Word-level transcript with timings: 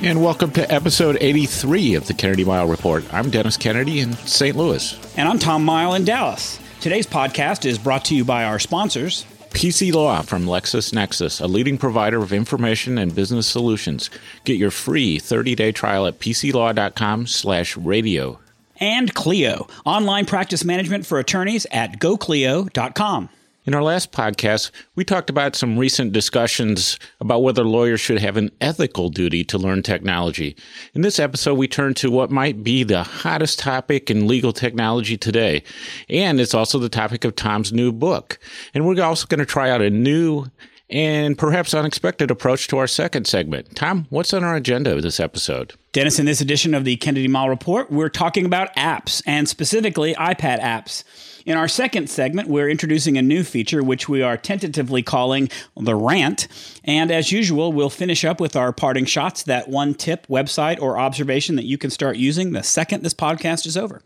And 0.00 0.22
welcome 0.22 0.52
to 0.52 0.72
episode 0.72 1.18
83 1.20 1.96
of 1.96 2.06
the 2.06 2.14
Kennedy 2.14 2.44
Mighell 2.44 2.70
Report. 2.70 3.02
I'm 3.12 3.30
Dennis 3.30 3.56
Kennedy 3.56 3.98
in 3.98 4.12
St. 4.12 4.56
Louis. 4.56 4.96
And 5.18 5.28
I'm 5.28 5.40
Tom 5.40 5.66
Mighell 5.66 5.96
in 5.96 6.04
Dallas. 6.04 6.60
Today's 6.80 7.06
podcast 7.06 7.64
is 7.66 7.78
brought 7.78 8.04
to 8.06 8.14
you 8.14 8.24
by 8.24 8.44
our 8.44 8.60
sponsors. 8.60 9.26
PC 9.50 9.92
Law 9.92 10.22
from 10.22 10.44
LexisNexis, 10.46 11.40
a 11.40 11.48
leading 11.48 11.78
provider 11.78 12.22
of 12.22 12.32
information 12.32 12.96
and 12.96 13.12
business 13.12 13.48
solutions. 13.48 14.08
Get 14.44 14.56
your 14.56 14.70
free 14.70 15.18
30-day 15.18 15.72
trial 15.72 16.06
at 16.06 16.20
pclaw.com 16.20 17.26
slash 17.26 17.76
radio. 17.76 18.38
And 18.78 19.12
Clio, 19.12 19.66
online 19.84 20.26
practice 20.26 20.64
management 20.64 21.06
for 21.06 21.18
attorneys 21.18 21.66
at 21.72 21.98
goclio.com. 21.98 23.30
In 23.68 23.74
our 23.74 23.82
last 23.82 24.12
podcast, 24.12 24.70
we 24.94 25.04
talked 25.04 25.28
about 25.28 25.54
some 25.54 25.76
recent 25.76 26.14
discussions 26.14 26.98
about 27.20 27.42
whether 27.42 27.64
lawyers 27.64 28.00
should 28.00 28.18
have 28.18 28.38
an 28.38 28.50
ethical 28.62 29.10
duty 29.10 29.44
to 29.44 29.58
learn 29.58 29.82
technology. 29.82 30.56
In 30.94 31.02
this 31.02 31.18
episode, 31.18 31.56
we 31.56 31.68
turn 31.68 31.92
to 31.96 32.10
what 32.10 32.30
might 32.30 32.64
be 32.64 32.82
the 32.82 33.02
hottest 33.02 33.58
topic 33.58 34.10
in 34.10 34.26
legal 34.26 34.54
technology 34.54 35.18
today. 35.18 35.62
And 36.08 36.40
it's 36.40 36.54
also 36.54 36.78
the 36.78 36.88
topic 36.88 37.26
of 37.26 37.36
Tom's 37.36 37.70
new 37.70 37.92
book. 37.92 38.38
And 38.72 38.86
we're 38.86 39.02
also 39.02 39.26
going 39.26 39.40
to 39.40 39.44
try 39.44 39.68
out 39.68 39.82
a 39.82 39.90
new 39.90 40.46
and 40.88 41.36
perhaps 41.36 41.74
unexpected 41.74 42.30
approach 42.30 42.68
to 42.68 42.78
our 42.78 42.86
second 42.86 43.26
segment. 43.26 43.76
Tom, 43.76 44.06
what's 44.08 44.32
on 44.32 44.44
our 44.44 44.56
agenda 44.56 44.98
this 45.02 45.20
episode? 45.20 45.74
Dennis, 45.92 46.18
in 46.18 46.24
this 46.24 46.40
edition 46.40 46.72
of 46.72 46.84
the 46.84 46.96
Kennedy 46.96 47.28
Mighell 47.28 47.50
Report, 47.50 47.90
we're 47.90 48.08
talking 48.08 48.46
about 48.46 48.74
apps 48.76 49.22
and 49.26 49.46
specifically 49.46 50.14
iPad 50.14 50.60
apps. 50.60 51.04
In 51.48 51.56
our 51.56 51.66
second 51.66 52.10
segment, 52.10 52.50
we're 52.50 52.68
introducing 52.68 53.16
a 53.16 53.22
new 53.22 53.42
feature 53.42 53.82
which 53.82 54.06
we 54.06 54.20
are 54.20 54.36
tentatively 54.36 55.02
calling 55.02 55.48
the 55.78 55.94
rant. 55.94 56.46
And 56.84 57.10
as 57.10 57.32
usual, 57.32 57.72
we'll 57.72 57.88
finish 57.88 58.22
up 58.22 58.38
with 58.38 58.54
our 58.54 58.70
parting 58.70 59.06
shots 59.06 59.44
that 59.44 59.66
one 59.66 59.94
tip, 59.94 60.26
website, 60.26 60.78
or 60.78 60.98
observation 60.98 61.56
that 61.56 61.64
you 61.64 61.78
can 61.78 61.88
start 61.88 62.18
using 62.18 62.52
the 62.52 62.62
second 62.62 63.02
this 63.02 63.14
podcast 63.14 63.64
is 63.64 63.78
over. 63.78 64.02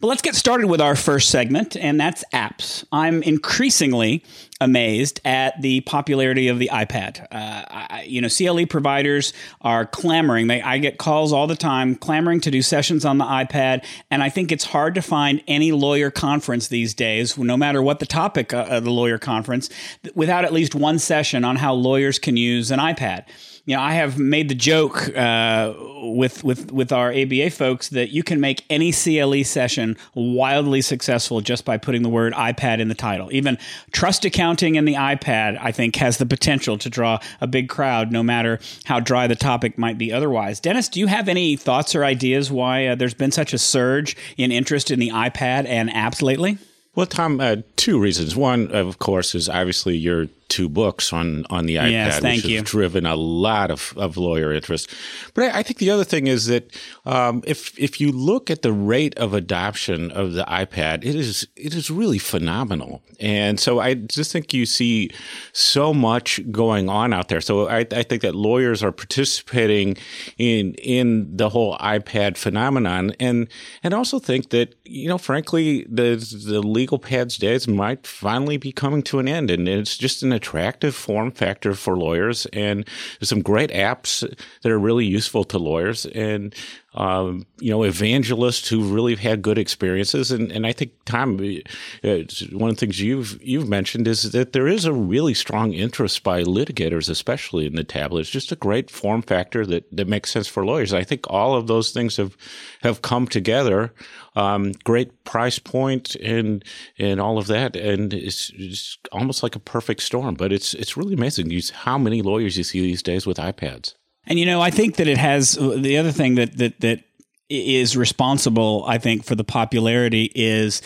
But 0.00 0.06
let's 0.06 0.22
get 0.22 0.34
started 0.34 0.66
with 0.68 0.80
our 0.80 0.96
first 0.96 1.28
segment, 1.28 1.76
and 1.76 2.00
that's 2.00 2.24
apps. 2.32 2.86
I'm 2.90 3.22
increasingly 3.22 4.24
amazed 4.58 5.20
at 5.26 5.60
the 5.60 5.82
popularity 5.82 6.48
of 6.48 6.58
the 6.58 6.70
iPad. 6.72 7.20
Uh, 7.30 7.64
I, 7.68 8.06
you 8.08 8.22
know, 8.22 8.28
CLE 8.28 8.66
providers 8.66 9.34
are 9.60 9.84
clamoring. 9.84 10.46
They, 10.46 10.62
I 10.62 10.78
get 10.78 10.96
calls 10.96 11.34
all 11.34 11.46
the 11.46 11.54
time 11.54 11.96
clamoring 11.96 12.40
to 12.42 12.50
do 12.50 12.62
sessions 12.62 13.04
on 13.04 13.18
the 13.18 13.26
iPad, 13.26 13.84
and 14.10 14.22
I 14.22 14.30
think 14.30 14.50
it's 14.50 14.64
hard 14.64 14.94
to 14.94 15.02
find 15.02 15.42
any 15.46 15.70
lawyer 15.70 16.10
conference 16.10 16.68
these 16.68 16.94
days, 16.94 17.36
no 17.36 17.58
matter 17.58 17.82
what 17.82 17.98
the 17.98 18.06
topic 18.06 18.54
of 18.54 18.84
the 18.84 18.90
lawyer 18.90 19.18
conference, 19.18 19.68
without 20.14 20.46
at 20.46 20.52
least 20.54 20.74
one 20.74 20.98
session 20.98 21.44
on 21.44 21.56
how 21.56 21.74
lawyers 21.74 22.18
can 22.18 22.38
use 22.38 22.70
an 22.70 22.78
iPad 22.78 23.26
you 23.64 23.76
know, 23.76 23.82
I 23.82 23.92
have 23.92 24.18
made 24.18 24.48
the 24.48 24.54
joke 24.54 25.14
uh, 25.16 25.74
with 26.02 26.42
with 26.42 26.72
with 26.72 26.92
our 26.92 27.12
ABA 27.12 27.50
folks 27.50 27.88
that 27.90 28.10
you 28.10 28.22
can 28.22 28.40
make 28.40 28.64
any 28.70 28.92
CLE 28.92 29.44
session 29.44 29.96
wildly 30.14 30.80
successful 30.80 31.40
just 31.40 31.64
by 31.64 31.76
putting 31.76 32.02
the 32.02 32.08
word 32.08 32.32
iPad 32.32 32.80
in 32.80 32.88
the 32.88 32.94
title. 32.94 33.28
Even 33.32 33.58
trust 33.92 34.24
accounting 34.24 34.76
in 34.76 34.86
the 34.86 34.94
iPad, 34.94 35.58
I 35.60 35.72
think, 35.72 35.96
has 35.96 36.16
the 36.16 36.26
potential 36.26 36.78
to 36.78 36.90
draw 36.90 37.18
a 37.40 37.46
big 37.46 37.68
crowd, 37.68 38.10
no 38.10 38.22
matter 38.22 38.60
how 38.84 38.98
dry 39.00 39.26
the 39.26 39.36
topic 39.36 39.76
might 39.78 39.98
be 39.98 40.12
otherwise. 40.12 40.60
Dennis, 40.60 40.88
do 40.88 41.00
you 41.00 41.06
have 41.06 41.28
any 41.28 41.56
thoughts 41.56 41.94
or 41.94 42.04
ideas 42.04 42.50
why 42.50 42.86
uh, 42.86 42.94
there's 42.94 43.14
been 43.14 43.32
such 43.32 43.52
a 43.52 43.58
surge 43.58 44.16
in 44.36 44.50
interest 44.50 44.90
in 44.90 44.98
the 44.98 45.10
iPad 45.10 45.66
and 45.66 45.90
apps 45.90 46.22
lately? 46.22 46.58
Well, 46.94 47.06
Tom, 47.06 47.40
uh, 47.40 47.56
two 47.76 48.00
reasons. 48.00 48.34
One, 48.34 48.72
of 48.72 48.98
course, 48.98 49.34
is 49.34 49.48
obviously 49.48 49.96
your 49.96 50.28
two 50.50 50.68
books 50.68 51.12
on 51.12 51.46
on 51.48 51.64
the 51.64 51.76
iPad, 51.76 51.90
yes, 51.90 52.18
thank 52.18 52.42
which 52.42 52.50
you. 52.50 52.56
have 52.58 52.66
driven 52.66 53.06
a 53.06 53.16
lot 53.16 53.70
of, 53.70 53.94
of 53.96 54.16
lawyer 54.16 54.52
interest. 54.52 54.90
But 55.32 55.44
I, 55.44 55.60
I 55.60 55.62
think 55.62 55.78
the 55.78 55.90
other 55.90 56.04
thing 56.04 56.26
is 56.26 56.46
that 56.46 56.76
um, 57.06 57.42
if 57.46 57.78
if 57.78 58.00
you 58.00 58.12
look 58.12 58.50
at 58.50 58.62
the 58.62 58.72
rate 58.72 59.16
of 59.16 59.32
adoption 59.32 60.10
of 60.10 60.32
the 60.32 60.44
iPad, 60.44 61.04
it 61.04 61.14
is 61.14 61.48
it 61.56 61.74
is 61.74 61.90
really 61.90 62.18
phenomenal. 62.18 63.02
And 63.20 63.60
so 63.60 63.80
I 63.80 63.94
just 63.94 64.32
think 64.32 64.52
you 64.52 64.66
see 64.66 65.10
so 65.52 65.94
much 65.94 66.40
going 66.50 66.88
on 66.88 67.12
out 67.12 67.28
there. 67.28 67.40
So 67.40 67.68
I, 67.68 67.86
I 67.92 68.02
think 68.02 68.22
that 68.22 68.34
lawyers 68.34 68.82
are 68.82 68.92
participating 68.92 69.96
in 70.38 70.74
in 70.74 71.36
the 71.36 71.48
whole 71.50 71.76
iPad 71.78 72.36
phenomenon, 72.36 73.12
and 73.20 73.48
and 73.82 73.94
also 73.94 74.18
think 74.18 74.50
that 74.50 74.74
you 74.84 75.08
know, 75.08 75.18
frankly, 75.18 75.86
the 75.88 76.16
the 76.46 76.60
legal 76.60 76.98
pads 76.98 77.36
days 77.36 77.68
might 77.68 78.06
finally 78.06 78.56
be 78.56 78.72
coming 78.72 79.02
to 79.02 79.18
an 79.18 79.28
end, 79.28 79.50
and 79.50 79.68
it's 79.68 79.96
just 79.96 80.22
an 80.22 80.32
attractive 80.40 80.94
form 80.94 81.30
factor 81.30 81.74
for 81.74 81.98
lawyers. 81.98 82.46
And 82.46 82.86
there's 83.18 83.28
some 83.28 83.42
great 83.42 83.70
apps 83.70 84.26
that 84.62 84.72
are 84.72 84.78
really 84.78 85.04
useful 85.04 85.44
to 85.44 85.58
lawyers, 85.58 86.06
and 86.06 86.54
um, 86.94 87.46
you 87.60 87.70
know, 87.70 87.84
evangelists 87.84 88.68
who 88.68 88.82
really 88.82 89.14
had 89.14 89.42
good 89.42 89.58
experiences. 89.58 90.32
And, 90.32 90.50
and 90.50 90.66
I 90.66 90.72
think, 90.72 90.92
Tom, 91.04 91.34
uh, 91.34 92.08
one 92.50 92.70
of 92.70 92.76
the 92.76 92.80
things 92.80 93.00
you've 93.00 93.40
you've 93.42 93.68
mentioned 93.68 94.08
is 94.08 94.32
that 94.32 94.52
there 94.52 94.66
is 94.66 94.84
a 94.84 94.92
really 94.92 95.34
strong 95.34 95.72
interest 95.72 96.24
by 96.24 96.42
litigators, 96.42 97.08
especially 97.08 97.66
in 97.66 97.76
the 97.76 97.84
tablet. 97.84 98.20
It's 98.20 98.30
just 98.30 98.50
a 98.50 98.56
great 98.56 98.90
form 98.90 99.22
factor 99.22 99.64
that, 99.66 99.84
that 99.96 100.08
makes 100.08 100.32
sense 100.32 100.48
for 100.48 100.64
lawyers. 100.64 100.92
I 100.92 101.04
think 101.04 101.26
all 101.30 101.54
of 101.54 101.68
those 101.68 101.92
things 101.92 102.16
have 102.16 102.36
have 102.82 103.02
come 103.02 103.28
together. 103.28 103.92
Um, 104.34 104.72
great 104.84 105.24
price 105.24 105.58
point 105.58 106.16
and 106.16 106.64
and 106.98 107.20
all 107.20 107.38
of 107.38 107.46
that, 107.48 107.76
and 107.76 108.12
it's, 108.12 108.50
it's 108.56 108.98
almost 109.12 109.42
like 109.42 109.54
a 109.54 109.60
perfect 109.60 110.02
storm. 110.02 110.34
But 110.34 110.52
it's 110.52 110.74
it's 110.74 110.96
really 110.96 111.14
amazing 111.14 111.50
how 111.72 111.98
many 111.98 112.20
lawyers 112.20 112.58
you 112.58 112.64
see 112.64 112.80
these 112.80 113.02
days 113.02 113.26
with 113.26 113.36
iPads. 113.36 113.94
And 114.26 114.38
you 114.38 114.46
know, 114.46 114.60
I 114.60 114.70
think 114.70 114.96
that 114.96 115.08
it 115.08 115.18
has 115.18 115.52
the 115.52 115.96
other 115.96 116.12
thing 116.12 116.36
that 116.36 116.56
that 116.58 116.80
that 116.80 117.04
is 117.48 117.96
responsible, 117.96 118.84
I 118.86 118.98
think, 118.98 119.24
for 119.24 119.34
the 119.34 119.44
popularity 119.44 120.30
is 120.34 120.82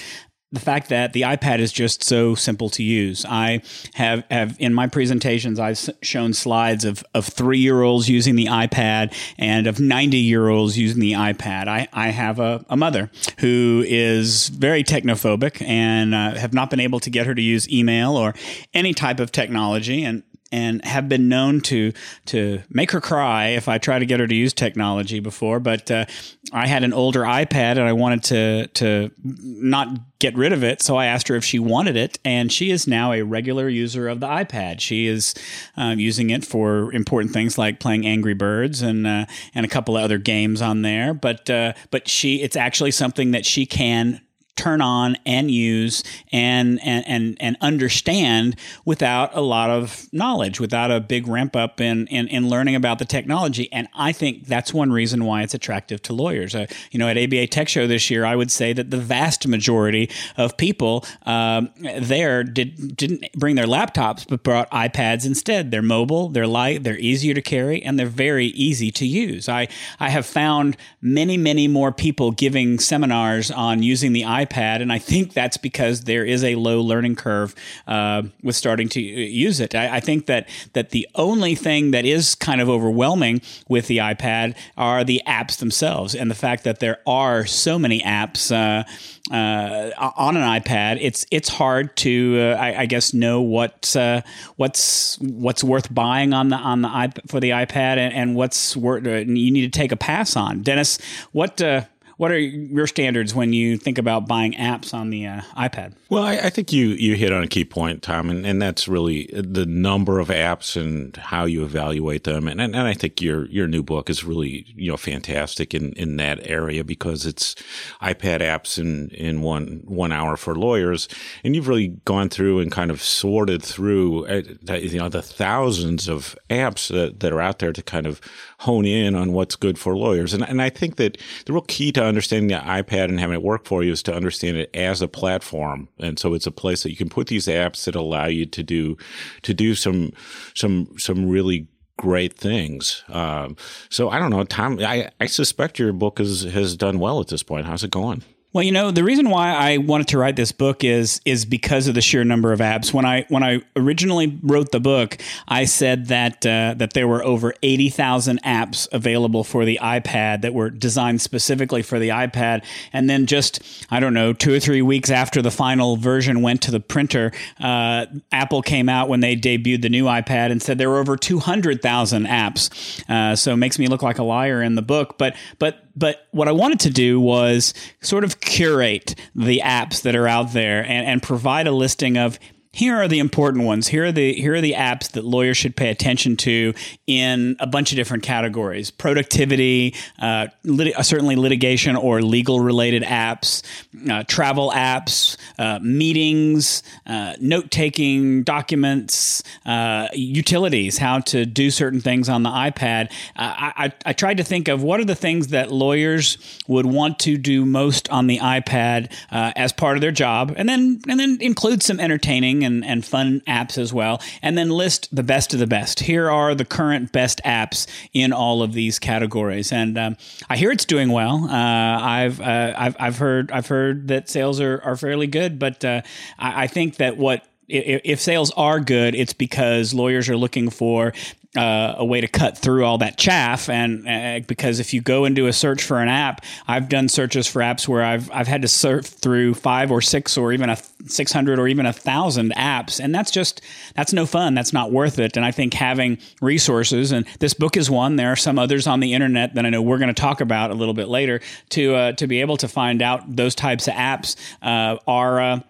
the 0.55 0.61
fact 0.61 0.89
that 0.89 1.13
the 1.13 1.23
iPad 1.23 1.59
is 1.59 1.73
just 1.73 2.05
so 2.05 2.37
simple 2.37 2.69
to 2.71 2.83
use. 2.83 3.27
I 3.29 3.61
have 3.95 4.25
have 4.31 4.57
in 4.61 4.73
my 4.73 4.87
presentations 4.87 5.59
I've 5.59 5.91
shown 6.01 6.33
slides 6.33 6.85
of 6.85 7.05
of 7.13 7.27
three 7.27 7.59
year 7.59 7.83
olds 7.83 8.09
using 8.09 8.37
the 8.37 8.47
iPad 8.47 9.13
and 9.37 9.67
of 9.67 9.81
ninety 9.81 10.19
year 10.19 10.49
olds 10.49 10.79
using 10.79 11.01
the 11.01 11.13
iPad. 11.13 11.67
I 11.67 11.89
I 11.93 12.09
have 12.09 12.39
a, 12.39 12.65
a 12.71 12.77
mother 12.77 13.11
who 13.41 13.85
is 13.87 14.49
very 14.49 14.85
technophobic 14.85 15.61
and 15.61 16.15
uh, 16.15 16.37
have 16.37 16.55
not 16.55 16.71
been 16.71 16.81
able 16.81 17.01
to 17.01 17.11
get 17.11 17.27
her 17.27 17.35
to 17.35 17.43
use 17.43 17.69
email 17.69 18.17
or 18.17 18.33
any 18.73 18.95
type 18.95 19.19
of 19.19 19.33
technology 19.33 20.05
and 20.05 20.23
and 20.55 20.85
have 20.85 21.09
been 21.09 21.29
known 21.29 21.61
to 21.61 21.93
to 22.27 22.63
make 22.71 22.93
her 22.93 23.01
cry 23.01 23.49
if 23.49 23.67
I 23.67 23.79
try 23.79 23.99
to 23.99 24.07
get 24.07 24.21
her 24.21 24.29
to 24.29 24.35
use 24.35 24.53
technology 24.53 25.19
before. 25.19 25.59
But 25.59 25.91
uh, 25.91 26.05
I 26.53 26.69
had 26.69 26.85
an 26.85 26.93
older 26.93 27.23
iPad 27.23 27.73
and 27.73 27.81
I 27.81 27.93
wanted 27.93 28.23
to 28.25 28.67
to 28.69 29.11
not 29.25 29.89
get 30.21 30.37
rid 30.37 30.53
of 30.53 30.63
it, 30.63 30.81
so 30.81 30.97
I 30.97 31.07
asked 31.07 31.27
her 31.27 31.35
if 31.35 31.45
she 31.45 31.59
wanted 31.59 31.97
it, 31.97 32.21
and 32.25 32.53
she 32.53 32.71
is 32.71 32.87
now 32.87 33.13
a 33.13 33.23
regular 33.23 33.69
user 33.69 34.09
of 34.09 34.21
the 34.21 34.29
iPad. 34.29 34.81
She 34.81 35.07
is 35.07 35.35
um, 35.77 35.99
using 35.99 36.31
it 36.31 36.45
for 36.45 36.93
important 36.93 37.33
things 37.33 37.59
like 37.59 37.81
playing 37.81 38.07
Angry 38.07 38.35
Birds 38.35 38.81
and 38.81 39.09
uh, 39.09 39.27
and 39.57 39.67
a 39.67 39.69
couple 39.69 39.97
of 39.97 40.05
other 40.05 40.19
games 40.19 40.63
on 40.63 40.83
there. 40.83 41.15
But 41.15 41.51
uh, 41.51 41.73
but 41.91 42.07
she 42.07 42.43
it's 42.43 42.57
actually 42.57 42.93
something 42.93 43.33
that 43.33 43.45
she 43.45 43.67
can 43.67 44.21
turn 44.57 44.81
on 44.81 45.17
and 45.27 45.51
use 45.51 46.03
and, 46.33 46.81
and 46.85 47.05
and 47.07 47.37
and 47.41 47.57
understand 47.61 48.57
without 48.85 49.35
a 49.35 49.41
lot 49.41 49.71
of 49.71 50.09
knowledge, 50.13 50.61
without 50.61 50.91
a 50.91 51.01
big 51.01 51.27
ramp 51.27 51.57
up 51.57 51.81
in, 51.81 52.07
in, 52.09 52.29
in 52.29 52.49
learning 52.49 52.75
about 52.75 52.99
the 52.99 53.05
technology. 53.05 53.71
And 53.73 53.89
I 53.95 54.13
think 54.13 54.47
that's 54.47 54.73
one 54.73 54.93
reason 54.93 55.25
why 55.25 55.43
it's 55.43 55.55
attractive 55.55 56.03
to 56.03 56.13
lawyers. 56.13 56.55
Uh, 56.55 56.67
you 56.91 56.99
know, 56.99 57.09
at 57.09 57.19
ABA 57.19 57.49
Tech 57.49 57.69
Show 57.69 57.87
this 57.87 58.11
year, 58.11 58.25
I 58.25 58.37
would 58.37 58.51
say 58.51 58.73
that 58.73 58.91
the 58.91 58.99
vast 58.99 59.47
majority 59.47 60.11
of 60.37 60.57
people 60.57 61.05
um, 61.27 61.71
there 62.01 62.45
did 62.45 62.97
didn't 62.97 63.33
bring 63.33 63.57
their 63.57 63.67
laptops, 63.67 64.27
but 64.27 64.43
brought 64.43 64.71
iPads 64.71 65.27
instead. 65.27 65.71
They're 65.71 65.83
mobile, 65.83 66.29
they're 66.29 66.47
light, 66.47 66.85
they're 66.85 66.99
easier 66.99 67.35
to 67.35 67.43
carry, 67.43 67.83
and 67.83 67.99
they're 67.99 68.07
very 68.07 68.47
easy 68.47 68.91
to 68.93 69.07
use. 69.07 69.49
I 69.49 69.69
I 69.99 70.11
have 70.11 70.27
found 70.27 70.77
many 71.01 71.37
many 71.37 71.69
more 71.69 71.93
people 71.93 72.31
giving 72.31 72.79
seminars 72.79 73.51
on 73.51 73.83
using 73.83 74.13
the 74.13 74.23
iPad 74.23 74.44
iPad, 74.45 74.83
and 74.83 74.93
I 74.93 74.99
think 74.99 75.33
that's 75.33 75.57
because 75.57 76.03
there 76.03 76.25
is 76.25 76.45
a 76.45 76.55
low 76.55 76.81
learning 76.81 77.17
curve 77.17 77.55
uh, 77.87 78.23
with 78.43 78.57
starting 78.57 78.89
to 78.91 79.01
use 79.01 79.61
it. 79.61 79.75
I, 79.75 79.97
I, 79.97 80.01
think 80.01 80.27
that 80.27 80.49
that 80.73 80.91
the 80.91 81.09
only 81.15 81.55
thing 81.55 81.91
that 81.93 82.05
is 82.05 82.35
kind 82.35 82.61
of 82.61 82.69
overwhelming 82.69 83.43
with 83.69 83.87
the 83.87 83.99
iPad 83.99 84.57
are 84.77 85.05
the 85.05 85.23
apps 85.27 85.59
themselves, 85.59 86.15
and 86.15 86.31
the 86.31 86.35
fact 86.35 86.65
that 86.65 86.81
there 86.81 86.99
are 87.07 87.47
so 87.47 87.79
many 87.79 88.01
apps. 88.01 88.53
Uh, 88.53 88.85
uh, 89.31 89.91
on 90.17 90.37
an 90.37 90.43
iPad, 90.43 90.99
it's 91.01 91.25
it's 91.31 91.49
hard 91.49 91.97
to 91.97 92.39
uh, 92.41 92.61
I, 92.61 92.81
I, 92.81 92.87
guess 92.87 93.15
know 93.15 93.41
what 93.41 93.97
uh, 93.97 94.21
what's 94.57 95.19
what's 95.19 95.65
worth 95.65 95.93
buying 95.93 96.35
on 96.35 96.51
the 96.51 96.57
on 96.57 96.83
the 96.83 96.91
iP- 97.05 97.31
for 97.31 97.41
the 97.41 97.51
iPad 97.51 97.97
and, 97.97 98.13
and 98.13 98.37
what's 98.37 98.77
worth 98.77 99.07
uh, 99.07 99.11
you 99.11 99.51
need 99.51 99.73
to 99.73 99.79
take 99.79 99.93
a 99.93 99.97
pass 99.97 100.37
on. 100.37 100.61
Dennis, 100.61 100.99
what 101.33 101.63
uh, 101.63 101.85
what 102.17 102.31
are 102.31 102.39
your 102.39 102.87
standards 102.87 103.35
when 103.35 103.53
you 103.53 103.77
think 103.77 103.99
about 103.99 104.29
buying 104.29 104.53
apps 104.55 104.95
on 104.95 105.11
the 105.11 105.27
uh, 105.27 105.41
iPad? 105.57 105.95
Well, 106.09 106.23
I, 106.23 106.35
I, 106.35 106.51
think 106.51 106.73
you 106.73 106.89
you 106.89 107.17
hit 107.17 107.33
on 107.33 107.43
a 107.43 107.49
key 107.49 107.65
point, 107.65 108.03
Tom, 108.03 108.31
and, 108.31 108.47
and 108.47 108.63
that's 108.63 108.87
really 108.87 109.29
the 109.33 109.67
number 109.67 110.21
of 110.21 110.29
apps 110.29 110.81
and 110.81 111.17
how 111.17 111.45
you 111.45 111.65
evaluate 111.65 112.25
them. 112.25 112.47
And, 112.47 112.61
and, 112.61 112.75
and 112.77 112.87
I 112.87 112.95
think 112.95 113.21
your 113.21 113.47
your 113.47 113.67
new 113.67 113.83
book 113.83 114.09
is 114.09 114.23
really 114.23 114.67
you 114.77 114.91
know 114.91 114.97
fantastic 114.97 115.75
in, 115.75 115.93
in 115.95 116.17
that 116.19 116.47
area 116.49 116.85
because 116.85 117.27
it's 117.27 117.55
iPad 118.01 118.41
apps 118.41 118.79
in, 118.79 119.09
in 119.11 119.43
one 119.43 119.83
one 119.85 120.13
hour 120.13 120.37
for 120.37 120.55
lawyers, 120.55 121.09
and 121.43 121.57
you've 121.57 121.69
really 121.69 121.89
gone 122.05 122.29
through 122.29 122.61
and 122.61 122.71
kind 122.71 122.91
of 122.91 123.03
sorted 123.03 123.63
through 123.63 124.27
uh, 124.27 124.43
you 124.75 124.99
know 124.99 125.09
the 125.09 125.23
thousands 125.23 126.09
of 126.09 126.37
apps 126.49 126.89
that, 126.89 127.21
that 127.21 127.33
are 127.33 127.41
out 127.41 127.59
there 127.59 127.73
to 127.73 127.83
kind 127.83 128.07
of 128.07 128.21
hone 128.61 128.85
in 128.85 129.15
on 129.15 129.33
what's 129.33 129.57
good 129.57 129.79
for 129.79 129.97
lawyers. 129.97 130.35
And 130.35 130.43
and 130.49 130.61
I 130.63 130.71
think 130.71 130.97
that 130.97 131.19
the 131.47 131.53
real 131.53 131.63
key 131.63 131.93
to 131.93 132.05
understanding 132.05 132.49
the 132.49 132.65
iPad 132.65 133.05
and 133.05 133.21
having 133.21 133.35
it 133.35 133.43
work 133.43 133.67
for 133.67 133.83
you 133.83 133.93
is 133.93 134.03
to 134.05 134.15
understand 134.15 134.57
it 134.57 134.71
as 134.75 135.03
a 135.03 135.09
platform. 135.09 135.89
And 135.99 136.19
so 136.19 136.35
it's 136.35 136.47
a 136.47 136.53
place 136.53 136.83
that 136.83 136.91
you 136.91 136.97
can 136.97 137.09
put 137.09 137.29
these 137.29 137.47
apps 137.47 137.85
that 137.85 137.95
allow 137.95 138.27
you 138.27 138.47
to 138.47 138.63
do 138.63 138.97
to 139.43 139.55
do 139.55 139.75
some 139.75 140.13
some 140.55 140.95
some 140.99 141.29
really 141.29 141.69
great 141.97 142.37
things. 142.37 143.05
Um, 143.09 143.57
so 143.89 144.09
I 144.11 144.19
don't 144.19 144.31
know, 144.31 144.45
Tom. 144.45 144.79
I, 144.81 145.11
I 145.21 145.27
suspect 145.27 145.79
your 145.79 145.93
book 145.93 146.21
is, 146.21 146.43
has 146.43 146.77
done 146.77 146.99
well 146.99 147.21
at 147.21 147.29
this 147.29 147.43
point. 147.43 147.67
How's 147.67 147.85
it 147.85 147.91
going? 147.91 148.25
Well, 148.55 148.63
you 148.63 148.71
know, 148.71 148.93
the 148.93 149.03
reason 149.03 149.31
why 149.31 149.53
I 149.53 149.79
wanted 149.79 150.07
to 150.09 150.19
write 150.19 150.37
this 150.37 150.53
book 150.53 150.85
is 150.85 151.21
is 151.25 151.45
because 151.45 151.89
of 151.89 151.97
the 151.97 152.01
sheer 152.01 152.23
number 152.23 152.53
of 152.53 152.61
apps. 152.61 152.95
When 152.95 153.05
I 153.05 153.27
when 153.29 153.43
I 153.43 153.63
originally 153.75 154.39
wrote 154.45 154.71
the 154.71 154.79
book, 154.79 155.19
I 155.49 155.65
said 155.65 156.07
that 156.07 156.47
uh, 156.47 156.75
that 156.77 156.93
there 156.93 157.09
were 157.09 157.25
over 157.25 157.53
eighty 157.65 157.89
thousand 157.89 158.41
apps 158.45 158.87
available 158.93 159.43
for 159.43 159.65
the 159.65 159.81
iPad 159.83 160.43
that 160.43 160.55
were 160.55 160.71
designed 160.71 161.21
specifically 161.21 161.83
for 161.83 161.99
the 161.99 162.11
iPad. 162.11 162.65
And 162.93 163.11
then 163.11 163.27
just 163.27 163.61
I 163.91 163.99
don't 163.99 164.15
know, 164.15 164.33
two 164.33 164.55
or 164.55 164.61
three 164.61 164.83
weeks 164.83 165.11
after 165.11 165.43
the 165.43 165.51
final 165.51 165.97
version 165.97 166.41
went 166.41 166.63
to 166.63 166.71
the 166.71 166.79
printer, 166.79 167.33
uh, 167.59 168.07
Apple 168.31 168.63
came 168.63 168.89
out 168.89 169.09
when 169.09 169.19
they 169.19 169.35
debuted 169.35 169.83
the 169.83 169.89
new 169.89 170.05
iPad 170.05 170.53
and 170.53 170.63
said 170.63 170.79
there 170.79 170.91
were 170.91 170.99
over 170.99 171.17
two 171.17 171.41
hundred 171.41 171.83
thousand 171.83 172.27
apps. 172.27 172.71
Uh, 173.11 173.35
so 173.35 173.55
it 173.55 173.57
makes 173.57 173.81
me 173.81 173.89
look 173.89 174.03
like 174.03 174.21
a 174.21 174.25
liar 174.25 174.63
in 174.63 174.77
the 174.77 174.83
book. 174.83 175.19
But 175.19 175.35
but 175.59 175.84
but 175.97 176.27
what 176.33 176.49
I 176.49 176.53
wanted 176.53 176.81
to 176.81 176.91
do 176.91 177.21
was 177.21 177.75
sort 178.01 178.25
of 178.25 178.41
curate 178.41 179.15
the 179.35 179.63
apps 179.65 180.03
that 180.03 180.17
are 180.17 180.27
out 180.27 180.53
there 180.53 180.83
and, 180.83 181.07
and 181.07 181.23
provide 181.23 181.67
a 181.67 181.73
listing 181.73 182.17
of 182.17 182.39
here 182.75 182.97
are 182.97 183.07
the 183.07 183.21
important 183.21 183.63
ones. 183.63 183.87
Here 183.87 184.07
are 184.07 184.13
the 184.13 184.33
here 184.33 184.55
are 184.55 184.61
the 184.61 184.73
apps 184.73 185.13
that 185.13 185.25
lawyers 185.25 185.57
should 185.57 185.77
pay 185.77 185.91
attention 185.91 186.37
to 186.39 186.75
in 187.07 187.55
a 187.61 187.69
bunch 187.69 187.93
of 187.93 187.97
different 187.97 188.25
categories: 188.25 188.91
productivity, 188.91 189.95
uh, 190.19 190.49
lit- 190.65 190.97
uh, 190.97 191.03
certainly 191.05 191.37
litigation 191.37 191.95
or 191.95 192.21
legal 192.21 192.59
related 192.59 193.05
apps, 193.05 193.63
uh, 194.11 194.25
travel 194.27 194.73
apps, 194.75 195.37
uh, 195.57 195.79
meetings, 195.83 196.83
uh, 197.07 197.35
note 197.41 197.71
taking, 197.71 198.43
documents, 198.43 199.45
uh, 199.67 200.09
utilities, 200.13 200.99
how 200.99 201.21
to 201.21 201.47
do 201.47 201.71
certain 201.71 202.01
things 202.01 202.29
on 202.29 202.43
the 202.43 202.51
iPad. 202.51 203.09
I, 203.37 203.73
I, 203.77 203.93
I 204.07 204.13
tried 204.13 204.39
to 204.39 204.45
think 204.45 204.67
of 204.67 204.83
what 204.83 204.99
are 204.99 205.05
the 205.05 205.15
things 205.15 205.49
that 205.49 205.71
lawyers 205.71 206.39
would 206.67 206.87
want 206.87 207.21
to 207.21 207.39
do 207.39 207.65
most 207.65 208.09
on 208.11 208.27
the 208.27 208.39
iPad 208.39 209.13
as 209.31 209.73
part 209.73 209.97
of 209.97 210.01
their 210.01 210.11
job, 210.11 210.53
and 210.57 210.69
then 210.69 211.01
and 211.09 211.21
then 211.21 211.39
include 211.41 211.81
some 211.81 212.01
entertaining 212.01 212.64
and, 212.65 212.85
and 212.85 213.05
fun 213.05 213.43
apps 213.47 213.79
as 213.79 213.93
well, 213.93 214.21
and 214.43 214.57
then 214.57 214.71
list 214.71 215.15
the 215.15 215.23
best 215.23 215.53
of 215.55 215.61
the 215.61 215.67
best. 215.67 216.01
Here 216.01 216.31
are 216.31 216.55
the 216.55 216.65
current 216.65 217.13
best 217.13 217.41
apps 217.45 217.87
in 218.13 218.33
all 218.33 218.63
of 218.63 218.73
these 218.73 218.99
categories, 218.99 219.73
and 219.73 219.99
um, 219.99 220.17
I 220.49 220.57
hear 220.57 220.71
it's 220.71 220.85
doing 220.85 221.11
well. 221.11 221.45
Uh, 221.45 222.01
I've, 222.01 222.41
uh, 222.41 222.75
I've 222.77 222.97
I've 222.99 223.19
heard 223.19 223.51
I've 223.51 223.67
heard 223.67 224.09
that 224.09 224.29
sales 224.29 224.61
are, 224.61 224.81
are 224.83 224.97
fairly 224.97 225.27
good, 225.27 225.59
but 225.59 225.85
uh, 225.85 226.03
I, 226.39 226.65
I 226.65 226.67
think 226.67 226.97
that 226.97 227.17
what 227.17 227.45
if 227.67 228.21
sales 228.21 228.51
are 228.57 228.79
good, 228.81 229.15
it's 229.15 229.33
because 229.33 229.95
lawyers 229.95 230.29
are 230.29 230.37
looking 230.37 230.69
for 230.69 231.15
uh, 231.57 231.95
a 231.99 232.05
way 232.05 232.21
to 232.21 232.29
cut 232.29 232.59
through 232.59 232.85
all 232.85 232.99
that 232.99 233.17
chaff. 233.17 233.69
And 233.69 234.09
uh, 234.09 234.41
because 234.47 234.81
if 234.81 234.93
you 234.93 235.01
go 235.01 235.25
and 235.25 235.37
do 235.37 235.47
a 235.47 235.53
search 235.53 235.83
for 235.83 236.01
an 236.01 236.09
app, 236.09 236.45
I've 236.67 236.89
done 236.89 237.09
searches 237.09 237.47
for 237.47 237.61
apps 237.61 237.87
where 237.87 238.03
I've 238.03 238.31
I've 238.31 238.49
had 238.49 238.63
to 238.63 238.69
surf 238.69 239.07
through 239.07 239.55
five 239.55 239.91
or 239.91 240.01
six 240.01 240.37
or 240.37 240.53
even 240.53 240.71
a 240.71 240.77
six 241.07 241.33
hundred 241.33 241.59
or 241.59 241.69
even 241.69 241.87
a 241.87 241.93
thousand 241.93 242.53
apps, 242.55 242.99
and 243.03 243.15
that's 243.15 243.31
just 243.31 243.61
that's 243.95 244.13
no 244.13 244.27
fun. 244.27 244.55
That's 244.55 244.73
not 244.73 244.91
worth 244.91 245.19
it. 245.19 245.37
And 245.37 245.45
I 245.45 245.51
think 245.51 245.75
having 245.75 246.19
resources, 246.41 247.13
and 247.13 247.27
this 247.39 247.55
book 247.55 247.77
is 247.77 247.91
one. 247.91 248.17
There 248.17 248.33
are 248.33 248.37
some 248.37 248.59
others 248.59 248.87
on 248.87 249.01
the 249.01 249.15
internet 249.15 249.55
that 249.55 249.65
I 249.65 249.71
know 249.71 249.83
we're 249.83 249.99
going 249.99 250.15
to 250.15 250.21
talk 250.21 250.41
about 250.41 250.71
a 250.71 250.75
little 250.75 250.95
bit 250.95 251.09
later 251.09 251.41
to 251.71 251.95
uh, 251.95 252.13
to 252.13 252.27
be 252.27 252.41
able 252.41 252.57
to 252.59 252.69
find 252.69 253.03
out 253.03 253.37
those 253.37 253.55
types 253.55 253.89
of 253.89 253.95
apps 253.95 254.37
uh, 254.63 254.99
are 255.07 255.63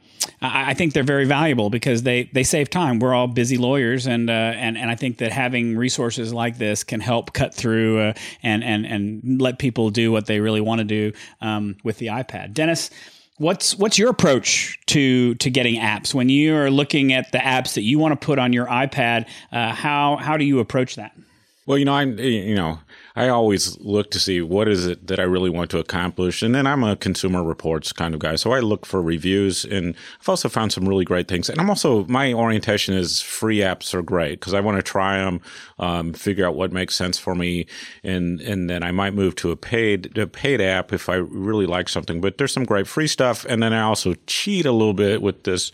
uh, 0.43 0.50
I, 0.53 0.75
think 0.75 0.93
they're 0.93 1.03
very 1.03 1.25
valuable 1.25 1.71
because 1.71 2.03
they 2.03 2.25
they 2.32 2.43
save 2.43 2.71
time. 2.71 2.99
We're 2.99 3.15
all 3.15 3.26
busy 3.26 3.56
lawyers, 3.56 4.06
and 4.06 4.29
uh, 4.29 4.32
and 4.32 4.76
and 4.76 4.91
I 4.91 4.94
think 4.94 5.19
that 5.19 5.32
having 5.32 5.76
resources 5.76 6.32
like 6.32 6.59
this 6.59 6.85
can 6.85 7.00
help 7.00 7.32
cut 7.32 7.55
through 7.55 8.00
uh, 8.00 8.12
and 8.43 8.62
and 8.62 8.85
and 8.87 9.41
let 9.41 9.59
people 9.59 9.91
do 9.91 10.12
what 10.12 10.26
they 10.26 10.41
really 10.41 10.61
want 10.61 10.81
to 10.81 10.85
do 10.85 11.12
um, 11.41 11.76
with 11.85 11.99
the 11.99 12.09
iPad. 12.09 12.53
Dennis, 12.53 12.91
what's 13.38 13.76
what's 13.76 13.99
your 13.99 14.11
approach 14.11 14.79
to 14.87 15.35
to 15.37 15.50
getting 15.50 15.76
apps 15.76 16.15
when 16.15 16.29
you 16.29 16.55
are 16.55 16.70
looking 16.70 17.12
at 17.12 17.32
the 17.32 17.38
apps 17.38 17.75
that 17.75 17.82
you 17.82 17.99
want 17.99 18.19
to 18.19 18.25
put 18.25 18.38
on 18.38 18.53
your 18.53 18.67
iPad? 18.67 19.27
Uh, 19.53 19.73
how 19.73 20.17
how 20.17 20.37
do 20.37 20.44
you 20.44 20.61
approach 20.61 20.97
that? 20.97 21.17
Well, 21.66 21.78
you 21.78 21.84
know, 21.84 21.94
I 21.94 22.02
you 22.02 22.55
know 22.55 22.81
I 23.16 23.28
always 23.28 23.78
look 23.78 24.11
to 24.11 24.19
see 24.19 24.43
what 24.43 24.66
is 24.66 24.87
it 24.87 25.06
that 25.06 25.20
I 25.20 25.22
really 25.22 25.50
want 25.50 25.70
to 25.70 25.78
accomplish. 25.78 26.43
And 26.43 26.52
then 26.52 26.66
I'm 26.66 26.82
a 26.82 26.96
consumer 26.96 27.44
reports 27.44 27.93
kind 27.93 28.12
of 28.12 28.19
guy. 28.19 28.34
So 28.34 28.50
I 28.50 28.58
look 28.58 28.84
for 28.84 29.00
reviews 29.00 29.64
and 29.64 29.94
I've 30.20 30.28
also 30.28 30.49
found 30.49 30.72
some 30.72 30.88
really 30.88 31.05
great 31.05 31.28
things. 31.28 31.49
And 31.49 31.61
I'm 31.61 31.70
also, 31.70 32.05
my 32.06 32.32
orientation 32.32 32.93
is 32.93 33.20
free 33.20 33.58
apps 33.58 33.94
are 33.94 34.02
great 34.02 34.40
because 34.40 34.52
I 34.52 34.58
want 34.58 34.78
to 34.78 34.82
try 34.82 35.19
them, 35.19 35.40
um, 35.78 36.12
figure 36.12 36.44
out 36.44 36.56
what 36.56 36.72
makes 36.72 36.96
sense 36.96 37.16
for 37.16 37.37
me. 37.37 37.67
And, 38.02 38.40
and 38.40 38.69
then 38.69 38.82
I 38.82 38.90
might 38.90 39.14
move 39.14 39.37
to 39.37 39.52
a 39.52 39.56
paid, 39.56 40.19
a 40.19 40.26
paid 40.26 40.60
app 40.60 40.93
if 40.93 41.08
I 41.08 41.15
really 41.15 41.67
like 41.67 41.89
something. 41.89 42.20
But 42.20 42.39
there's 42.39 42.53
some 42.53 42.65
great 42.65 42.89
free 42.89 43.06
stuff. 43.06 43.46
And 43.48 43.62
then 43.62 43.72
I 43.72 43.82
also 43.82 44.15
cheat 44.27 44.67
a 44.67 44.72
little 44.72 44.93
bit 44.93 45.22
with 45.22 45.44
this. 45.44 45.70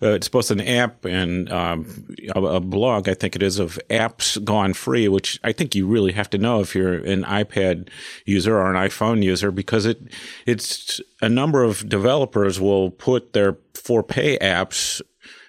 Uh, 0.00 0.10
it's 0.10 0.28
both 0.28 0.52
an 0.52 0.60
app 0.60 1.04
and 1.04 1.50
um, 1.50 2.06
a, 2.36 2.40
a 2.40 2.60
blog, 2.60 3.08
I 3.08 3.14
think 3.14 3.34
it 3.34 3.42
is, 3.42 3.58
of 3.58 3.76
apps 3.90 4.42
gone 4.44 4.72
free, 4.72 5.08
which 5.08 5.25
I 5.42 5.52
think 5.52 5.74
you 5.74 5.86
really 5.86 6.12
have 6.12 6.30
to 6.30 6.38
know 6.38 6.60
if 6.60 6.74
you're 6.74 6.94
an 6.94 7.24
iPad 7.24 7.88
user 8.24 8.56
or 8.56 8.70
an 8.72 8.76
iPhone 8.76 9.22
user 9.22 9.50
because 9.50 9.86
it 9.86 10.00
it's 10.46 11.00
a 11.20 11.28
number 11.28 11.62
of 11.62 11.88
developers 11.88 12.60
will 12.60 12.90
put 12.90 13.32
their 13.32 13.58
for 13.74 14.02
pay 14.02 14.38
apps 14.38 15.00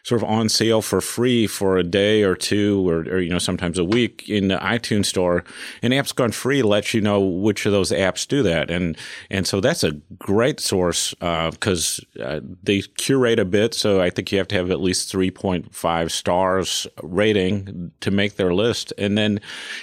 sort 0.08 0.24
of 0.24 0.30
on 0.30 0.48
sale 0.48 0.82
for 0.82 1.02
free 1.02 1.46
for 1.46 1.78
a 1.78 1.84
day 1.84 2.24
or 2.24 2.34
two 2.34 2.90
or, 2.90 3.00
or, 3.00 3.20
you 3.20 3.30
know 3.30 3.40
sometimes 3.40 3.78
a 3.78 3.84
week 3.84 4.30
in 4.30 4.48
the 4.48 4.56
iTunes 4.60 5.08
store. 5.08 5.44
And 5.82 5.92
apps 5.92 6.16
gone 6.16 6.32
free 6.32 6.62
lets 6.62 6.94
you 6.94 7.02
know 7.02 7.20
which 7.20 7.66
of 7.66 7.74
those 7.74 7.92
apps 7.92 8.26
do 8.26 8.42
that. 8.44 8.72
And 8.72 8.98
and 9.30 9.46
so 9.46 9.60
that's 9.60 9.84
a 9.84 9.92
great 10.18 10.62
source 10.62 11.14
because 11.16 12.00
uh, 12.22 12.24
uh, 12.24 12.40
they 12.64 12.84
curate 12.96 13.38
a 13.38 13.44
bit. 13.44 13.74
So 13.74 14.00
I 14.00 14.10
think 14.10 14.32
you 14.32 14.38
have 14.38 14.48
to 14.48 14.56
have 14.56 14.72
at 14.72 14.80
least 14.80 15.12
3.5 15.14 16.12
stars 16.12 16.88
rating 17.04 17.92
to 18.00 18.10
make 18.10 18.38
their 18.38 18.54
list. 18.54 18.94
And 18.98 19.18
then 19.18 19.42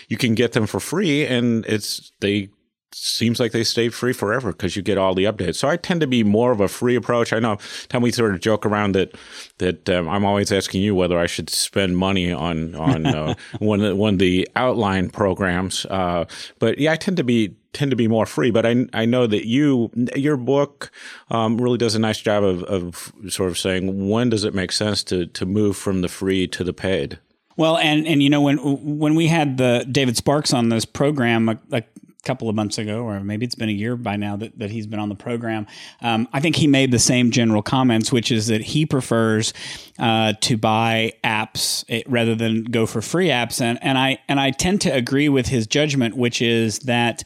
you 0.09 0.17
can 0.17 0.35
get 0.35 0.53
them 0.53 0.67
for 0.67 0.81
free 0.81 1.27
and 1.27 1.67
it's 1.67 2.13
they 2.21 2.49
seems 2.95 3.41
like 3.41 3.53
they 3.53 3.65
stay 3.65 3.89
free 3.89 4.13
forever 4.13 4.53
because 4.53 4.77
you 4.77 4.83
get 4.83 4.99
all 4.99 5.15
the 5.15 5.25
updates. 5.25 5.57
So 5.57 5.69
I 5.69 5.77
tend 5.77 6.01
to 6.01 6.07
be 6.07 6.23
more 6.25 6.53
of 6.53 6.61
a 6.61 6.69
free 6.69 6.95
approach. 6.95 7.33
I 7.33 7.39
know, 7.39 7.59
Tom, 7.89 8.03
we 8.03 8.13
sort 8.13 8.35
of 8.35 8.41
joke 8.41 8.65
around 8.65 8.93
that 8.93 9.15
that 9.59 9.89
um, 9.91 10.09
I'm 10.09 10.25
always 10.25 10.53
asking 10.53 10.83
you 10.83 10.95
whether 10.95 11.19
I 11.19 11.27
should 11.27 11.51
spend 11.51 11.97
money 11.97 12.33
on 12.33 12.75
on 12.75 13.07
uh, 13.07 13.35
one 13.59 13.81
of 13.81 13.89
the, 13.89 13.97
one 13.97 14.15
of 14.15 14.19
the 14.21 14.49
outline 14.57 15.11
programs. 15.11 15.87
Uh, 15.87 16.25
but 16.59 16.79
yeah, 16.79 16.93
I 16.93 16.97
tend 16.97 17.17
to 17.19 17.25
be 17.25 17.57
tend 17.73 17.91
to 17.91 17.97
be 17.97 18.09
more 18.09 18.27
free. 18.27 18.51
But 18.51 18.65
I 18.65 18.87
I 18.93 19.05
know 19.05 19.27
that 19.27 19.47
you 19.47 19.91
your 20.17 20.37
book 20.37 20.91
um, 21.31 21.61
really 21.61 21.79
does 21.79 21.95
a 21.95 21.99
nice 21.99 22.21
job 22.21 22.45
of, 22.45 22.63
of 22.65 23.13
sort 23.29 23.51
of 23.51 23.59
saying 23.59 24.09
when 24.09 24.31
does 24.31 24.45
it 24.45 24.55
make 24.55 24.73
sense 24.73 25.03
to 25.05 25.27
to 25.27 25.45
move 25.45 25.77
from 25.77 26.01
the 26.01 26.09
free 26.09 26.47
to 26.49 26.65
the 26.65 26.73
paid. 26.73 27.19
Well, 27.57 27.77
and 27.77 28.07
and 28.07 28.23
you 28.23 28.31
know 28.31 28.41
when 28.41 28.59
when 28.99 29.15
we 29.15 29.29
had 29.29 29.59
the 29.59 29.87
David 29.91 30.17
Sparks 30.17 30.53
on 30.53 30.71
this 30.71 30.85
program 30.85 31.49
a, 31.49 31.59
a 31.71 31.83
couple 32.25 32.49
of 32.49 32.55
months 32.55 32.79
ago, 32.79 33.05
or 33.05 33.21
maybe 33.21 33.45
it's 33.45 33.55
been 33.55 33.69
a 33.69 33.73
year 33.73 33.97
by 33.97 34.17
now 34.17 34.37
that, 34.37 34.59
that 34.59 34.71
he's 34.71 34.87
been 34.87 34.99
on 34.99 35.09
the 35.09 35.15
program. 35.15 35.67
Um, 36.01 36.29
I 36.33 36.41
think 36.41 36.57
he 36.57 36.67
made 36.67 36.91
the 36.91 36.99
same 36.99 37.31
general 37.31 37.63
comments, 37.63 38.11
which 38.11 38.33
is 38.33 38.47
that 38.49 38.61
he 38.61 38.87
prefers 38.87 39.53
uh, 39.99 40.35
to 40.41 40.57
buy 40.57 41.13
apps 41.23 41.85
eh, 41.89 42.03
rather 42.07 42.35
than 42.35 42.65
go 42.65 42.87
for 42.87 43.01
free 43.01 43.29
apps, 43.29 43.61
and 43.61 43.79
and 43.83 43.99
I 43.99 44.19
and 44.29 44.41
I 44.41 44.51
tend 44.51 44.81
to 44.83 44.91
agree 44.91 45.29
with 45.29 45.49
his 45.49 45.67
judgment, 45.67 46.17
which 46.17 46.43
is 46.43 46.81
that 46.81 47.25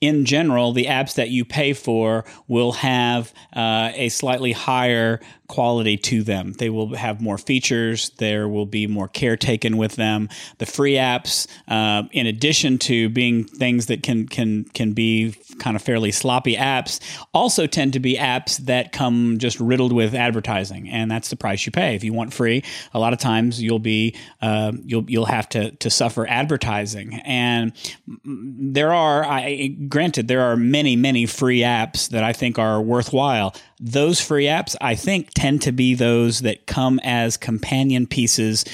in 0.00 0.24
general, 0.24 0.72
the 0.72 0.84
apps 0.84 1.14
that 1.16 1.30
you 1.30 1.44
pay 1.44 1.72
for 1.72 2.24
will 2.46 2.72
have 2.72 3.34
uh, 3.54 3.90
a 3.94 4.08
slightly 4.10 4.52
higher 4.52 5.20
quality 5.48 5.96
to 5.96 6.22
them. 6.22 6.52
They 6.52 6.68
will 6.68 6.94
have 6.94 7.20
more 7.20 7.38
features. 7.38 8.10
There 8.18 8.48
will 8.48 8.66
be 8.66 8.86
more 8.86 9.08
care 9.08 9.36
taken 9.36 9.78
with 9.78 9.96
them. 9.96 10.28
The 10.58 10.66
free 10.66 10.94
apps, 10.94 11.46
uh, 11.66 12.04
in 12.12 12.26
addition 12.26 12.78
to 12.80 13.08
being 13.08 13.44
things 13.44 13.86
that 13.86 14.02
can 14.02 14.28
can 14.28 14.64
can 14.74 14.92
be 14.92 15.34
kind 15.58 15.74
of 15.74 15.82
fairly 15.82 16.12
sloppy 16.12 16.54
apps, 16.54 17.00
also 17.32 17.66
tend 17.66 17.94
to 17.94 18.00
be 18.00 18.16
apps 18.16 18.58
that 18.58 18.92
come 18.92 19.38
just 19.38 19.58
riddled 19.58 19.92
with 19.92 20.14
advertising, 20.14 20.88
and 20.88 21.10
that's 21.10 21.30
the 21.30 21.36
price 21.36 21.64
you 21.64 21.72
pay. 21.72 21.94
If 21.94 22.04
you 22.04 22.12
want 22.12 22.32
free, 22.34 22.62
a 22.92 22.98
lot 22.98 23.12
of 23.12 23.18
times 23.18 23.60
you'll 23.60 23.78
be 23.78 24.14
uh, 24.42 24.72
you'll 24.84 25.10
you'll 25.10 25.26
have 25.26 25.48
to 25.50 25.70
to 25.72 25.88
suffer 25.88 26.26
advertising, 26.26 27.14
and 27.24 27.72
there 28.24 28.92
are 28.92 29.24
I 29.24 29.68
granted 29.88 30.28
there 30.28 30.42
are 30.42 30.56
many 30.56 30.94
many 30.94 31.24
free 31.24 31.60
apps 31.60 32.10
that 32.10 32.22
I 32.22 32.34
think 32.34 32.58
are 32.58 32.82
worthwhile. 32.82 33.54
Those 33.80 34.20
free 34.20 34.46
apps 34.46 34.76
I 34.80 34.94
think 34.94 35.30
tend 35.34 35.62
to 35.62 35.72
be 35.72 35.94
those 35.94 36.40
that 36.40 36.66
come 36.66 37.00
as 37.02 37.36
companion 37.36 38.06
pieces 38.06 38.64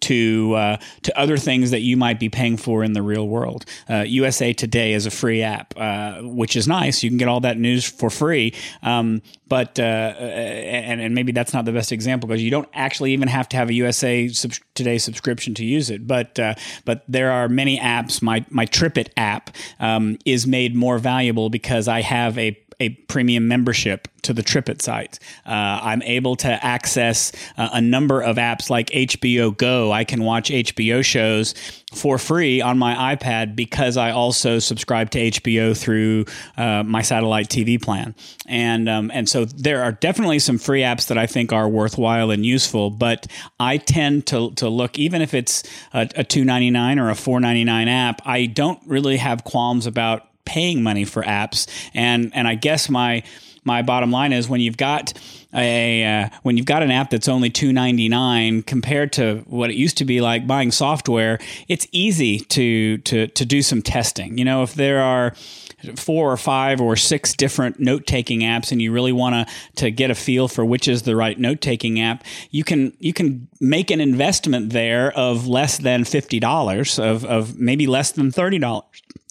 to 0.00 0.54
uh, 0.54 0.76
to 1.02 1.18
other 1.18 1.36
things 1.36 1.70
that 1.70 1.80
you 1.80 1.96
might 1.96 2.18
be 2.20 2.28
paying 2.28 2.56
for 2.56 2.84
in 2.84 2.92
the 2.92 3.02
real 3.02 3.26
world. 3.26 3.64
Uh, 3.88 4.00
USA 4.00 4.52
Today 4.52 4.92
is 4.92 5.06
a 5.06 5.10
free 5.10 5.42
app, 5.42 5.74
uh, 5.76 6.20
which 6.22 6.56
is 6.56 6.66
nice. 6.68 7.02
You 7.02 7.10
can 7.10 7.16
get 7.16 7.28
all 7.28 7.40
that 7.40 7.58
news 7.58 7.84
for 7.84 8.10
free. 8.10 8.54
Um, 8.82 9.22
but 9.46 9.78
uh, 9.78 9.82
and, 9.82 11.00
and 11.00 11.14
maybe 11.14 11.32
that's 11.32 11.52
not 11.52 11.64
the 11.64 11.72
best 11.72 11.92
example 11.92 12.28
because 12.28 12.42
you 12.42 12.50
don't 12.50 12.68
actually 12.74 13.12
even 13.12 13.28
have 13.28 13.48
to 13.50 13.56
have 13.56 13.68
a 13.68 13.74
USA 13.74 14.28
sub- 14.28 14.52
Today 14.74 14.98
subscription 14.98 15.54
to 15.54 15.64
use 15.64 15.90
it. 15.90 16.06
But 16.06 16.38
uh, 16.38 16.54
but 16.84 17.04
there 17.06 17.30
are 17.30 17.48
many 17.48 17.78
apps. 17.78 18.20
My 18.20 18.44
my 18.50 18.66
TripIt 18.66 19.10
app 19.16 19.50
um, 19.78 20.18
is 20.24 20.46
made 20.46 20.74
more 20.74 20.98
valuable 20.98 21.48
because 21.48 21.86
I 21.86 22.00
have 22.00 22.36
a 22.38 22.58
a 22.80 22.90
premium 22.90 23.48
membership 23.48 24.08
to 24.22 24.32
the 24.32 24.42
TripIt 24.42 24.82
site. 24.82 25.18
Uh, 25.46 25.50
I'm 25.82 26.02
able 26.02 26.36
to 26.36 26.48
access 26.48 27.32
uh, 27.56 27.70
a 27.72 27.80
number 27.80 28.20
of 28.20 28.36
apps 28.36 28.70
like 28.70 28.88
HBO 28.90 29.56
Go. 29.56 29.92
I 29.92 30.04
can 30.04 30.24
watch 30.24 30.50
HBO 30.50 31.04
shows 31.04 31.54
for 31.94 32.18
free 32.18 32.60
on 32.60 32.78
my 32.78 33.14
iPad 33.14 33.54
because 33.54 33.96
I 33.96 34.10
also 34.10 34.58
subscribe 34.58 35.10
to 35.10 35.18
HBO 35.18 35.76
through 35.76 36.24
uh, 36.56 36.82
my 36.82 37.02
satellite 37.02 37.48
TV 37.48 37.80
plan. 37.80 38.14
And 38.46 38.88
um, 38.88 39.10
and 39.12 39.28
so 39.28 39.44
there 39.44 39.82
are 39.82 39.92
definitely 39.92 40.38
some 40.38 40.58
free 40.58 40.80
apps 40.80 41.08
that 41.08 41.18
I 41.18 41.26
think 41.26 41.52
are 41.52 41.68
worthwhile 41.68 42.30
and 42.30 42.44
useful. 42.44 42.90
But 42.90 43.26
I 43.60 43.76
tend 43.76 44.26
to 44.28 44.52
to 44.52 44.68
look 44.68 44.98
even 44.98 45.22
if 45.22 45.34
it's 45.34 45.62
a, 45.92 46.08
a 46.16 46.24
two 46.24 46.44
ninety 46.44 46.70
nine 46.70 46.98
or 46.98 47.10
a 47.10 47.14
four 47.14 47.40
ninety 47.40 47.64
nine 47.64 47.88
app. 47.88 48.22
I 48.24 48.46
don't 48.46 48.80
really 48.86 49.18
have 49.18 49.44
qualms 49.44 49.86
about 49.86 50.28
paying 50.44 50.82
money 50.82 51.04
for 51.04 51.22
apps. 51.22 51.66
And 51.94 52.30
and 52.34 52.46
I 52.46 52.54
guess 52.54 52.88
my 52.88 53.22
my 53.64 53.82
bottom 53.82 54.10
line 54.10 54.32
is 54.32 54.48
when 54.48 54.60
you've 54.60 54.76
got 54.76 55.12
a 55.54 56.04
uh, 56.04 56.28
when 56.42 56.56
you've 56.56 56.66
got 56.66 56.82
an 56.82 56.90
app 56.90 57.10
that's 57.10 57.28
only 57.28 57.50
2.99 57.50 58.66
compared 58.66 59.12
to 59.14 59.38
what 59.46 59.70
it 59.70 59.76
used 59.76 59.96
to 59.98 60.04
be 60.04 60.20
like 60.20 60.46
buying 60.46 60.70
software 60.70 61.38
it's 61.68 61.86
easy 61.92 62.40
to 62.40 62.98
to 62.98 63.26
to 63.28 63.44
do 63.44 63.62
some 63.62 63.80
testing 63.80 64.36
you 64.36 64.44
know 64.44 64.62
if 64.62 64.74
there 64.74 65.00
are 65.00 65.32
four 65.96 66.32
or 66.32 66.36
five 66.36 66.80
or 66.80 66.96
six 66.96 67.34
different 67.34 67.78
note-taking 67.78 68.40
apps 68.40 68.72
and 68.72 68.80
you 68.80 68.90
really 68.90 69.12
want 69.12 69.34
to 69.34 69.54
to 69.76 69.90
get 69.90 70.10
a 70.10 70.14
feel 70.14 70.48
for 70.48 70.64
which 70.64 70.88
is 70.88 71.02
the 71.02 71.14
right 71.14 71.38
note-taking 71.38 72.00
app 72.00 72.24
you 72.50 72.64
can 72.64 72.92
you 72.98 73.12
can 73.12 73.46
make 73.60 73.90
an 73.90 74.00
investment 74.00 74.72
there 74.72 75.12
of 75.12 75.46
less 75.46 75.78
than 75.78 76.04
$50 76.04 76.98
of 76.98 77.24
of 77.24 77.58
maybe 77.58 77.86
less 77.86 78.10
than 78.10 78.30
$30 78.30 78.60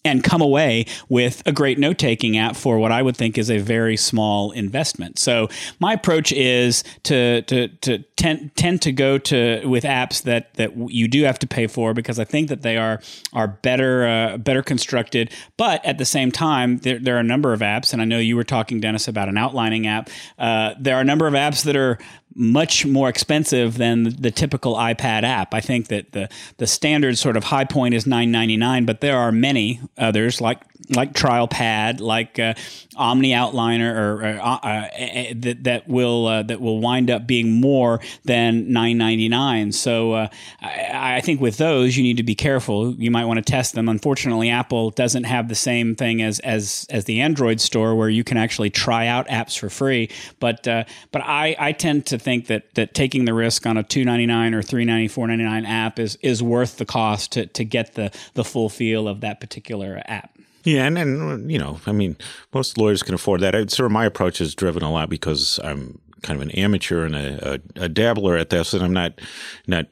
and 0.05 0.24
come 0.24 0.41
away 0.41 0.86
with 1.10 1.41
a 1.45 1.51
great 1.51 1.79
note 1.79 1.98
taking 1.98 2.38
app 2.38 2.55
for 2.55 2.77
what 2.77 2.91
I 2.91 3.01
would 3.01 3.15
think 3.15 3.38
is 3.38 3.50
a 3.50 3.60
very 3.60 3.95
small 3.95 4.51
investment. 4.51 5.17
So 5.17 5.48
my 5.79 5.93
approach 5.93 6.31
is 6.31 6.83
to 7.03 7.41
to 7.43 7.67
to 7.69 8.00
tend, 8.15 8.55
tend 8.55 8.81
to 8.81 8.91
go 8.91 9.17
to 9.17 9.65
with 9.65 9.83
apps 9.83 10.24
that 10.24 10.53
that 10.55 10.72
you 10.89 11.07
do 11.07 11.24
have 11.24 11.39
to 11.39 11.48
pay 11.48 11.67
for 11.67 11.93
because 11.93 12.19
I 12.19 12.25
think 12.25 12.50
that 12.50 12.62
they 12.62 12.77
are 12.77 13.01
are 13.31 13.48
better 13.48 14.07
uh, 14.07 14.38
better 14.38 14.62
constructed. 14.62 15.31
But 15.57 15.83
at 15.86 15.98
the 15.98 16.05
same 16.05 16.31
time, 16.31 16.79
there, 16.79 17.00
there 17.00 17.15
are 17.15 17.19
a 17.19 17.24
number 17.24 17.53
of 17.53 17.62
apps, 17.62 17.93
and 17.93 18.01
I 18.01 18.05
know 18.05 18.19
you 18.19 18.36
were 18.36 18.43
talking, 18.43 18.79
Dennis, 18.79 19.07
about 19.07 19.29
an 19.29 19.38
outlining 19.38 19.88
app. 19.88 20.10
Uh, 20.38 20.74
there 20.79 20.95
are 20.98 21.01
a 21.01 21.05
number 21.05 21.27
of 21.27 21.33
apps 21.33 21.63
that 21.63 21.75
are 21.75 21.98
much 22.36 22.86
more 22.86 23.10
expensive 23.10 23.77
than 23.77 24.03
the 24.03 24.31
typical 24.31 24.75
iPad 24.75 25.24
app. 25.24 25.53
I 25.53 25.62
think 25.62 25.88
that 25.88 26.12
the 26.13 26.29
the 26.57 26.67
standard 26.67 27.17
sort 27.17 27.38
of 27.38 27.45
high 27.45 27.65
point 27.65 27.93
is 27.93 28.07
nine 28.07 28.31
ninety 28.31 28.57
nine, 28.57 28.86
but 28.86 29.01
there 29.01 29.17
are 29.17 29.31
many 29.31 29.79
others 29.97 30.41
like 30.41 30.59
like 30.89 31.13
TrialPad, 31.13 32.00
like 32.00 32.39
uh, 32.39 32.53
Omni 32.95 33.31
Outliner, 33.31 33.95
or, 33.95 34.21
or 34.21 34.39
uh, 34.39 34.55
uh, 34.55 34.88
that 35.35 35.63
that 35.63 35.88
will 35.88 36.27
uh, 36.27 36.43
that 36.43 36.59
will 36.59 36.79
wind 36.79 37.09
up 37.09 37.25
being 37.25 37.62
more 37.62 38.00
than 38.25 38.71
nine 38.71 38.97
ninety 38.97 39.29
nine. 39.29 39.71
So 39.71 40.13
uh, 40.13 40.27
I, 40.62 41.17
I, 41.17 41.21
think 41.21 41.39
with 41.39 41.57
those 41.57 41.95
you 41.95 42.03
need 42.03 42.17
to 42.17 42.23
be 42.23 42.35
careful. 42.35 42.93
You 42.95 43.12
might 43.12 43.25
want 43.25 43.38
to 43.38 43.51
test 43.51 43.75
them. 43.75 43.88
Unfortunately, 43.88 44.50
Apple 44.50 44.91
doesn't 44.91 45.23
have 45.23 45.47
the 45.47 45.55
same 45.55 45.95
thing 45.95 46.21
as 46.21 46.39
as 46.39 46.85
as 46.89 47.05
the 47.05 47.21
Android 47.21 47.62
store 47.62 47.95
where 47.95 48.09
you 48.09 48.23
can 48.23 48.38
actually 48.38 48.69
try 48.69 49.07
out 49.07 49.27
apps 49.27 49.57
for 49.57 49.69
free. 49.69 50.09
But 50.39 50.63
but 50.63 51.21
I, 51.21 51.55
I 51.57 51.71
tend 51.71 52.07
to 52.07 52.19
think 52.19 52.47
that 52.47 52.73
that 52.75 52.93
taking 52.93 53.25
the 53.25 53.33
risk 53.33 53.65
on 53.65 53.77
a 53.77 53.83
two 53.83 54.03
ninety 54.03 54.25
nine 54.25 54.53
or 54.53 54.62
three 54.62 54.85
ninety 54.85 55.07
four 55.07 55.27
ninety 55.27 55.43
nine 55.43 55.65
app 55.65 56.00
is 56.00 56.17
is 56.21 56.43
worth 56.43 56.77
the 56.77 56.85
cost 56.85 57.33
to 57.33 57.45
to 57.47 57.63
get 57.63 57.93
the 57.93 58.12
the 58.33 58.43
full 58.43 58.69
feel 58.69 59.07
of 59.07 59.21
that 59.21 59.39
particular 59.39 59.83
app. 60.06 60.38
Yeah, 60.63 60.86
and, 60.86 60.98
and 60.98 61.52
you 61.52 61.60
know, 61.60 61.82
I 61.86 61.92
mean, 61.92 62.16
most 62.54 62.78
lawyers 62.78 63.04
can 63.04 63.13
afford 63.13 63.42
that. 63.42 63.54
It's 63.54 63.75
sort 63.75 63.86
of 63.86 63.92
my 63.92 64.06
approach 64.06 64.40
is 64.40 64.56
driven 64.56 64.82
a 64.82 64.92
lot 64.92 65.10
because 65.10 65.60
I'm 65.63 66.00
kind 66.24 66.42
of 66.42 66.48
an 66.48 66.52
amateur 66.52 67.06
and 67.06 67.16
a, 67.16 67.54
a, 67.54 67.84
a, 67.84 67.90
dabbler 67.90 68.38
at 68.38 68.50
this, 68.50 68.74
and 68.74 68.82
I'm 68.82 68.94
not 68.94 69.20
not 69.68 69.88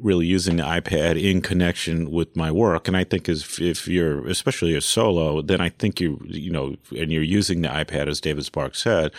really 0.00 0.26
using 0.26 0.56
the 0.56 0.64
iPad 0.64 1.20
in 1.22 1.40
connection 1.40 2.10
with 2.10 2.36
my 2.36 2.50
work. 2.50 2.88
And 2.88 2.96
I 2.96 3.04
think 3.04 3.28
if 3.28 3.60
if 3.60 3.88
you're 3.88 4.26
especially 4.26 4.74
a 4.74 4.80
solo, 4.80 5.40
then 5.40 5.60
I 5.60 5.70
think 5.70 6.00
you 6.00 6.20
you 6.26 6.50
know, 6.50 6.76
and 6.90 7.12
you're 7.12 7.22
using 7.22 7.62
the 7.62 7.68
iPad 7.68 8.08
as 8.08 8.20
David 8.20 8.44
Sparks 8.44 8.82
said, 8.82 9.12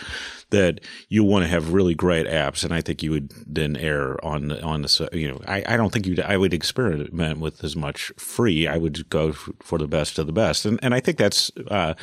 that 0.50 0.80
you 1.08 1.22
want 1.22 1.44
to 1.44 1.48
have 1.48 1.72
really 1.72 1.94
great 1.94 2.26
apps, 2.26 2.64
and 2.64 2.72
I 2.72 2.80
think 2.80 3.02
you 3.02 3.10
would 3.10 3.32
then 3.46 3.76
err 3.76 4.22
on 4.24 4.48
the 4.48 4.62
on 4.62 4.82
the 4.82 5.08
you 5.12 5.28
know 5.28 5.40
I, 5.46 5.62
I 5.66 5.76
don't 5.76 5.92
think 5.92 6.06
you 6.06 6.16
I 6.24 6.36
would 6.36 6.54
experiment 6.54 7.38
with 7.38 7.62
as 7.62 7.76
much 7.76 8.12
free. 8.16 8.66
I 8.66 8.76
would 8.76 9.08
go 9.10 9.32
for 9.32 9.78
the 9.78 9.88
best 9.88 10.18
of 10.18 10.26
the 10.26 10.32
best, 10.32 10.64
and 10.64 10.78
and 10.82 10.94
I 10.94 11.00
think 11.00 11.18
that's 11.18 11.50
uh, 11.70 11.94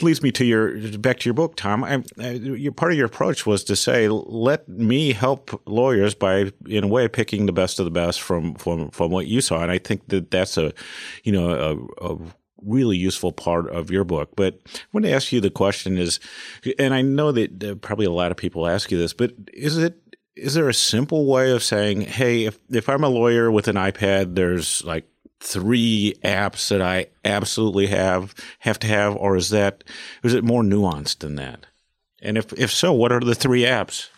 leads 0.00 0.22
me 0.22 0.30
to 0.32 0.44
your 0.44 0.98
back 0.98 1.20
to 1.20 1.28
your 1.28 1.34
book, 1.34 1.56
Tom. 1.56 1.84
I, 1.84 2.02
I, 2.18 2.32
your 2.32 2.72
part 2.72 2.92
of 2.92 2.98
your 2.98 3.06
approach 3.06 3.46
was 3.46 3.64
to 3.64 3.76
say 3.76 4.08
let 4.08 4.68
me 4.68 5.12
help 5.12 5.60
lawyers 5.66 6.14
by 6.14 6.52
in 6.66 6.84
a 6.84 6.88
way 6.88 7.08
picking 7.08 7.46
the 7.46 7.52
best 7.52 7.78
of 7.78 7.84
the 7.84 7.90
best 7.90 8.20
from 8.20 8.54
from 8.54 8.90
from 8.90 9.10
what 9.10 9.26
you 9.26 9.40
saw, 9.40 9.62
and 9.62 9.72
I 9.72 9.78
think 9.78 10.08
that 10.08 10.30
that's 10.30 10.58
a 10.58 10.72
you 11.24 11.32
know 11.32 11.88
a, 12.00 12.12
a 12.12 12.18
really 12.62 12.96
useful 12.96 13.32
part 13.32 13.68
of 13.70 13.90
your 13.90 14.04
book. 14.04 14.30
But 14.36 14.60
I 14.66 14.80
want 14.92 15.04
to 15.04 15.12
ask 15.12 15.32
you 15.32 15.40
the 15.40 15.50
question 15.50 15.98
is, 15.98 16.20
and 16.78 16.94
I 16.94 17.02
know 17.02 17.32
that 17.32 17.64
uh, 17.64 17.74
probably 17.76 18.06
a 18.06 18.10
lot 18.10 18.30
of 18.30 18.36
people 18.36 18.66
ask 18.66 18.90
you 18.90 18.98
this, 18.98 19.12
but 19.12 19.32
is 19.52 19.76
it 19.78 20.00
is 20.36 20.54
there 20.54 20.68
a 20.68 20.74
simple 20.74 21.26
way 21.26 21.50
of 21.50 21.62
saying, 21.62 22.02
hey, 22.02 22.44
if 22.44 22.58
if 22.70 22.88
I'm 22.88 23.04
a 23.04 23.08
lawyer 23.08 23.50
with 23.50 23.68
an 23.68 23.76
iPad, 23.76 24.34
there's 24.34 24.84
like 24.84 25.08
three 25.40 26.14
apps 26.24 26.68
that 26.68 26.82
I 26.82 27.06
absolutely 27.24 27.86
have 27.86 28.34
have 28.60 28.78
to 28.80 28.86
have, 28.86 29.16
or 29.16 29.36
is 29.36 29.50
that 29.50 29.84
is 30.22 30.34
it 30.34 30.44
more 30.44 30.62
nuanced 30.62 31.18
than 31.18 31.36
that? 31.36 31.66
And 32.20 32.36
if 32.36 32.52
if 32.54 32.70
so, 32.70 32.92
what 32.92 33.12
are 33.12 33.20
the 33.20 33.34
three 33.34 33.62
apps? 33.62 34.08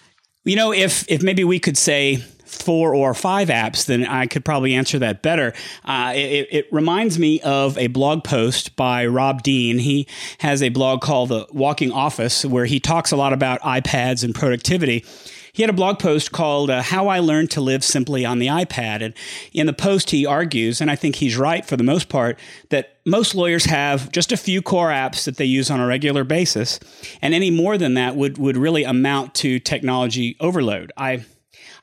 You 0.44 0.56
know, 0.56 0.72
if 0.72 1.10
if 1.10 1.22
maybe 1.22 1.44
we 1.44 1.58
could 1.58 1.76
say 1.76 2.22
four 2.50 2.94
or 2.94 3.14
five 3.14 3.48
apps, 3.48 3.86
then 3.86 4.04
I 4.04 4.26
could 4.26 4.44
probably 4.44 4.74
answer 4.74 4.98
that 4.98 5.22
better. 5.22 5.52
Uh, 5.84 6.12
it, 6.14 6.48
it, 6.50 6.72
reminds 6.72 7.18
me 7.18 7.40
of 7.40 7.78
a 7.78 7.86
blog 7.86 8.24
post 8.24 8.76
by 8.76 9.06
Rob 9.06 9.42
Dean. 9.42 9.78
He 9.78 10.06
has 10.38 10.62
a 10.62 10.68
blog 10.68 11.00
called 11.00 11.30
The 11.30 11.46
Walking 11.52 11.92
Office 11.92 12.44
where 12.44 12.66
he 12.66 12.80
talks 12.80 13.12
a 13.12 13.16
lot 13.16 13.32
about 13.32 13.60
iPads 13.62 14.24
and 14.24 14.34
productivity. 14.34 15.04
He 15.52 15.62
had 15.62 15.70
a 15.70 15.74
blog 15.74 15.98
post 15.98 16.32
called 16.32 16.70
uh, 16.70 16.82
How 16.82 17.08
I 17.08 17.18
Learned 17.18 17.50
to 17.52 17.60
Live 17.60 17.84
Simply 17.84 18.24
on 18.24 18.38
the 18.38 18.46
iPad. 18.46 19.02
And 19.02 19.14
in 19.52 19.66
the 19.66 19.72
post, 19.72 20.10
he 20.10 20.24
argues, 20.24 20.80
and 20.80 20.90
I 20.90 20.96
think 20.96 21.16
he's 21.16 21.36
right 21.36 21.64
for 21.64 21.76
the 21.76 21.84
most 21.84 22.08
part, 22.08 22.38
that 22.68 22.98
most 23.04 23.34
lawyers 23.34 23.64
have 23.64 24.12
just 24.12 24.32
a 24.32 24.36
few 24.36 24.62
core 24.62 24.90
apps 24.90 25.24
that 25.24 25.36
they 25.36 25.44
use 25.44 25.70
on 25.70 25.80
a 25.80 25.86
regular 25.86 26.24
basis. 26.24 26.78
And 27.20 27.34
any 27.34 27.50
more 27.50 27.78
than 27.78 27.94
that 27.94 28.16
would, 28.16 28.38
would 28.38 28.56
really 28.56 28.84
amount 28.84 29.34
to 29.36 29.58
technology 29.58 30.36
overload. 30.40 30.92
I 30.96 31.24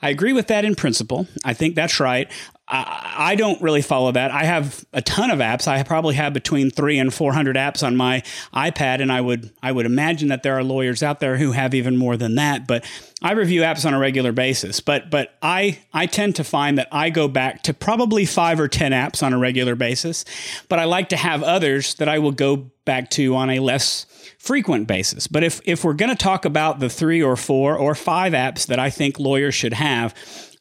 I 0.01 0.09
agree 0.09 0.33
with 0.33 0.47
that 0.47 0.65
in 0.65 0.75
principle. 0.75 1.27
I 1.43 1.53
think 1.53 1.75
that's 1.75 1.99
right. 1.99 2.29
I, 2.69 3.35
don't 3.35 3.61
really 3.61 3.81
follow 3.81 4.11
that. 4.11 4.31
I 4.31 4.43
have 4.43 4.83
a 4.91 5.01
ton 5.01 5.31
of 5.31 5.39
apps. 5.39 5.67
I 5.67 5.81
probably 5.83 6.15
have 6.15 6.33
between 6.33 6.69
three 6.69 6.99
and 6.99 7.13
four 7.13 7.31
hundred 7.31 7.55
apps 7.55 7.85
on 7.85 7.95
my 7.95 8.23
iPad, 8.53 9.01
and 9.01 9.11
I 9.11 9.21
would 9.21 9.51
I 9.63 9.71
would 9.71 9.85
imagine 9.85 10.29
that 10.29 10.43
there 10.43 10.57
are 10.57 10.63
lawyers 10.63 11.01
out 11.01 11.19
there 11.21 11.37
who 11.37 11.53
have 11.53 11.73
even 11.73 11.95
more 11.95 12.17
than 12.17 12.35
that. 12.35 12.67
But 12.67 12.83
I 13.21 13.31
review 13.31 13.61
apps 13.61 13.85
on 13.85 13.93
a 13.93 13.99
regular 13.99 14.33
basis. 14.33 14.81
But 14.81 15.09
but 15.09 15.37
I 15.41 15.79
I 15.93 16.07
tend 16.07 16.35
to 16.37 16.43
find 16.43 16.77
that 16.77 16.89
I 16.91 17.09
go 17.09 17.29
back 17.29 17.63
to 17.63 17.73
probably 17.73 18.25
five 18.25 18.59
or 18.59 18.67
ten 18.67 18.91
apps 18.91 19.23
on 19.23 19.31
a 19.31 19.37
regular 19.37 19.75
basis. 19.75 20.25
But 20.67 20.79
I 20.79 20.83
like 20.85 21.09
to 21.09 21.17
have 21.17 21.43
others 21.43 21.95
that 21.95 22.09
I 22.09 22.19
will 22.19 22.33
go 22.33 22.69
back 22.83 23.09
to 23.11 23.35
on 23.35 23.49
a 23.49 23.59
less 23.59 24.05
frequent 24.39 24.87
basis. 24.87 25.27
But 25.27 25.43
if 25.43 25.61
if 25.65 25.83
we're 25.83 25.93
going 25.93 26.09
to 26.09 26.15
talk 26.15 26.45
about 26.45 26.79
the 26.79 26.89
three 26.89 27.21
or 27.21 27.35
four 27.35 27.77
or 27.77 27.95
five 27.95 28.33
apps 28.33 28.67
that 28.67 28.79
I 28.79 28.89
think 28.89 29.19
lawyers 29.19 29.55
should 29.55 29.73
have 29.73 30.13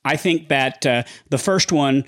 I 0.07 0.17
think 0.17 0.49
that 0.49 0.87
uh, 0.87 1.03
the 1.29 1.39
first 1.39 1.73
one, 1.73 2.05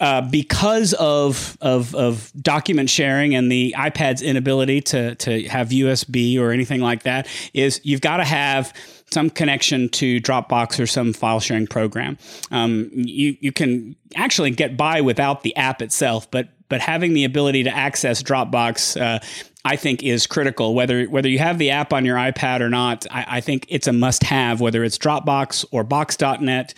uh, 0.00 0.22
because 0.22 0.94
of, 0.94 1.56
of, 1.60 1.94
of 1.94 2.32
document 2.40 2.90
sharing 2.90 3.34
and 3.34 3.52
the 3.52 3.74
iPad's 3.78 4.20
inability 4.20 4.80
to 4.80 5.14
to 5.16 5.44
have 5.44 5.68
USB 5.68 6.40
or 6.40 6.50
anything 6.50 6.80
like 6.80 7.04
that, 7.04 7.28
is 7.54 7.80
you've 7.84 8.00
got 8.00 8.16
to 8.16 8.24
have 8.24 8.72
some 9.12 9.30
connection 9.30 9.88
to 9.90 10.20
Dropbox 10.20 10.80
or 10.80 10.86
some 10.86 11.12
file 11.12 11.38
sharing 11.40 11.66
program. 11.66 12.18
Um, 12.50 12.90
you 12.92 13.36
you 13.40 13.52
can 13.52 13.94
actually 14.16 14.50
get 14.50 14.76
by 14.76 15.02
without 15.02 15.42
the 15.42 15.54
app 15.54 15.82
itself, 15.82 16.30
but 16.30 16.48
but 16.68 16.80
having 16.80 17.12
the 17.12 17.24
ability 17.24 17.64
to 17.64 17.70
access 17.70 18.22
Dropbox. 18.22 19.00
Uh, 19.00 19.20
I 19.64 19.76
think 19.76 20.02
is 20.02 20.26
critical. 20.26 20.74
Whether 20.74 21.04
whether 21.04 21.28
you 21.28 21.38
have 21.38 21.56
the 21.58 21.70
app 21.70 21.92
on 21.92 22.04
your 22.04 22.16
iPad 22.16 22.62
or 22.62 22.68
not, 22.68 23.06
I, 23.12 23.36
I 23.36 23.40
think 23.40 23.66
it's 23.68 23.86
a 23.86 23.92
must-have. 23.92 24.60
Whether 24.60 24.82
it's 24.82 24.98
Dropbox 24.98 25.64
or 25.70 25.84
Box.net, 25.84 26.74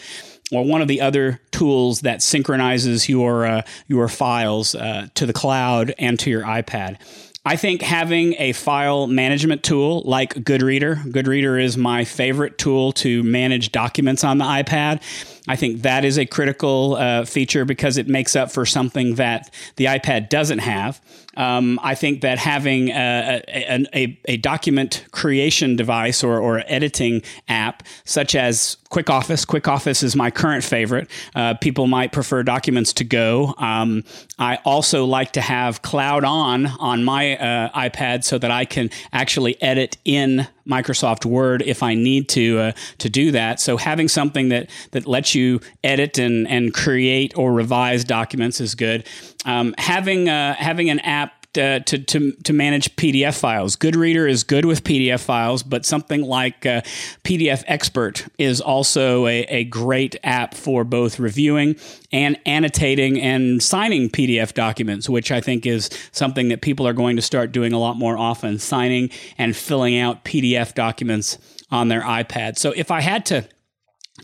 or 0.53 0.65
one 0.65 0.83
of 0.83 0.89
the 0.89 1.01
other 1.01 1.41
tools 1.51 2.01
that 2.03 2.23
synchronizes 2.23 3.09
your 3.09 3.47
uh, 3.47 3.63
your 3.89 4.09
files 4.09 4.75
uh, 4.75 5.09
to 5.15 5.27
the 5.27 5.33
cloud 5.33 5.95
and 5.99 6.19
to 6.21 6.31
your 6.31 6.43
iPad. 6.43 6.99
I 7.47 7.57
think 7.57 7.83
having 7.83 8.35
a 8.39 8.53
file 8.53 9.07
management 9.07 9.63
tool 9.63 10.01
like 10.07 10.33
Goodreader, 10.33 10.97
Goodreader 11.13 11.63
is 11.63 11.77
my 11.77 12.05
favorite 12.05 12.57
tool 12.57 12.93
to 12.93 13.23
manage 13.23 13.71
documents 13.71 14.25
on 14.25 14.39
the 14.39 14.47
iPad. 14.47 15.03
I 15.47 15.57
think 15.57 15.83
that 15.83 16.07
is 16.07 16.19
a 16.19 16.25
critical 16.25 16.95
uh, 16.95 17.27
feature 17.27 17.67
because 17.67 17.99
it 17.99 18.09
makes 18.09 18.35
up 18.35 18.51
for 18.51 18.65
something 18.65 19.17
that 19.17 19.53
the 19.77 19.85
iPad 19.87 20.31
doesn't 20.31 20.61
have. 20.61 21.03
Um, 21.37 21.81
I 21.83 21.95
think 21.95 22.21
that 22.23 22.39
having 22.39 22.91
a, 22.91 23.43
a, 23.49 23.87
a, 23.95 24.19
a, 24.27 24.37
document 24.37 25.05
creation 25.11 25.77
device 25.77 26.23
or, 26.23 26.39
or 26.39 26.63
editing 26.67 27.23
app, 27.49 27.83
such 28.05 28.35
as 28.35 28.77
Quick 28.91 29.11
Office, 29.11 29.45
Quick 29.45 29.67
Office 29.67 30.03
is 30.03 30.15
my 30.15 30.31
current 30.31 30.63
favorite. 30.63 31.11
Uh, 31.35 31.55
people 31.55 31.87
might 31.87 32.13
prefer 32.13 32.43
documents 32.43 32.93
to 32.95 33.05
go. 33.05 33.55
Um, 33.59 34.05
I 34.39 34.57
also 34.65 35.05
like 35.05 35.33
to 35.33 35.41
have 35.41 35.83
Cloud 35.83 36.25
On 36.25 36.67
on 36.67 37.05
my 37.05 37.37
uh, 37.37 37.71
iPad 37.71 38.25
so 38.25 38.39
that 38.39 38.51
I 38.51 38.65
can 38.65 38.91
actually 39.13 39.61
edit 39.63 39.97
in 40.05 40.47
Microsoft 40.67 41.25
Word 41.25 41.63
if 41.63 41.83
I 41.83 41.95
need 41.95 42.29
to 42.31 42.59
uh, 42.59 42.73
to 42.99 43.09
do 43.09 43.31
that. 43.33 43.61
So 43.61 43.77
having 43.77 44.09
something 44.09 44.49
that 44.49 44.71
that 44.93 45.07
lets 45.07 45.35
you 45.35 45.61
edit 45.83 46.19
and 46.19 46.49
and 46.49 46.73
create 46.73 47.37
or 47.37 47.53
revise 47.53 48.05
documents 48.05 48.61
is 48.61 48.75
good. 48.75 49.07
Um, 49.45 49.75
having 49.79 50.29
uh, 50.29 50.55
having 50.55 50.89
an 50.91 51.01
app 51.01 51.24
uh, 51.59 51.81
to, 51.81 51.99
to, 51.99 52.33
to 52.33 52.53
manage 52.53 52.95
PDF 52.97 53.39
files. 53.39 53.77
Goodreader 53.77 54.29
is 54.29 54.45
good 54.45 54.65
with 54.65 54.85
PDF 54.85 55.21
files, 55.21 55.63
but 55.63 55.85
something 55.85 56.23
like 56.23 56.67
uh, 56.67 56.83
PDF 57.25 57.65
Expert 57.67 58.27
is 58.39 58.61
also 58.61 59.27
a, 59.27 59.43
a 59.45 59.65
great 59.65 60.17
app 60.23 60.55
for 60.55 60.85
both 60.85 61.19
reviewing 61.19 61.77
and 62.13 62.39
annotating 62.47 63.21
and 63.21 63.63
signing 63.63 64.09
PDF 64.09 64.55
documents, 64.55 65.09
which 65.09 65.33
I 65.33 65.41
think 65.41 65.67
is 65.67 65.91
something 66.13 66.49
that 66.49 66.63
people 66.63 66.87
are 66.87 66.93
going 66.93 67.17
to 67.17 67.23
start 67.23 67.53
doing 67.53 67.73
a 67.73 67.79
lot 67.79 67.97
more 67.97 68.17
often, 68.17 68.59
signing 68.59 69.11
and 69.39 69.57
filling 69.57 69.99
out 69.99 70.25
PDF 70.25 70.75
documents 70.75 71.39
on 71.71 71.89
their 71.89 72.03
iPad. 72.03 72.57
So 72.59 72.73
if 72.73 72.91
I 72.91 73.01
had 73.01 73.27
to 73.27 73.49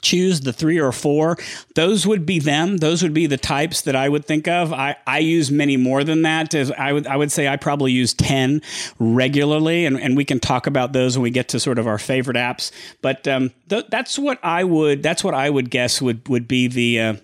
choose 0.02 0.40
the 0.40 0.52
three 0.52 0.78
or 0.78 0.92
four, 0.92 1.36
those 1.74 2.06
would 2.06 2.24
be 2.24 2.38
them. 2.38 2.78
Those 2.78 3.02
would 3.02 3.12
be 3.12 3.26
the 3.26 3.36
types 3.36 3.82
that 3.82 3.96
I 3.96 4.08
would 4.08 4.24
think 4.24 4.46
of. 4.46 4.72
I, 4.72 4.96
I 5.06 5.18
use 5.18 5.50
many 5.50 5.76
more 5.76 6.04
than 6.04 6.22
that. 6.22 6.54
As 6.54 6.70
I 6.72 6.92
would 6.92 7.06
I 7.06 7.16
would 7.16 7.32
say 7.32 7.48
I 7.48 7.56
probably 7.56 7.92
use 7.92 8.14
10 8.14 8.62
regularly, 8.98 9.86
and, 9.86 10.00
and 10.00 10.16
we 10.16 10.24
can 10.24 10.40
talk 10.40 10.66
about 10.66 10.92
those 10.92 11.16
when 11.16 11.24
we 11.24 11.30
get 11.30 11.48
to 11.48 11.60
sort 11.60 11.78
of 11.78 11.86
our 11.86 11.98
favorite 11.98 12.36
apps. 12.36 12.70
But 13.02 13.26
um, 13.26 13.50
th- 13.68 13.86
that's 13.88 14.18
what 14.18 14.38
I 14.42 14.64
would 14.64 15.02
that's 15.02 15.24
what 15.24 15.34
I 15.34 15.50
would 15.50 15.70
guess 15.70 16.00
would 16.00 16.28
would 16.28 16.46
be 16.46 16.68
the 16.68 17.00
uh, 17.00 17.14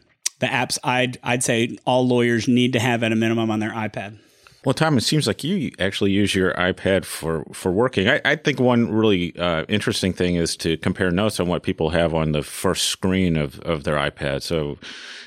the 0.41 0.47
apps 0.47 0.79
I'd 0.83 1.19
I'd 1.23 1.45
say 1.45 1.79
all 1.87 2.07
lawyers 2.07 2.49
need 2.49 2.73
to 2.73 2.81
have 2.81 3.03
at 3.03 3.13
a 3.13 3.17
minimum 3.17 3.51
on 3.51 3.61
their 3.61 3.73
iPad. 3.73 4.19
Well, 4.67 4.75
Tom, 4.75 4.99
it 4.99 5.03
seems 5.03 5.29
like 5.29 5.45
you 5.45 5.71
actually 5.79 6.11
use 6.11 6.35
your 6.35 6.53
iPad 6.55 7.05
for, 7.05 7.45
for 7.53 7.71
working. 7.71 8.09
I, 8.09 8.21
I 8.25 8.35
think 8.35 8.59
one 8.59 8.93
really 8.93 9.33
uh, 9.39 9.65
interesting 9.69 10.13
thing 10.13 10.35
is 10.35 10.57
to 10.57 10.77
compare 10.79 11.13
notes 11.13 11.39
on 11.39 11.47
what 11.47 11.63
people 11.63 11.91
have 11.91 12.13
on 12.13 12.33
the 12.33 12.43
first 12.43 12.89
screen 12.89 13.37
of, 13.37 13.61
of 13.61 13.85
their 13.85 13.95
iPad. 13.95 14.43
So, 14.43 14.77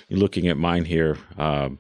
looking 0.10 0.50
at 0.50 0.58
mine 0.58 0.84
here, 0.84 1.18
um, 1.38 1.80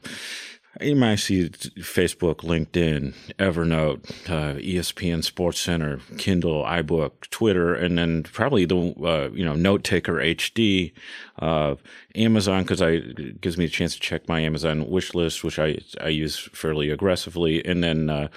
you 0.81 0.95
might 0.95 1.15
see 1.15 1.49
Facebook, 1.49 2.37
LinkedIn, 2.37 3.13
Evernote, 3.37 4.29
uh, 4.29 4.59
ESPN 4.59 5.23
Sports 5.23 5.59
Center, 5.59 5.99
Kindle, 6.17 6.63
iBook, 6.63 7.29
Twitter, 7.31 7.73
and 7.73 7.97
then 7.97 8.23
probably 8.23 8.65
the 8.65 8.77
uh, 9.03 9.29
you 9.33 9.43
know 9.43 9.55
Note 9.55 9.83
Taker 9.83 10.15
HD, 10.15 10.93
uh, 11.39 11.75
Amazon 12.15 12.63
because 12.63 12.81
I 12.81 12.89
it 12.91 13.41
gives 13.41 13.57
me 13.57 13.65
a 13.65 13.69
chance 13.69 13.95
to 13.95 13.99
check 13.99 14.27
my 14.27 14.41
Amazon 14.41 14.89
wish 14.89 15.15
list, 15.15 15.43
which 15.43 15.57
I 15.57 15.79
I 15.99 16.09
use 16.09 16.37
fairly 16.37 16.91
aggressively, 16.91 17.65
and 17.65 17.83
then 17.83 18.09
uh, 18.09 18.27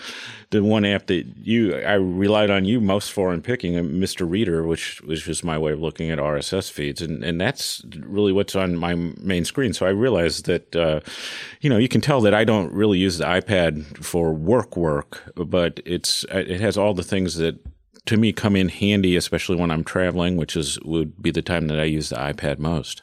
the 0.51 0.63
one 0.63 0.85
app 0.85 1.07
that 1.09 1.27
you 1.43 1.75
I 1.77 1.95
relied 1.95 2.51
on 2.51 2.65
you 2.65 2.81
most 2.81 3.13
for 3.13 3.33
in 3.33 3.43
picking, 3.43 3.77
uh, 3.77 3.83
Mr. 3.83 4.29
Reader, 4.29 4.65
which 4.65 5.03
was 5.03 5.23
just 5.23 5.45
my 5.45 5.59
way 5.59 5.73
of 5.73 5.81
looking 5.81 6.11
at 6.11 6.19
RSS 6.19 6.71
feeds, 6.71 7.03
and 7.03 7.23
and 7.23 7.41
that's 7.41 7.85
really 8.01 8.33
what's 8.33 8.57
on 8.57 8.77
my 8.77 8.95
main 8.95 9.45
screen. 9.45 9.75
So 9.75 9.85
I 9.85 9.91
realized 9.91 10.47
that 10.47 10.75
uh, 10.75 11.01
you 11.61 11.69
know 11.69 11.77
you 11.77 11.89
can 11.89 12.01
tell 12.01 12.22
that 12.23 12.35
I 12.35 12.45
don't 12.45 12.73
really 12.73 12.99
use 12.99 13.19
the 13.19 13.25
iPad 13.25 14.05
for 14.05 14.33
work 14.33 14.77
work, 14.77 15.33
but 15.37 15.81
it's 15.85 16.25
it 16.31 16.61
has 16.61 16.77
all 16.77 16.95
the 16.95 17.03
things 17.03 17.37
that 17.37 17.59
to 18.07 18.17
me 18.17 18.33
come 18.33 18.57
in 18.57 18.69
handy, 18.69 19.17
especially 19.17 19.57
when 19.57 19.71
I'm 19.71 19.85
traveling, 19.85 20.37
which 20.37 20.57
is 20.57 20.79
would 20.81 21.21
be 21.23 21.31
the 21.31 21.43
time 21.43 21.69
that 21.69 21.79
I 21.79 21.85
use 21.85 22.09
the 22.09 22.17
iPad 22.17 22.59
most. 22.59 23.03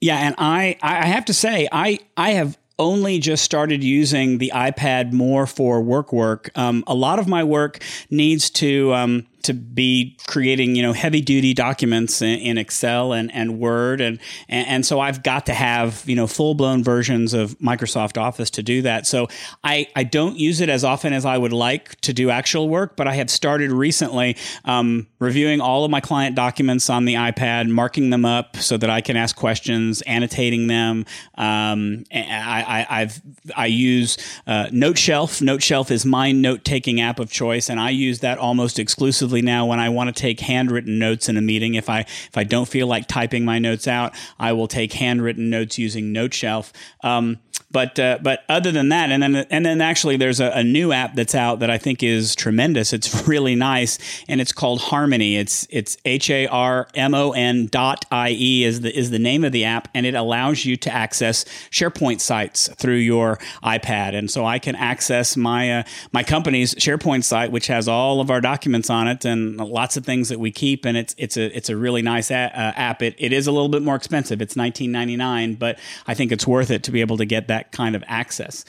Yeah, 0.00 0.16
and 0.16 0.34
I 0.38 0.78
I 0.82 1.06
have 1.06 1.24
to 1.26 1.34
say 1.34 1.68
I 1.72 1.98
I 2.16 2.30
have 2.30 2.56
only 2.78 3.18
just 3.18 3.44
started 3.44 3.84
using 3.84 4.38
the 4.38 4.50
iPad 4.54 5.12
more 5.12 5.46
for 5.46 5.82
work 5.82 6.12
work. 6.12 6.50
Um, 6.56 6.82
a 6.86 6.94
lot 6.94 7.18
of 7.18 7.28
my 7.28 7.44
work 7.44 7.78
needs 8.08 8.48
to 8.50 8.94
um, 8.94 9.26
to 9.42 9.54
be 9.54 10.16
creating 10.26 10.74
you 10.76 10.82
know 10.82 10.92
heavy 10.92 11.20
duty 11.20 11.54
documents 11.54 12.22
in, 12.22 12.38
in 12.38 12.58
Excel 12.58 13.12
and, 13.12 13.32
and 13.32 13.58
Word 13.58 14.00
and, 14.00 14.18
and, 14.48 14.66
and 14.66 14.86
so 14.86 15.00
I've 15.00 15.22
got 15.22 15.46
to 15.46 15.54
have 15.54 16.02
you 16.06 16.16
know 16.16 16.26
full 16.26 16.54
blown 16.54 16.82
versions 16.82 17.34
of 17.34 17.58
Microsoft 17.58 18.20
Office 18.20 18.50
to 18.50 18.62
do 18.62 18.82
that. 18.82 19.06
So 19.06 19.28
I 19.64 19.88
I 19.96 20.04
don't 20.04 20.36
use 20.36 20.60
it 20.60 20.68
as 20.68 20.84
often 20.84 21.12
as 21.12 21.24
I 21.24 21.38
would 21.38 21.52
like 21.52 22.00
to 22.02 22.12
do 22.12 22.30
actual 22.30 22.68
work, 22.68 22.96
but 22.96 23.06
I 23.06 23.14
have 23.14 23.30
started 23.30 23.72
recently 23.72 24.36
um, 24.64 25.06
reviewing 25.18 25.60
all 25.60 25.84
of 25.84 25.90
my 25.90 26.00
client 26.00 26.36
documents 26.36 26.90
on 26.90 27.04
the 27.04 27.14
iPad, 27.14 27.68
marking 27.68 28.10
them 28.10 28.24
up 28.24 28.56
so 28.56 28.76
that 28.76 28.90
I 28.90 29.00
can 29.00 29.16
ask 29.16 29.36
questions, 29.36 30.02
annotating 30.02 30.66
them. 30.66 31.04
Um, 31.36 32.04
I, 32.12 32.86
I 32.88 33.00
have 33.00 33.22
I 33.56 33.66
use 33.66 34.18
uh, 34.46 34.66
NoteShelf. 34.66 35.40
NoteShelf 35.40 35.90
is 35.90 36.04
my 36.04 36.32
note 36.32 36.64
taking 36.64 37.00
app 37.00 37.18
of 37.18 37.30
choice, 37.30 37.68
and 37.70 37.78
I 37.78 37.90
use 37.90 38.20
that 38.20 38.38
almost 38.38 38.78
exclusively 38.78 39.29
exclusively 39.30 39.42
now 39.42 39.66
when 39.66 39.78
I 39.78 39.88
want 39.88 40.14
to 40.14 40.20
take 40.20 40.40
handwritten 40.40 40.98
notes 40.98 41.28
in 41.28 41.36
a 41.36 41.40
meeting. 41.40 41.74
If 41.74 41.88
I 41.88 42.00
if 42.00 42.36
I 42.36 42.44
don't 42.44 42.68
feel 42.68 42.86
like 42.86 43.06
typing 43.06 43.44
my 43.44 43.58
notes 43.58 43.86
out, 43.86 44.14
I 44.38 44.52
will 44.52 44.68
take 44.68 44.92
handwritten 44.92 45.50
notes 45.50 45.78
using 45.78 46.12
NoteShelf. 46.12 46.72
Um, 47.02 47.38
but 47.70 47.98
uh, 47.98 48.18
but 48.20 48.42
other 48.48 48.72
than 48.72 48.88
that, 48.88 49.10
and 49.10 49.22
then 49.22 49.36
and 49.36 49.64
then 49.64 49.80
actually 49.80 50.16
there's 50.16 50.40
a, 50.40 50.50
a, 50.50 50.64
new 50.64 50.92
app 50.92 51.14
that's 51.14 51.34
out 51.34 51.60
that 51.60 51.70
I 51.70 51.78
think 51.78 52.02
is 52.02 52.34
tremendous. 52.34 52.92
It's 52.92 53.28
really 53.28 53.54
nice, 53.54 53.98
and 54.28 54.40
it's 54.40 54.52
called 54.52 54.80
Harmony. 54.80 55.36
It's 55.36 55.66
it's 55.70 55.96
H 56.04 56.30
A 56.30 56.46
R 56.48 56.88
M 56.94 57.14
O 57.14 57.30
N 57.32 57.66
dot 57.66 58.04
I 58.10 58.30
E 58.30 58.64
is 58.64 58.80
the 58.80 58.96
is 58.96 59.10
the 59.10 59.18
name 59.18 59.44
of 59.44 59.52
the 59.52 59.64
app, 59.64 59.88
and 59.94 60.04
it 60.04 60.14
allows 60.14 60.64
you 60.64 60.76
to 60.78 60.92
access 60.92 61.44
SharePoint 61.70 62.20
sites 62.20 62.68
through 62.74 62.96
your 62.96 63.38
iPad. 63.62 64.16
And 64.16 64.30
so 64.30 64.44
I 64.44 64.58
can 64.58 64.74
access 64.74 65.36
my 65.36 65.80
uh, 65.80 65.82
my 66.12 66.24
company's 66.24 66.74
SharePoint 66.74 67.22
site, 67.22 67.52
which 67.52 67.68
has 67.68 67.86
all 67.86 68.20
of 68.20 68.30
our 68.30 68.40
documents 68.40 68.90
on 68.90 69.06
it 69.06 69.24
and 69.24 69.58
lots 69.58 69.96
of 69.96 70.04
things 70.04 70.28
that 70.28 70.40
we 70.40 70.50
keep. 70.50 70.84
And 70.84 70.96
it's 70.96 71.14
it's 71.18 71.36
a 71.36 71.56
it's 71.56 71.68
a 71.68 71.76
really 71.76 72.02
nice 72.02 72.32
a- 72.32 72.52
uh, 72.52 72.72
app. 72.74 73.00
It 73.00 73.14
it 73.18 73.32
is 73.32 73.46
a 73.46 73.52
little 73.52 73.68
bit 73.68 73.82
more 73.82 73.94
expensive. 73.94 74.42
It's 74.42 74.54
19.99, 74.54 75.56
but 75.56 75.78
I 76.08 76.14
think 76.14 76.32
it's 76.32 76.46
worth 76.46 76.72
it 76.72 76.82
to 76.84 76.90
be 76.90 77.00
able 77.00 77.16
to 77.18 77.24
get 77.24 77.46
that 77.46 77.59
that 77.60 77.72
kind 77.72 77.94
of 77.94 78.02
access. 78.06 78.64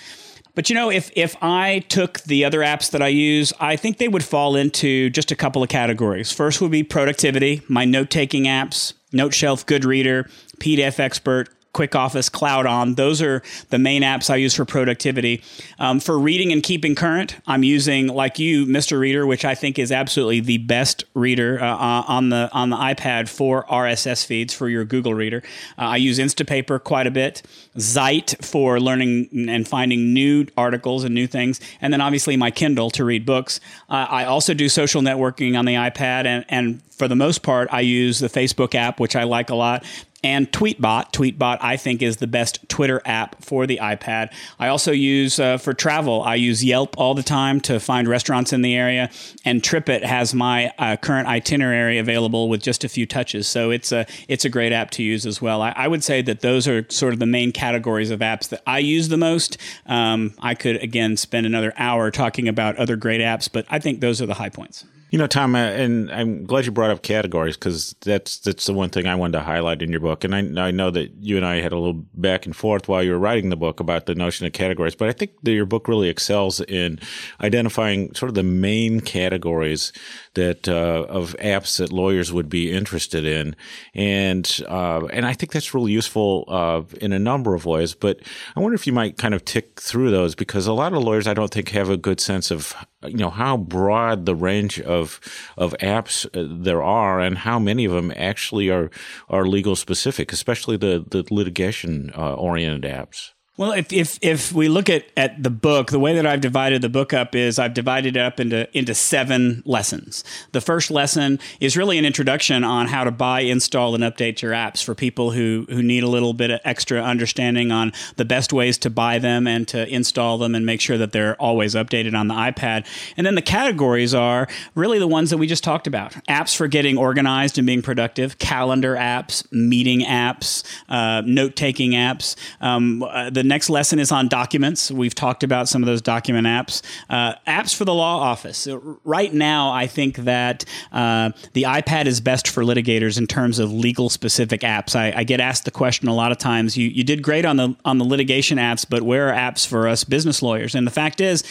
But 0.53 0.69
you 0.69 0.75
know, 0.75 0.91
if 0.91 1.11
if 1.15 1.35
I 1.41 1.79
took 1.87 2.21
the 2.21 2.43
other 2.43 2.59
apps 2.59 2.91
that 2.91 3.01
I 3.01 3.07
use, 3.07 3.53
I 3.59 3.77
think 3.77 3.97
they 3.97 4.09
would 4.09 4.23
fall 4.23 4.55
into 4.55 5.09
just 5.09 5.31
a 5.31 5.35
couple 5.35 5.63
of 5.63 5.69
categories. 5.69 6.31
First 6.31 6.59
would 6.61 6.71
be 6.71 6.83
productivity, 6.83 7.61
my 7.69 7.85
note 7.85 8.09
taking 8.09 8.43
apps, 8.43 8.93
NoteShelf, 9.13 9.65
Goodreader, 9.65 10.29
PDF 10.57 10.99
Expert, 10.99 11.49
Quick 11.73 11.95
Office, 11.95 12.27
Cloud 12.27 12.65
On. 12.65 12.95
Those 12.95 13.21
are 13.21 13.41
the 13.69 13.79
main 13.79 14.01
apps 14.01 14.29
I 14.29 14.35
use 14.35 14.53
for 14.53 14.65
productivity. 14.65 15.41
Um, 15.79 15.99
for 15.99 16.19
reading 16.19 16.51
and 16.51 16.61
keeping 16.61 16.95
current, 16.95 17.37
I'm 17.47 17.63
using, 17.63 18.07
like 18.07 18.39
you, 18.39 18.65
Mr. 18.65 18.99
Reader, 18.99 19.25
which 19.25 19.45
I 19.45 19.55
think 19.55 19.79
is 19.79 19.91
absolutely 19.91 20.41
the 20.41 20.57
best 20.57 21.05
reader 21.13 21.61
uh, 21.61 21.65
uh 21.65 22.03
on 22.07 22.29
the 22.29 22.49
on 22.51 22.69
the 22.69 22.75
iPad 22.75 23.29
for 23.29 23.63
RSS 23.65 24.25
feeds 24.25 24.53
for 24.53 24.67
your 24.67 24.83
Google 24.83 25.13
Reader. 25.13 25.43
Uh, 25.77 25.81
I 25.81 25.97
use 25.97 26.19
Instapaper 26.19 26.83
quite 26.83 27.07
a 27.07 27.11
bit, 27.11 27.41
Zite 27.77 28.43
for 28.43 28.79
learning 28.79 29.29
and 29.49 29.67
finding 29.67 30.13
new 30.13 30.47
articles 30.57 31.03
and 31.03 31.15
new 31.15 31.27
things, 31.27 31.61
and 31.79 31.93
then 31.93 32.01
obviously 32.01 32.35
my 32.35 32.51
Kindle 32.51 32.89
to 32.91 33.05
read 33.05 33.25
books. 33.25 33.59
Uh, 33.89 34.07
I 34.09 34.25
also 34.25 34.53
do 34.53 34.67
social 34.67 35.01
networking 35.01 35.57
on 35.57 35.65
the 35.65 35.75
iPad, 35.75 36.25
and, 36.25 36.45
and 36.49 36.81
for 36.91 37.07
the 37.07 37.15
most 37.15 37.43
part, 37.43 37.69
I 37.71 37.81
use 37.81 38.19
the 38.19 38.27
Facebook 38.27 38.75
app, 38.75 38.99
which 38.99 39.15
I 39.15 39.23
like 39.23 39.49
a 39.49 39.55
lot 39.55 39.85
and 40.23 40.51
Tweetbot. 40.51 41.11
Tweetbot, 41.11 41.57
I 41.61 41.77
think, 41.77 42.01
is 42.01 42.17
the 42.17 42.27
best 42.27 42.67
Twitter 42.69 43.01
app 43.05 43.43
for 43.43 43.65
the 43.65 43.79
iPad. 43.81 44.31
I 44.59 44.67
also 44.67 44.91
use 44.91 45.39
uh, 45.39 45.57
for 45.57 45.73
travel. 45.73 46.21
I 46.21 46.35
use 46.35 46.63
Yelp 46.63 46.95
all 46.97 47.13
the 47.13 47.23
time 47.23 47.59
to 47.61 47.79
find 47.79 48.07
restaurants 48.07 48.53
in 48.53 48.61
the 48.61 48.75
area, 48.75 49.09
and 49.45 49.61
TripIt 49.61 50.03
has 50.03 50.33
my 50.33 50.71
uh, 50.77 50.97
current 50.97 51.27
itinerary 51.27 51.97
available 51.97 52.49
with 52.49 52.61
just 52.61 52.83
a 52.83 52.89
few 52.89 53.05
touches. 53.05 53.47
So 53.47 53.71
it's 53.71 53.91
a 53.91 54.05
it's 54.27 54.45
a 54.45 54.49
great 54.49 54.71
app 54.71 54.91
to 54.91 55.03
use 55.03 55.25
as 55.25 55.41
well. 55.41 55.61
I, 55.61 55.73
I 55.75 55.87
would 55.87 56.03
say 56.03 56.21
that 56.21 56.41
those 56.41 56.67
are 56.67 56.85
sort 56.89 57.13
of 57.13 57.19
the 57.19 57.25
main 57.25 57.51
categories 57.51 58.11
of 58.11 58.19
apps 58.19 58.49
that 58.49 58.61
I 58.67 58.79
use 58.79 59.09
the 59.09 59.17
most. 59.17 59.57
Um, 59.85 60.33
I 60.39 60.55
could 60.55 60.77
again 60.77 61.17
spend 61.17 61.45
another 61.45 61.73
hour 61.77 62.11
talking 62.11 62.47
about 62.47 62.75
other 62.77 62.95
great 62.95 63.21
apps, 63.21 63.49
but 63.51 63.65
I 63.69 63.79
think 63.79 64.01
those 64.01 64.21
are 64.21 64.25
the 64.25 64.35
high 64.35 64.49
points. 64.49 64.85
You 65.11 65.17
know, 65.17 65.27
Tom, 65.27 65.55
uh, 65.55 65.59
and 65.59 66.09
I'm 66.09 66.45
glad 66.45 66.65
you 66.65 66.71
brought 66.71 66.89
up 66.89 67.01
categories 67.01 67.57
because 67.57 67.93
that's 67.99 68.37
that's 68.37 68.65
the 68.65 68.71
one 68.71 68.89
thing 68.89 69.07
I 69.07 69.15
wanted 69.15 69.39
to 69.39 69.43
highlight 69.43 69.81
in 69.81 69.91
your 69.91 69.99
book. 69.99 70.23
And 70.23 70.33
I, 70.33 70.67
I 70.67 70.71
know 70.71 70.89
that 70.89 71.11
you 71.19 71.35
and 71.35 71.45
I 71.45 71.59
had 71.59 71.73
a 71.73 71.77
little 71.77 72.05
back 72.13 72.45
and 72.45 72.55
forth 72.55 72.87
while 72.87 73.03
you 73.03 73.11
were 73.11 73.19
writing 73.19 73.49
the 73.49 73.57
book 73.57 73.81
about 73.81 74.05
the 74.05 74.15
notion 74.15 74.47
of 74.47 74.53
categories, 74.53 74.95
but 74.95 75.09
I 75.09 75.11
think 75.11 75.31
that 75.43 75.51
your 75.51 75.65
book 75.65 75.89
really 75.89 76.07
excels 76.07 76.61
in 76.61 76.97
identifying 77.41 78.15
sort 78.15 78.29
of 78.29 78.35
the 78.35 78.43
main 78.43 79.01
categories 79.01 79.91
that 80.33 80.67
uh, 80.67 81.05
of 81.09 81.35
apps 81.39 81.77
that 81.77 81.91
lawyers 81.91 82.31
would 82.31 82.49
be 82.49 82.71
interested 82.71 83.25
in, 83.25 83.55
and 83.93 84.61
uh, 84.67 85.05
and 85.07 85.25
I 85.25 85.33
think 85.33 85.51
that's 85.51 85.73
really 85.73 85.91
useful 85.91 86.45
uh, 86.47 86.83
in 86.99 87.11
a 87.11 87.19
number 87.19 87.53
of 87.53 87.65
ways. 87.65 87.93
But 87.93 88.19
I 88.55 88.59
wonder 88.59 88.75
if 88.75 88.87
you 88.87 88.93
might 88.93 89.17
kind 89.17 89.33
of 89.33 89.43
tick 89.45 89.79
through 89.79 90.11
those 90.11 90.35
because 90.35 90.67
a 90.67 90.73
lot 90.73 90.93
of 90.93 91.03
lawyers 91.03 91.27
I 91.27 91.33
don't 91.33 91.51
think 91.51 91.69
have 91.69 91.89
a 91.89 91.97
good 91.97 92.19
sense 92.19 92.51
of 92.51 92.73
you 93.05 93.17
know 93.17 93.29
how 93.29 93.57
broad 93.57 94.25
the 94.25 94.35
range 94.35 94.79
of 94.81 95.19
of 95.57 95.75
apps 95.79 96.25
uh, 96.27 96.47
there 96.63 96.81
are 96.81 97.19
and 97.19 97.39
how 97.39 97.59
many 97.59 97.85
of 97.85 97.91
them 97.91 98.13
actually 98.15 98.69
are 98.69 98.89
are 99.29 99.45
legal 99.45 99.75
specific, 99.75 100.31
especially 100.31 100.77
the 100.77 101.05
the 101.09 101.25
litigation 101.31 102.11
uh, 102.15 102.33
oriented 102.35 102.89
apps. 102.89 103.31
Well, 103.61 103.73
if, 103.73 103.93
if 103.93 104.17
if 104.23 104.51
we 104.51 104.69
look 104.69 104.89
at, 104.89 105.05
at 105.15 105.43
the 105.43 105.51
book, 105.51 105.91
the 105.91 105.99
way 105.99 106.15
that 106.15 106.25
I've 106.25 106.41
divided 106.41 106.81
the 106.81 106.89
book 106.89 107.13
up 107.13 107.35
is 107.35 107.59
I've 107.59 107.75
divided 107.75 108.17
it 108.17 108.19
up 108.19 108.39
into 108.39 108.67
into 108.75 108.95
seven 108.95 109.61
lessons. 109.67 110.23
The 110.51 110.61
first 110.61 110.89
lesson 110.89 111.39
is 111.59 111.77
really 111.77 111.99
an 111.99 112.03
introduction 112.03 112.63
on 112.63 112.87
how 112.87 113.03
to 113.03 113.11
buy, 113.11 113.41
install, 113.41 113.93
and 113.93 114.03
update 114.03 114.41
your 114.41 114.53
apps 114.53 114.83
for 114.83 114.95
people 114.95 115.29
who 115.29 115.67
who 115.69 115.83
need 115.83 116.01
a 116.01 116.07
little 116.07 116.33
bit 116.33 116.49
of 116.49 116.59
extra 116.63 117.03
understanding 117.03 117.71
on 117.71 117.93
the 118.15 118.25
best 118.25 118.51
ways 118.51 118.79
to 118.79 118.89
buy 118.89 119.19
them 119.19 119.45
and 119.45 119.67
to 119.67 119.87
install 119.93 120.39
them 120.39 120.55
and 120.55 120.65
make 120.65 120.81
sure 120.81 120.97
that 120.97 121.11
they're 121.11 121.35
always 121.35 121.75
updated 121.75 122.17
on 122.17 122.29
the 122.29 122.33
iPad. 122.33 122.87
And 123.15 123.27
then 123.27 123.35
the 123.35 123.43
categories 123.43 124.15
are 124.15 124.47
really 124.73 124.97
the 124.97 125.07
ones 125.07 125.29
that 125.29 125.37
we 125.37 125.45
just 125.45 125.63
talked 125.63 125.85
about: 125.85 126.13
apps 126.27 126.55
for 126.55 126.67
getting 126.67 126.97
organized 126.97 127.59
and 127.59 127.67
being 127.67 127.83
productive, 127.83 128.39
calendar 128.39 128.95
apps, 128.95 129.45
meeting 129.51 129.99
apps, 129.99 130.63
uh, 130.89 131.21
note 131.23 131.55
taking 131.55 131.91
apps. 131.91 132.35
Um, 132.59 133.03
uh, 133.03 133.29
the 133.29 133.50
next 133.51 133.69
lesson 133.69 133.99
is 133.99 134.13
on 134.13 134.29
documents. 134.29 134.89
We've 134.89 135.13
talked 135.13 135.43
about 135.43 135.67
some 135.67 135.83
of 135.83 135.85
those 135.85 136.01
document 136.01 136.47
apps. 136.47 136.81
Uh, 137.09 137.33
apps 137.45 137.75
for 137.75 137.83
the 137.83 137.93
law 137.93 138.19
office. 138.19 138.65
Right 139.03 139.33
now, 139.33 139.71
I 139.71 139.87
think 139.87 140.15
that 140.17 140.63
uh, 140.93 141.31
the 141.51 141.63
iPad 141.63 142.05
is 142.05 142.21
best 142.21 142.47
for 142.47 142.63
litigators 142.63 143.17
in 143.17 143.27
terms 143.27 143.59
of 143.59 143.69
legal 143.73 144.09
specific 144.09 144.61
apps. 144.61 144.95
I, 144.95 145.11
I, 145.13 145.23
get 145.25 145.41
asked 145.41 145.65
the 145.65 145.71
question 145.71 146.07
a 146.07 146.15
lot 146.15 146.31
of 146.31 146.37
times. 146.37 146.77
You 146.77 146.87
you 146.87 147.03
did 147.03 147.21
great 147.21 147.43
on 147.43 147.57
the 147.57 147.75
on 147.83 147.97
the 147.97 148.05
litigation 148.05 148.57
apps, 148.57 148.85
but 148.89 149.03
where 149.03 149.29
are 149.29 149.33
apps 149.33 149.67
for 149.67 149.89
us 149.89 150.05
business 150.05 150.41
lawyers? 150.41 150.73
And 150.73 150.87
the 150.87 150.91
fact 150.91 151.19
is 151.19 151.43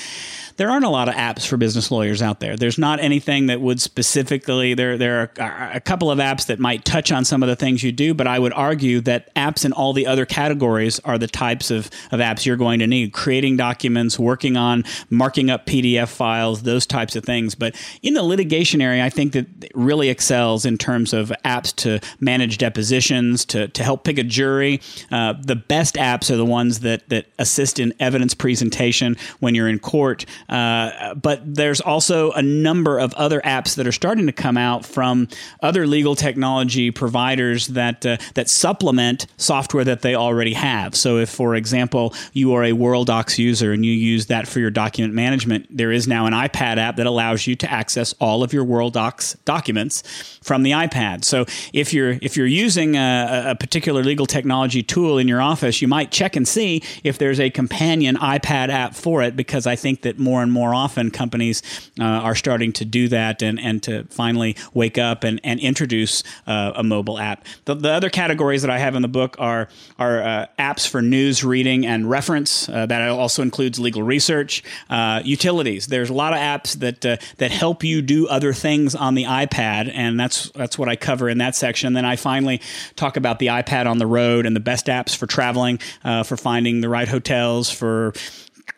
there 0.61 0.69
aren't 0.69 0.85
a 0.85 0.91
lot 0.91 1.09
of 1.09 1.15
apps 1.15 1.47
for 1.47 1.57
business 1.57 1.91
lawyers 1.91 2.21
out 2.21 2.41
there. 2.41 2.55
There's 2.55 2.77
not 2.77 3.01
anything 3.01 3.47
that 3.47 3.63
would 3.63 3.81
specifically 3.81 4.75
there 4.75 4.99
there 4.99 5.33
are 5.41 5.71
a 5.73 5.81
couple 5.81 6.11
of 6.11 6.19
apps 6.19 6.49
that 6.49 6.59
might 6.59 6.85
touch 6.85 7.11
on 7.11 7.25
some 7.25 7.43
of 7.43 7.49
the 7.49 7.57
things 7.57 7.83
you 7.83 7.93
do, 7.93 8.13
but 8.13 8.27
I 8.27 8.39
would 8.39 8.53
argue 8.53 9.01
that 9.01 9.35
apps 9.35 9.65
in 9.65 9.73
all 9.73 9.95
the 9.95 10.07
other 10.07 10.27
categories 10.27 11.01
are 11.01 11.17
the 11.17 11.29
types 11.29 11.71
of, 11.71 11.87
of 12.13 12.21
apps 12.21 12.45
you're 12.45 12.59
going 12.59 12.81
to 12.81 12.87
need. 12.87 13.15
Creating 13.15 13.57
documents, 13.57 14.19
working 14.19 14.59
on 14.59 14.85
marking 15.09 15.49
up 15.49 15.65
PDF 15.65 16.09
files, 16.09 16.63
those 16.63 16.85
types 16.85 17.17
of 17.17 17.25
things. 17.25 17.55
But 17.55 17.75
in 18.03 18.13
the 18.13 18.23
litigation 18.23 18.83
area, 18.83 19.03
I 19.03 19.09
think 19.09 19.33
that 19.33 19.47
really 19.75 20.11
excels 20.11 20.67
in 20.67 20.77
terms 20.77 21.15
of 21.15 21.33
apps 21.43 21.75
to 21.77 22.01
manage 22.21 22.59
depositions, 22.59 23.47
to, 23.47 23.69
to 23.69 23.83
help 23.83 24.05
pick 24.05 24.19
a 24.19 24.25
jury. 24.25 24.83
Uh, 25.11 25.33
the 25.41 25.57
best 25.57 25.95
apps 25.95 26.31
are 26.31 26.37
the 26.37 26.45
ones 26.45 26.81
that 26.81 27.09
that 27.09 27.29
assist 27.39 27.79
in 27.79 27.95
evidence 27.99 28.35
presentation 28.35 29.17
when 29.39 29.55
you're 29.55 29.67
in 29.67 29.79
court. 29.79 30.27
Uh, 30.51 31.15
but 31.15 31.41
there's 31.55 31.81
also 31.81 32.33
a 32.33 32.43
number 32.43 32.99
of 32.99 33.15
other 33.15 33.41
apps 33.43 33.77
that 33.77 33.87
are 33.87 33.93
starting 33.93 34.27
to 34.27 34.33
come 34.33 34.57
out 34.57 34.85
from 34.85 35.29
other 35.63 35.87
legal 35.87 36.17
technology 36.17 36.91
providers 36.91 37.69
that 37.69 38.05
uh, 38.05 38.17
that 38.35 38.49
supplement 38.49 39.27
software 39.37 39.85
that 39.85 40.03
they 40.03 40.15
already 40.15 40.53
have. 40.55 40.97
So, 40.97 41.19
if, 41.19 41.31
for 41.31 41.55
example, 41.55 42.13
you 42.33 42.53
are 42.55 42.65
a 42.65 42.73
Worldox 42.73 43.39
user 43.39 43.73
and 43.73 43.87
you 43.87 43.93
use 43.93 44.27
that 44.27 44.49
for 44.49 44.59
your 44.59 44.71
document 44.71 45.15
management, 45.15 45.67
there 45.71 45.93
is 45.93 46.09
now 46.09 46.27
an 46.27 46.33
iPad 46.33 46.79
app 46.79 46.97
that 46.97 47.07
allows 47.07 47.47
you 47.47 47.55
to 47.57 47.71
access 47.71 48.13
all 48.21 48.43
of 48.43 48.53
your 48.53 48.65
Worldox 48.65 49.37
documents 49.45 50.03
from 50.43 50.65
the 50.65 50.73
iPad. 50.73 51.25
So, 51.25 51.45
if 51.73 51.95
you're 51.95 52.19
if 52.21 52.37
you're 52.37 52.47
using 52.47 52.97
a, 52.97 53.45
a 53.51 53.55
particular 53.55 54.03
legal 54.03 54.27
technology 54.27 54.83
tool 54.83 55.17
in 55.19 55.29
your 55.29 55.41
office, 55.41 55.81
you 55.81 55.87
might 55.87 56.11
check 56.11 56.35
and 56.35 56.47
see 56.49 56.83
if 57.05 57.19
there's 57.19 57.39
a 57.39 57.51
companion 57.51 58.17
iPad 58.17 58.69
app 58.69 58.95
for 58.95 59.23
it, 59.23 59.37
because 59.37 59.67
I 59.67 59.77
think 59.77 60.03
that 60.03 60.19
more 60.19 60.40
more 60.41 60.45
and 60.45 60.53
more 60.53 60.75
often 60.75 61.11
companies 61.11 61.63
uh, 62.01 62.05
are 62.05 62.35
starting 62.35 62.73
to 62.73 62.85
do 62.87 63.09
that 63.09 63.43
and, 63.43 63.61
and 63.61 63.83
to 63.83 64.05
finally 64.05 64.57
wake 64.73 64.97
up 64.97 65.23
and, 65.23 65.39
and 65.45 65.61
introduce 65.61 66.23
uh, 66.47 66.73
a 66.75 66.83
mobile 66.83 67.19
app. 67.19 67.45
The, 67.67 67.75
the, 67.75 67.91
other 67.91 68.09
categories 68.09 68.63
that 68.63 68.71
I 68.71 68.79
have 68.79 68.95
in 68.95 69.03
the 69.03 69.09
book 69.09 69.37
are, 69.39 69.69
are 69.99 70.23
uh, 70.23 70.47
apps 70.59 70.89
for 70.89 71.03
news 71.03 71.45
reading 71.45 71.85
and 71.85 72.09
reference. 72.09 72.71
Uh, 72.71 72.87
that 72.87 73.07
also 73.11 73.43
includes 73.43 73.79
legal 73.79 74.03
research, 74.03 74.63
uh, 74.89 75.21
utilities. 75.25 75.89
There's 75.89 76.09
a 76.09 76.15
lot 76.15 76.33
of 76.33 76.39
apps 76.39 76.79
that, 76.79 77.05
uh, 77.05 77.17
that 77.37 77.51
help 77.51 77.85
you 77.85 78.01
do 78.01 78.27
other 78.27 78.55
things 78.55 78.95
on 78.95 79.15
the 79.15 79.25
iPad, 79.25 79.93
and 79.93 80.19
that's, 80.19 80.51
that's 80.53 80.79
what 80.79 80.89
I 80.89 80.97
cover 80.97 81.29
in 81.29 81.39
that 81.39 81.55
section. 81.55 81.89
And 81.89 81.97
Then 81.97 82.07
I 82.07 82.17
finally 82.17 82.63
talk 82.97 83.19
about 83.19 83.41
the 83.41 83.49
iPad 83.49 83.87
on 83.87 83.99
the 83.99 84.07
road 84.07 84.47
and 84.47 84.57
the 84.57 84.61
best 84.61 84.87
apps 84.87 85.15
for 85.15 85.27
traveling, 85.27 85.79
for 86.03 86.37
finding 86.39 86.81
the 86.81 86.89
right 86.89 87.09
hotels, 87.09 87.71
for 87.71 88.15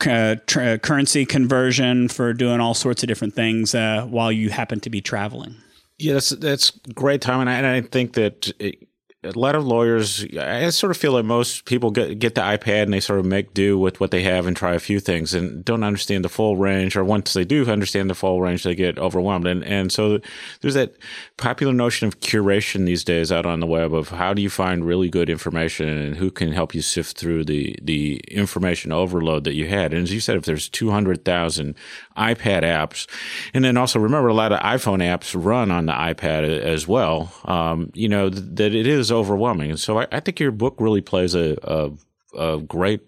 uh, 0.07 0.37
tr- 0.47 0.77
currency 0.77 1.25
conversion, 1.25 2.09
for 2.09 2.33
doing 2.33 2.61
all 2.61 2.75
sorts 2.75 3.03
of 3.03 3.09
different 3.09 3.35
things 3.35 3.75
uh, 3.75 4.07
while 4.09 4.33
you 4.33 4.51
happen 4.51 4.81
to 4.81 4.91
be 4.91 5.01
traveling. 5.01 5.57
Yeah, 5.99 6.15
that's 6.15 6.31
that's 6.31 6.71
great, 6.95 7.21
Tom, 7.21 7.41
and 7.41 7.51
I, 7.51 7.55
and 7.55 7.67
I 7.67 7.81
think 7.83 8.15
that 8.15 8.53
it, 8.59 8.89
a 9.25 9.39
lot 9.39 9.55
of 9.55 9.65
lawyers, 9.65 10.27
I 10.37 10.69
sort 10.71 10.91
of 10.91 10.97
feel 10.97 11.13
like 11.13 11.25
most 11.25 11.65
people 11.65 11.93
get, 11.93 12.19
get 12.19 12.35
the 12.35 12.41
iPad 12.41 12.85
and 12.85 12.93
they 12.93 12.99
sort 12.99 13.21
of 13.21 13.25
make 13.25 13.55
do 13.55 13.79
with 13.79 14.01
what 14.01 14.11
they 14.11 14.23
have 14.25 14.47
and 14.47 14.57
try 14.57 14.75
a 14.75 14.81
few 14.81 14.99
things 14.99 15.33
and 15.33 15.65
don't 15.65 15.85
understand 15.85 16.25
the 16.25 16.29
full 16.29 16.57
range. 16.57 16.97
Or 16.97 17.05
once 17.05 17.33
they 17.33 17.45
do 17.45 17.65
understand 17.71 18.11
the 18.11 18.17
full 18.17 18.41
range, 18.41 18.65
they 18.65 18.75
get 18.75 18.99
overwhelmed. 18.99 19.47
And, 19.47 19.63
and 19.65 19.93
so 19.93 20.19
there's 20.61 20.75
that 20.75 20.97
popular 21.37 21.73
notion 21.73 22.09
of 22.09 22.19
curation 22.19 22.85
these 22.85 23.05
days 23.05 23.31
out 23.31 23.47
on 23.47 23.61
the 23.61 23.67
web 23.67 23.95
of 23.95 24.09
how 24.09 24.35
do 24.35 24.43
you 24.43 24.51
find 24.51 24.85
really 24.85 25.09
good 25.09 25.31
information 25.31 25.89
and 25.89 26.17
who 26.17 26.31
can 26.31 26.51
help 26.51 26.75
you 26.75 26.83
sift 26.83 27.17
through 27.17 27.45
the, 27.45 27.77
the 27.81 28.17
information 28.29 28.91
overload 28.91 29.45
that 29.45 29.55
you 29.55 29.69
had. 29.69 29.93
And 29.95 30.03
as 30.03 30.13
you 30.13 30.21
said, 30.21 30.37
if 30.37 30.45
there's 30.47 30.69
200,000 30.69 31.77
iPad 32.17 32.63
apps, 32.63 33.07
and 33.55 33.65
then 33.65 33.77
also 33.77 33.99
remember 33.99 34.29
a 34.29 34.35
lot 34.35 34.53
of 34.53 34.61
iPhone 34.61 35.03
apps 35.03 35.35
run 35.37 35.71
on 35.71 35.87
the 35.87 35.93
iPad 35.93 36.45
as 36.61 36.87
well, 36.87 37.33
um, 37.45 37.91
you 37.95 38.09
know, 38.09 38.29
that 38.29 38.75
it 38.75 38.87
is 38.87 39.11
overwhelming. 39.11 39.71
And 39.71 39.81
so 39.81 40.01
I, 40.01 40.07
I 40.13 40.21
think 40.21 40.41
your 40.41 40.53
book 40.53 40.77
really 40.79 41.01
plays 41.01 41.35
a, 41.35 41.57
a, 41.63 41.91
a 42.39 42.61
great 42.61 43.01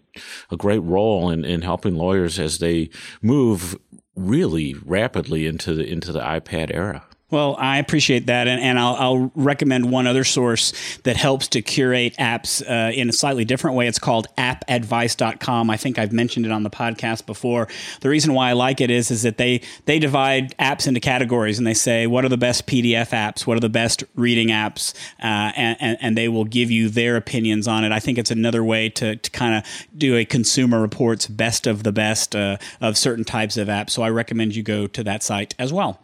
a 0.50 0.56
great 0.56 0.82
role 0.82 1.30
in, 1.30 1.44
in 1.44 1.62
helping 1.62 1.96
lawyers 1.96 2.38
as 2.38 2.58
they 2.58 2.88
move 3.20 3.76
really 4.14 4.74
rapidly 4.84 5.46
into 5.46 5.74
the 5.74 5.84
into 5.84 6.12
the 6.12 6.20
iPad 6.20 6.72
era. 6.72 7.04
Well, 7.35 7.57
I 7.59 7.79
appreciate 7.79 8.27
that, 8.27 8.47
and, 8.47 8.62
and 8.62 8.79
I'll, 8.79 8.94
I'll, 8.94 9.33
recommend 9.35 9.90
one 9.90 10.07
other 10.07 10.23
source 10.23 10.73
that 11.03 11.16
helps 11.16 11.49
to 11.49 11.62
curate 11.62 12.14
apps 12.16 12.62
uh, 12.62 12.92
in 12.92 13.09
a 13.09 13.12
slightly 13.12 13.44
different 13.44 13.77
way. 13.77 13.88
It's 13.88 13.99
called 13.99 14.29
AppAdvice.com. 14.38 15.68
I 15.68 15.77
think 15.77 15.99
I've 15.99 16.12
mentioned 16.12 16.47
it 16.47 16.53
on 16.53 16.62
the 16.62 16.70
podcast 16.70 17.27
before. 17.27 17.66
The 18.03 18.09
reason 18.09 18.35
why 18.35 18.51
I 18.51 18.53
like 18.53 18.81
it 18.81 18.88
is 18.88 19.11
is 19.11 19.23
that 19.23 19.37
they 19.37 19.62
they 19.87 19.99
divide 19.99 20.57
apps 20.59 20.87
into 20.87 21.01
categories, 21.01 21.59
and 21.59 21.66
they 21.66 21.75
say 21.75 22.07
what 22.07 22.25
are 22.25 22.29
the 22.29 22.37
best 22.37 22.68
PDF 22.68 23.11
apps, 23.11 23.49
what 23.49 23.57
are 23.57 23.61
the 23.61 23.68
best 23.68 24.05
reading 24.14 24.51
apps, 24.51 24.94
uh, 25.18 25.51
and, 25.57 25.77
and, 25.81 25.99
and 26.01 26.16
they 26.16 26.29
will 26.29 26.44
give 26.44 26.70
you 26.70 26.88
their 26.88 27.16
opinions 27.16 27.66
on 27.66 27.83
it. 27.83 27.90
I 27.90 27.99
think 27.99 28.16
it's 28.16 28.31
another 28.31 28.62
way 28.62 28.88
to, 28.90 29.16
to 29.16 29.31
kind 29.33 29.57
of 29.57 29.88
do 29.99 30.14
a 30.14 30.25
consumer 30.25 30.81
reports 30.81 31.27
best 31.27 31.66
of 31.66 31.83
the 31.83 31.90
best 31.90 32.37
uh, 32.37 32.59
of 32.81 32.97
certain 32.97 33.25
types 33.25 33.57
of 33.57 33.66
apps. 33.66 33.90
So 33.90 34.05
I 34.05 34.11
recommend 34.11 34.55
you 34.55 34.62
go 34.62 34.87
to 34.87 35.03
that 35.03 35.25
site 35.25 35.57
as 35.59 35.73
well. 35.73 36.01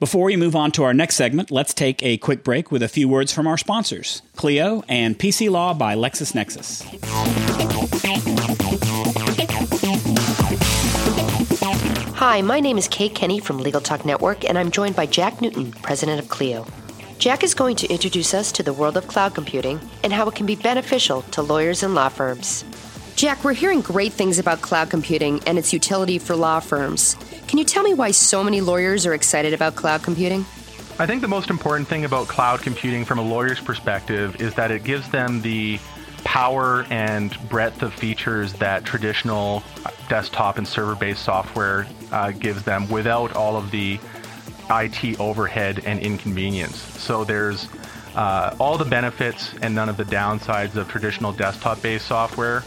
Before 0.00 0.24
we 0.24 0.36
move 0.36 0.56
on 0.56 0.72
to 0.72 0.82
our 0.82 0.92
next 0.92 1.14
segment, 1.14 1.52
let's 1.52 1.72
take 1.72 2.02
a 2.02 2.16
quick 2.16 2.42
break 2.42 2.72
with 2.72 2.82
a 2.82 2.88
few 2.88 3.08
words 3.08 3.32
from 3.32 3.46
our 3.46 3.56
sponsors 3.56 4.22
Clio 4.34 4.82
and 4.88 5.16
PC 5.16 5.48
Law 5.48 5.72
by 5.72 5.94
LexisNexis. 5.94 6.82
Hi, 12.16 12.42
my 12.42 12.58
name 12.58 12.76
is 12.76 12.88
Kate 12.88 13.14
Kenny 13.14 13.38
from 13.38 13.58
Legal 13.58 13.80
Talk 13.80 14.04
Network, 14.04 14.44
and 14.44 14.58
I'm 14.58 14.72
joined 14.72 14.96
by 14.96 15.06
Jack 15.06 15.40
Newton, 15.40 15.70
president 15.70 16.18
of 16.18 16.28
Clio. 16.28 16.66
Jack 17.18 17.44
is 17.44 17.54
going 17.54 17.76
to 17.76 17.86
introduce 17.88 18.34
us 18.34 18.50
to 18.50 18.64
the 18.64 18.72
world 18.72 18.96
of 18.96 19.06
cloud 19.06 19.34
computing 19.36 19.78
and 20.02 20.12
how 20.12 20.26
it 20.26 20.34
can 20.34 20.46
be 20.46 20.56
beneficial 20.56 21.22
to 21.22 21.40
lawyers 21.40 21.84
and 21.84 21.94
law 21.94 22.08
firms. 22.08 22.64
Jack, 23.14 23.44
we're 23.44 23.52
hearing 23.52 23.80
great 23.80 24.12
things 24.12 24.40
about 24.40 24.60
cloud 24.60 24.90
computing 24.90 25.40
and 25.46 25.56
its 25.56 25.72
utility 25.72 26.18
for 26.18 26.34
law 26.34 26.58
firms. 26.58 27.14
Can 27.54 27.60
you 27.60 27.64
tell 27.64 27.84
me 27.84 27.94
why 27.94 28.10
so 28.10 28.42
many 28.42 28.60
lawyers 28.60 29.06
are 29.06 29.14
excited 29.14 29.54
about 29.54 29.76
cloud 29.76 30.02
computing? 30.02 30.40
I 30.98 31.06
think 31.06 31.20
the 31.20 31.28
most 31.28 31.50
important 31.50 31.86
thing 31.86 32.04
about 32.04 32.26
cloud 32.26 32.62
computing 32.62 33.04
from 33.04 33.20
a 33.20 33.22
lawyer's 33.22 33.60
perspective 33.60 34.42
is 34.42 34.54
that 34.54 34.72
it 34.72 34.82
gives 34.82 35.08
them 35.10 35.40
the 35.40 35.78
power 36.24 36.84
and 36.90 37.32
breadth 37.48 37.82
of 37.82 37.94
features 37.94 38.54
that 38.54 38.84
traditional 38.84 39.62
desktop 40.08 40.58
and 40.58 40.66
server 40.66 40.96
based 40.96 41.22
software 41.22 41.86
uh, 42.10 42.32
gives 42.32 42.64
them 42.64 42.88
without 42.90 43.36
all 43.36 43.56
of 43.56 43.70
the 43.70 44.00
IT 44.68 45.20
overhead 45.20 45.80
and 45.84 46.00
inconvenience. 46.00 46.74
So 46.74 47.22
there's 47.22 47.68
uh, 48.16 48.56
all 48.58 48.78
the 48.78 48.84
benefits 48.84 49.54
and 49.62 49.76
none 49.76 49.88
of 49.88 49.96
the 49.96 50.04
downsides 50.04 50.74
of 50.74 50.88
traditional 50.88 51.32
desktop 51.32 51.80
based 51.82 52.06
software. 52.06 52.64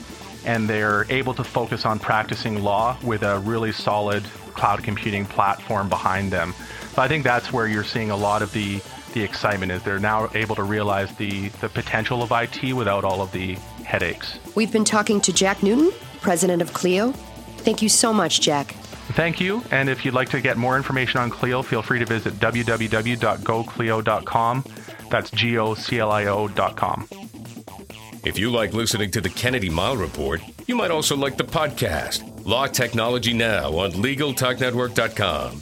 And 0.48 0.68
they're 0.68 1.06
able 1.12 1.36
to 1.36 1.44
focus 1.44 1.86
on 1.86 2.00
practicing 2.00 2.64
law 2.64 2.98
with 3.04 3.22
a 3.22 3.38
really 3.40 3.72
solid 3.72 4.24
cloud 4.56 4.84
computing 4.84 5.26
platform 5.26 5.90
behind 5.90 6.32
them. 6.32 6.56
So 6.94 7.04
I 7.04 7.08
think 7.08 7.24
that's 7.24 7.54
where 7.54 7.68
you're 7.68 7.84
seeing 7.84 8.10
a 8.10 8.18
lot 8.18 8.42
of 8.42 8.52
the 8.54 8.82
the 9.14 9.24
excitement 9.24 9.72
is 9.72 9.82
they're 9.84 10.00
now 10.00 10.30
able 10.34 10.56
to 10.56 10.64
realize 10.64 11.16
the 11.16 11.50
the 11.62 11.70
potential 11.70 12.24
of 12.24 12.32
IT 12.32 12.74
without 12.74 13.04
all 13.04 13.22
of 13.22 13.32
the 13.32 13.54
headaches. 13.84 14.40
We've 14.56 14.72
been 14.72 14.86
talking 14.86 15.22
to 15.22 15.34
Jack 15.34 15.64
Newton, 15.64 15.92
president 16.22 16.62
of 16.62 16.74
Clio. 16.74 17.14
Thank 17.58 17.82
you 17.82 17.90
so 17.90 18.14
much, 18.14 18.42
Jack. 18.42 18.76
Thank 19.14 19.40
you. 19.40 19.64
And 19.72 19.88
if 19.90 20.04
you'd 20.04 20.14
like 20.14 20.28
to 20.30 20.42
get 20.42 20.58
more 20.58 20.76
information 20.78 21.22
on 21.22 21.30
Clio, 21.30 21.62
feel 21.62 21.82
free 21.82 22.00
to 22.00 22.06
visit 22.06 22.34
www.goclio.com. 22.36 24.64
That's 25.10 25.32
G 25.32 25.58
O 25.58 25.74
C 25.74 26.00
L 26.00 26.12
I 26.12 26.26
O.com. 26.26 27.08
If 28.24 28.38
you 28.38 28.50
like 28.52 28.74
listening 28.74 29.12
to 29.12 29.22
the 29.22 29.30
Kennedy 29.30 29.70
Mighell 29.70 30.00
Report, 30.00 30.42
you 30.68 30.76
might 30.76 30.92
also 30.92 31.16
like 31.16 31.38
the 31.38 31.44
podcast, 31.44 32.46
Law 32.46 32.68
Technology 32.68 33.34
Now, 33.34 33.78
on 33.78 33.92
LegalTalkNetwork.com. 33.92 35.62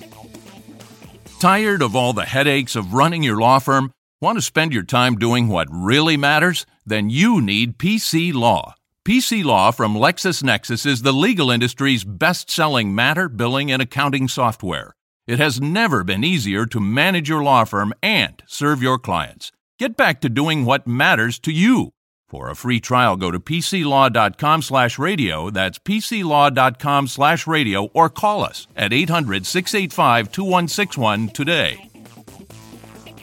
Tired 1.40 1.82
of 1.82 1.96
all 1.96 2.14
the 2.14 2.26
headaches 2.26 2.76
of 2.76 2.94
running 2.94 3.24
your 3.24 3.40
law 3.40 3.60
firm? 3.60 3.92
Want 4.22 4.38
to 4.38 4.42
spend 4.42 4.74
your 4.74 4.84
time 4.84 5.16
doing 5.16 5.48
what 5.48 5.68
really 5.70 6.18
matters? 6.18 6.66
Then 6.86 7.10
you 7.10 7.42
need 7.42 7.78
PC 7.78 8.34
Law. 8.34 8.76
PC 9.04 9.44
Law 9.44 9.72
from 9.72 9.94
LexisNexis 9.96 10.86
is 10.86 11.02
the 11.02 11.12
legal 11.12 11.52
industry's 11.52 12.04
best 12.04 12.50
selling 12.50 12.96
matter, 12.96 13.30
billing, 13.30 13.72
and 13.72 13.82
accounting 13.82 14.28
software. 14.28 14.94
It 15.28 15.40
has 15.40 15.60
never 15.60 16.04
been 16.04 16.24
easier 16.24 16.66
to 16.68 16.80
manage 16.80 17.28
your 17.28 17.44
law 17.44 17.66
firm 17.66 17.94
and 18.02 18.42
serve 18.48 18.82
your 18.82 18.98
clients. 18.98 19.52
Get 19.78 19.98
back 19.98 20.22
to 20.22 20.30
doing 20.30 20.66
what 20.66 20.88
matters 20.88 21.38
to 21.40 21.52
you. 21.52 21.92
For 22.28 22.50
a 22.50 22.56
free 22.56 22.80
trial, 22.80 23.18
go 23.18 23.30
to 23.30 23.40
pclaw.com 23.40 24.64
slash 24.64 24.98
radio. 24.98 25.52
That's 25.52 25.78
pclaw.com 25.78 27.08
slash 27.08 27.46
radio 27.46 27.86
or 27.94 28.10
call 28.10 28.44
us 28.44 28.68
at 28.76 28.92
800 28.92 29.46
685 29.46 30.32
2161 30.32 31.30
today. 31.30 31.90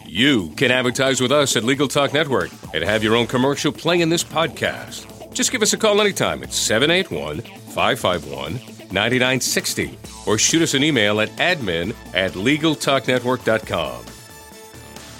You 0.06 0.50
can 0.56 0.70
advertise 0.70 1.20
with 1.20 1.32
us 1.32 1.56
at 1.56 1.64
Legal 1.64 1.88
Talk 1.88 2.12
Network 2.12 2.50
and 2.72 2.84
have 2.84 3.02
your 3.02 3.16
own 3.16 3.26
commercial 3.26 3.72
play 3.72 4.00
in 4.02 4.08
this 4.08 4.22
podcast. 4.22 5.08
Just 5.32 5.50
give 5.50 5.62
us 5.62 5.72
a 5.72 5.78
call 5.78 6.00
anytime 6.00 6.42
at 6.42 6.52
781 6.52 7.40
551 7.40 8.52
9960 8.92 9.98
or 10.26 10.38
shoot 10.38 10.62
us 10.62 10.74
an 10.74 10.84
email 10.84 11.20
at 11.20 11.30
admin 11.30 11.94
at 12.14 12.32
LegalTalkNetwork.com. 12.32 14.04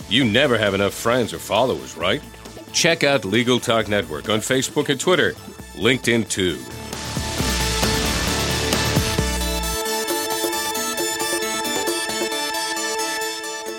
You 0.09 0.25
never 0.25 0.59
have 0.59 0.75
enough 0.75 0.93
friends 0.93 1.33
or 1.33 1.39
followers, 1.39 1.97
right? 1.97 2.23
Check 2.73 3.05
out 3.05 3.25
Legal 3.25 3.61
Talk 3.61 3.89
Network 3.89 4.29
on 4.29 4.41
Facebook 4.41 4.89
and 4.89 4.99
Twitter, 4.99 5.33
LinkedIn 5.75 6.29
too. 6.29 6.59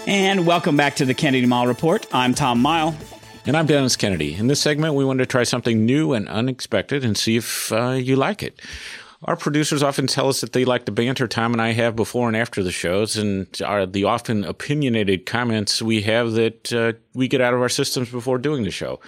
And 0.06 0.46
welcome 0.46 0.78
back 0.78 0.98
to 0.98 1.06
the 1.06 1.14
Kennedy 1.14 1.48
Mighell 1.48 1.68
Report. 1.68 2.06
I'm 2.14 2.34
Tom 2.34 2.62
Mighell. 2.62 2.96
And 3.46 3.58
I'm 3.58 3.66
Dennis 3.66 3.96
Kennedy. 3.96 4.36
In 4.36 4.48
this 4.48 4.62
segment, 4.62 4.94
we 4.96 5.04
wanted 5.04 5.24
to 5.24 5.26
try 5.26 5.44
something 5.44 5.86
new 5.86 6.14
and 6.14 6.30
unexpected 6.30 7.04
and 7.04 7.18
see 7.18 7.36
if 7.36 7.72
uh, 7.72 7.92
you 7.92 8.16
like 8.16 8.44
it. 8.44 8.62
Our 9.26 9.38
producers 9.38 9.82
often 9.82 10.08
tell 10.08 10.28
us 10.28 10.42
that 10.42 10.52
they 10.52 10.66
like 10.66 10.86
the 10.86 10.92
banter 10.92 11.28
Tom 11.28 11.54
and 11.54 11.62
I 11.62 11.72
have 11.72 11.96
before 11.96 12.28
and 12.28 12.36
after 12.36 12.62
the 12.62 12.72
shows, 12.72 13.16
and 13.16 13.48
are 13.66 13.86
the 13.86 14.04
often 14.04 14.44
opinionated 14.44 15.26
comments 15.26 15.82
we 15.82 16.02
have 16.02 16.34
that 16.34 16.74
uh, 16.74 16.94
we 17.14 17.28
get 17.28 17.40
out 17.40 17.54
of 17.54 17.62
our 17.62 17.70
systems 17.70 18.10
before 18.10 18.38
doing 18.38 18.64
the 18.64 18.72
show. 18.72 19.00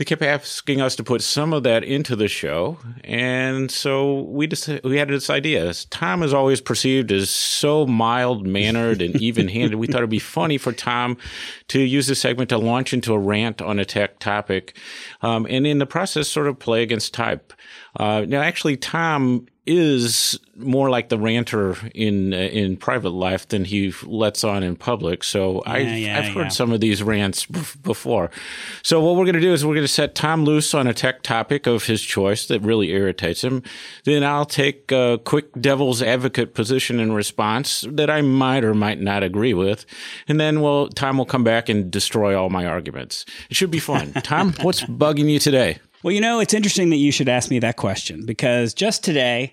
They 0.00 0.06
kept 0.06 0.22
asking 0.22 0.80
us 0.80 0.96
to 0.96 1.04
put 1.04 1.20
some 1.20 1.52
of 1.52 1.62
that 1.64 1.84
into 1.84 2.16
the 2.16 2.26
show, 2.26 2.78
and 3.04 3.70
so 3.70 4.22
we 4.22 4.46
just 4.46 4.66
we 4.82 4.96
had 4.96 5.08
this 5.08 5.28
idea. 5.28 5.74
Tom 5.90 6.22
is 6.22 6.32
always 6.32 6.62
perceived 6.62 7.12
as 7.12 7.28
so 7.28 7.86
mild 7.86 8.46
mannered 8.46 9.02
and 9.02 9.14
even 9.20 9.48
handed. 9.48 9.74
we 9.74 9.86
thought 9.86 9.98
it'd 9.98 10.08
be 10.08 10.18
funny 10.18 10.56
for 10.56 10.72
Tom 10.72 11.18
to 11.68 11.80
use 11.80 12.06
this 12.06 12.18
segment 12.18 12.48
to 12.48 12.56
launch 12.56 12.94
into 12.94 13.12
a 13.12 13.18
rant 13.18 13.60
on 13.60 13.78
a 13.78 13.84
tech 13.84 14.18
topic, 14.20 14.74
um, 15.20 15.46
and 15.50 15.66
in 15.66 15.76
the 15.76 15.84
process, 15.84 16.28
sort 16.28 16.46
of 16.46 16.58
play 16.58 16.82
against 16.82 17.12
type. 17.12 17.52
Uh, 17.94 18.24
now, 18.26 18.40
actually, 18.40 18.78
Tom 18.78 19.48
is 19.70 20.36
more 20.56 20.90
like 20.90 21.10
the 21.10 21.18
ranter 21.18 21.76
in 21.94 22.34
uh, 22.34 22.36
in 22.36 22.76
private 22.76 23.10
life 23.10 23.46
than 23.46 23.64
he 23.64 23.94
lets 24.02 24.42
on 24.42 24.64
in 24.64 24.74
public. 24.74 25.22
So 25.22 25.62
yeah, 25.64 25.72
I've, 25.72 25.98
yeah, 25.98 26.18
I've 26.18 26.34
heard 26.34 26.42
yeah. 26.42 26.48
some 26.48 26.72
of 26.72 26.80
these 26.80 27.04
rants 27.04 27.46
b- 27.46 27.60
before. 27.84 28.32
So 28.82 29.00
what 29.00 29.14
we're 29.14 29.26
going 29.26 29.36
to 29.36 29.40
do 29.40 29.52
is 29.52 29.64
we're 29.64 29.74
going 29.74 29.84
to 29.84 29.88
set 29.88 30.16
Tom 30.16 30.44
loose 30.44 30.74
on 30.74 30.88
a 30.88 30.92
tech 30.92 31.22
topic 31.22 31.68
of 31.68 31.84
his 31.84 32.02
choice 32.02 32.48
that 32.48 32.60
really 32.62 32.90
irritates 32.90 33.44
him. 33.44 33.62
Then 34.04 34.24
I'll 34.24 34.44
take 34.44 34.90
a 34.90 35.20
quick 35.24 35.52
devil's 35.60 36.02
advocate 36.02 36.52
position 36.52 36.98
in 36.98 37.12
response 37.12 37.84
that 37.88 38.10
I 38.10 38.22
might 38.22 38.64
or 38.64 38.74
might 38.74 39.00
not 39.00 39.22
agree 39.22 39.54
with, 39.54 39.86
and 40.26 40.40
then 40.40 40.62
well, 40.62 40.88
Tom 40.88 41.16
will 41.16 41.26
come 41.26 41.44
back 41.44 41.68
and 41.68 41.92
destroy 41.92 42.36
all 42.36 42.50
my 42.50 42.66
arguments. 42.66 43.24
It 43.48 43.56
should 43.56 43.70
be 43.70 43.78
fun. 43.78 44.12
Tom, 44.24 44.52
what's 44.62 44.82
bugging 44.82 45.30
you 45.30 45.38
today? 45.38 45.78
Well, 46.02 46.14
you 46.14 46.22
know, 46.22 46.40
it's 46.40 46.54
interesting 46.54 46.88
that 46.90 46.96
you 46.96 47.12
should 47.12 47.28
ask 47.28 47.50
me 47.50 47.58
that 47.58 47.76
question 47.76 48.24
because 48.24 48.72
just 48.72 49.04
today 49.04 49.52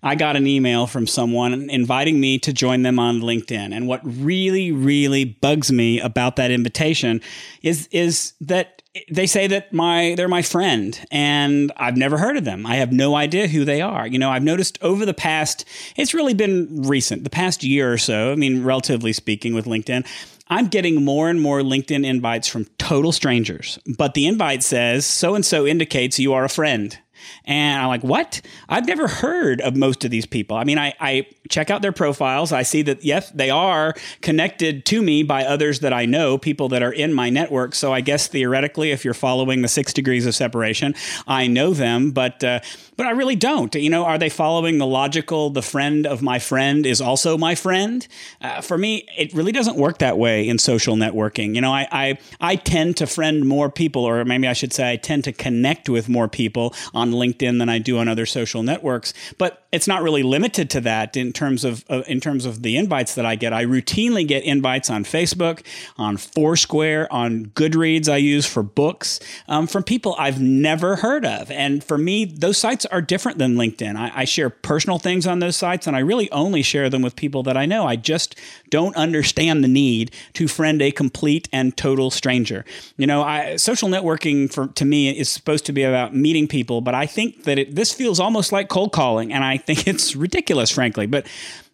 I 0.00 0.14
got 0.14 0.36
an 0.36 0.46
email 0.46 0.86
from 0.86 1.08
someone 1.08 1.68
inviting 1.68 2.20
me 2.20 2.38
to 2.40 2.52
join 2.52 2.82
them 2.82 3.00
on 3.00 3.20
LinkedIn. 3.20 3.74
And 3.74 3.88
what 3.88 4.00
really, 4.04 4.70
really 4.70 5.24
bugs 5.24 5.72
me 5.72 5.98
about 5.98 6.36
that 6.36 6.52
invitation 6.52 7.20
is 7.62 7.88
is 7.90 8.34
that 8.40 8.82
they 9.10 9.26
say 9.26 9.48
that 9.48 9.72
my 9.72 10.14
they're 10.16 10.28
my 10.28 10.42
friend 10.42 11.04
and 11.10 11.72
I've 11.76 11.96
never 11.96 12.16
heard 12.16 12.36
of 12.36 12.44
them. 12.44 12.64
I 12.64 12.76
have 12.76 12.92
no 12.92 13.16
idea 13.16 13.48
who 13.48 13.64
they 13.64 13.80
are. 13.80 14.06
You 14.06 14.20
know, 14.20 14.30
I've 14.30 14.44
noticed 14.44 14.78
over 14.80 15.04
the 15.04 15.14
past 15.14 15.64
it's 15.96 16.14
really 16.14 16.34
been 16.34 16.82
recent, 16.82 17.24
the 17.24 17.30
past 17.30 17.64
year 17.64 17.92
or 17.92 17.98
so, 17.98 18.30
I 18.30 18.36
mean 18.36 18.62
relatively 18.62 19.12
speaking 19.12 19.52
with 19.52 19.66
LinkedIn, 19.66 20.06
I'm 20.50 20.68
getting 20.68 21.04
more 21.04 21.28
and 21.28 21.40
more 21.40 21.60
LinkedIn 21.60 22.06
invites 22.06 22.48
from 22.48 22.66
total 22.78 23.12
strangers, 23.12 23.78
but 23.98 24.14
the 24.14 24.26
invite 24.26 24.62
says 24.62 25.04
so 25.04 25.34
and 25.34 25.44
so 25.44 25.66
indicates 25.66 26.18
you 26.18 26.32
are 26.32 26.44
a 26.44 26.48
friend. 26.48 26.98
And 27.44 27.80
I'm 27.80 27.88
like, 27.88 28.02
what? 28.02 28.40
I've 28.68 28.86
never 28.86 29.08
heard 29.08 29.60
of 29.60 29.76
most 29.76 30.04
of 30.04 30.10
these 30.10 30.26
people. 30.26 30.56
I 30.56 30.64
mean, 30.64 30.78
I, 30.78 30.94
I 31.00 31.26
check 31.48 31.70
out 31.70 31.82
their 31.82 31.92
profiles. 31.92 32.52
I 32.52 32.62
see 32.62 32.82
that, 32.82 33.04
yes, 33.04 33.30
they 33.30 33.50
are 33.50 33.94
connected 34.20 34.84
to 34.86 35.02
me 35.02 35.22
by 35.22 35.44
others 35.44 35.80
that 35.80 35.92
I 35.92 36.04
know, 36.04 36.38
people 36.38 36.68
that 36.70 36.82
are 36.82 36.92
in 36.92 37.12
my 37.14 37.30
network. 37.30 37.74
So 37.74 37.92
I 37.92 38.00
guess 38.00 38.28
theoretically, 38.28 38.90
if 38.90 39.04
you're 39.04 39.14
following 39.14 39.62
the 39.62 39.68
six 39.68 39.92
degrees 39.92 40.26
of 40.26 40.34
separation, 40.34 40.94
I 41.26 41.46
know 41.46 41.72
them, 41.72 42.10
but, 42.10 42.44
uh, 42.44 42.60
but 42.96 43.06
I 43.06 43.10
really 43.10 43.36
don't. 43.36 43.74
You 43.74 43.90
know, 43.90 44.04
are 44.04 44.18
they 44.18 44.28
following 44.28 44.78
the 44.78 44.86
logical, 44.86 45.50
the 45.50 45.62
friend 45.62 46.06
of 46.06 46.22
my 46.22 46.38
friend 46.38 46.84
is 46.84 47.00
also 47.00 47.38
my 47.38 47.54
friend? 47.54 48.06
Uh, 48.40 48.60
for 48.60 48.76
me, 48.76 49.06
it 49.16 49.32
really 49.32 49.52
doesn't 49.52 49.76
work 49.76 49.98
that 49.98 50.18
way 50.18 50.48
in 50.48 50.58
social 50.58 50.96
networking. 50.96 51.54
You 51.54 51.60
know, 51.60 51.72
I, 51.72 51.86
I, 51.90 52.18
I 52.40 52.56
tend 52.56 52.96
to 52.98 53.06
friend 53.06 53.46
more 53.46 53.70
people, 53.70 54.04
or 54.04 54.24
maybe 54.24 54.46
I 54.46 54.52
should 54.52 54.72
say 54.72 54.92
I 54.92 54.96
tend 54.96 55.24
to 55.24 55.32
connect 55.32 55.88
with 55.88 56.08
more 56.08 56.28
people 56.28 56.74
on 56.92 57.12
LinkedIn 57.18 57.58
than 57.58 57.68
I 57.68 57.78
do 57.78 57.98
on 57.98 58.08
other 58.08 58.26
social 58.26 58.62
networks. 58.62 59.12
But 59.36 59.66
it's 59.70 59.86
not 59.86 60.02
really 60.02 60.22
limited 60.22 60.70
to 60.70 60.80
that 60.80 61.16
in 61.16 61.32
terms 61.32 61.62
of 61.62 61.84
uh, 61.90 62.02
in 62.06 62.20
terms 62.20 62.46
of 62.46 62.62
the 62.62 62.76
invites 62.76 63.14
that 63.16 63.26
I 63.26 63.34
get. 63.34 63.52
I 63.52 63.66
routinely 63.66 64.26
get 64.26 64.42
invites 64.44 64.88
on 64.88 65.04
Facebook, 65.04 65.62
on 65.98 66.16
Foursquare, 66.16 67.12
on 67.12 67.46
Goodreads. 67.46 68.08
I 68.08 68.16
use 68.16 68.46
for 68.46 68.62
books 68.62 69.20
um, 69.46 69.66
from 69.66 69.82
people 69.82 70.14
I've 70.18 70.40
never 70.40 70.96
heard 70.96 71.26
of, 71.26 71.50
and 71.50 71.84
for 71.84 71.98
me, 71.98 72.24
those 72.24 72.56
sites 72.56 72.86
are 72.86 73.02
different 73.02 73.36
than 73.36 73.56
LinkedIn. 73.56 73.94
I, 73.94 74.10
I 74.14 74.24
share 74.24 74.48
personal 74.48 74.98
things 74.98 75.26
on 75.26 75.40
those 75.40 75.56
sites, 75.56 75.86
and 75.86 75.94
I 75.94 76.00
really 76.00 76.30
only 76.30 76.62
share 76.62 76.88
them 76.88 77.02
with 77.02 77.14
people 77.14 77.42
that 77.42 77.56
I 77.56 77.66
know. 77.66 77.86
I 77.86 77.96
just 77.96 78.36
don't 78.70 78.96
understand 78.96 79.62
the 79.62 79.68
need 79.68 80.12
to 80.34 80.48
friend 80.48 80.80
a 80.80 80.90
complete 80.90 81.46
and 81.52 81.76
total 81.76 82.10
stranger. 82.10 82.64
You 82.96 83.06
know, 83.06 83.22
I, 83.22 83.56
social 83.56 83.90
networking 83.90 84.50
for 84.50 84.68
to 84.68 84.86
me 84.86 85.10
is 85.10 85.28
supposed 85.28 85.66
to 85.66 85.72
be 85.72 85.82
about 85.82 86.14
meeting 86.14 86.48
people, 86.48 86.80
but 86.80 86.94
I 86.94 87.04
think 87.04 87.44
that 87.44 87.58
it, 87.58 87.74
this 87.74 87.92
feels 87.92 88.18
almost 88.18 88.50
like 88.50 88.70
cold 88.70 88.92
calling, 88.92 89.30
and 89.30 89.44
I 89.44 89.57
think 89.58 89.86
it's 89.86 90.16
ridiculous, 90.16 90.70
frankly. 90.70 91.06
But 91.06 91.26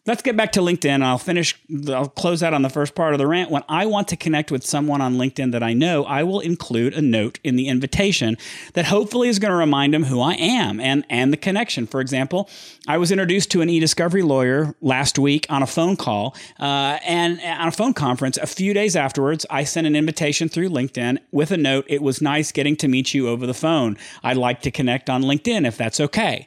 let's 0.07 0.21
get 0.21 0.37
back 0.37 0.53
to 0.53 0.61
LinkedIn. 0.61 1.03
I'll 1.03 1.19
finish, 1.19 1.59
I'll 1.89 2.09
close 2.09 2.43
out 2.43 2.53
on 2.53 2.61
the 2.63 2.69
first 2.69 2.95
part 2.95 3.15
of 3.15 3.19
the 3.19 3.27
rant. 3.27 3.51
When 3.51 3.65
I 3.69 3.87
want 3.87 4.09
to 4.09 4.17
connect 4.17 4.51
with 4.51 4.65
someone 4.65 5.01
on 5.01 5.15
LinkedIn 5.15 5.53
that 5.53 5.63
I 5.63 5.73
know, 5.73 6.05
I 6.05 6.25
will 6.25 6.41
include 6.41 6.93
a 6.93 7.01
note 7.01 7.39
in 7.43 7.57
the 7.57 7.69
invitation 7.69 8.37
that 8.75 8.85
hopefully 8.85 9.29
is 9.29 9.39
going 9.39 9.51
to 9.51 9.57
remind 9.57 9.95
them 9.95 10.05
who 10.05 10.21
I 10.21 10.35
am 10.35 10.79
and, 10.79 11.07
and 11.09 11.33
the 11.33 11.39
connection. 11.39 11.87
For 11.87 12.01
example, 12.01 12.51
I 12.87 12.99
was 12.99 13.11
introduced 13.11 13.51
to 13.53 13.63
an 13.63 13.71
e-discovery 13.71 14.23
lawyer 14.23 14.75
last 14.83 15.19
week 15.19 15.47
on 15.49 15.63
a 15.63 15.67
phone 15.67 15.97
call 15.97 16.37
uh, 16.61 16.99
and 17.07 17.41
on 17.41 17.69
a 17.69 17.73
phone 17.73 17.95
conference. 17.95 18.37
A 18.37 18.47
few 18.47 18.75
days 18.75 18.97
afterwards, 18.97 19.47
I 19.49 19.65
sent 19.65 19.87
an 19.87 19.97
invitation 19.97 20.51
through 20.51 20.69
LinkedIn 20.69 21.19
with 21.33 21.51
a 21.51 21.57
note. 21.57 21.87
It 21.89 22.03
was 22.03 22.21
nice 22.21 22.53
getting 22.53 22.77
to 22.77 22.89
meet 22.89 23.15
you 23.15 23.29
over 23.29 23.47
the 23.47 23.55
phone. 23.55 23.97
I'd 24.23 24.37
like 24.37 24.61
to 24.63 24.71
connect 24.71 25.09
on 25.09 25.23
LinkedIn 25.23 25.67
if 25.67 25.79
that's 25.79 25.99
okay. 25.99 26.47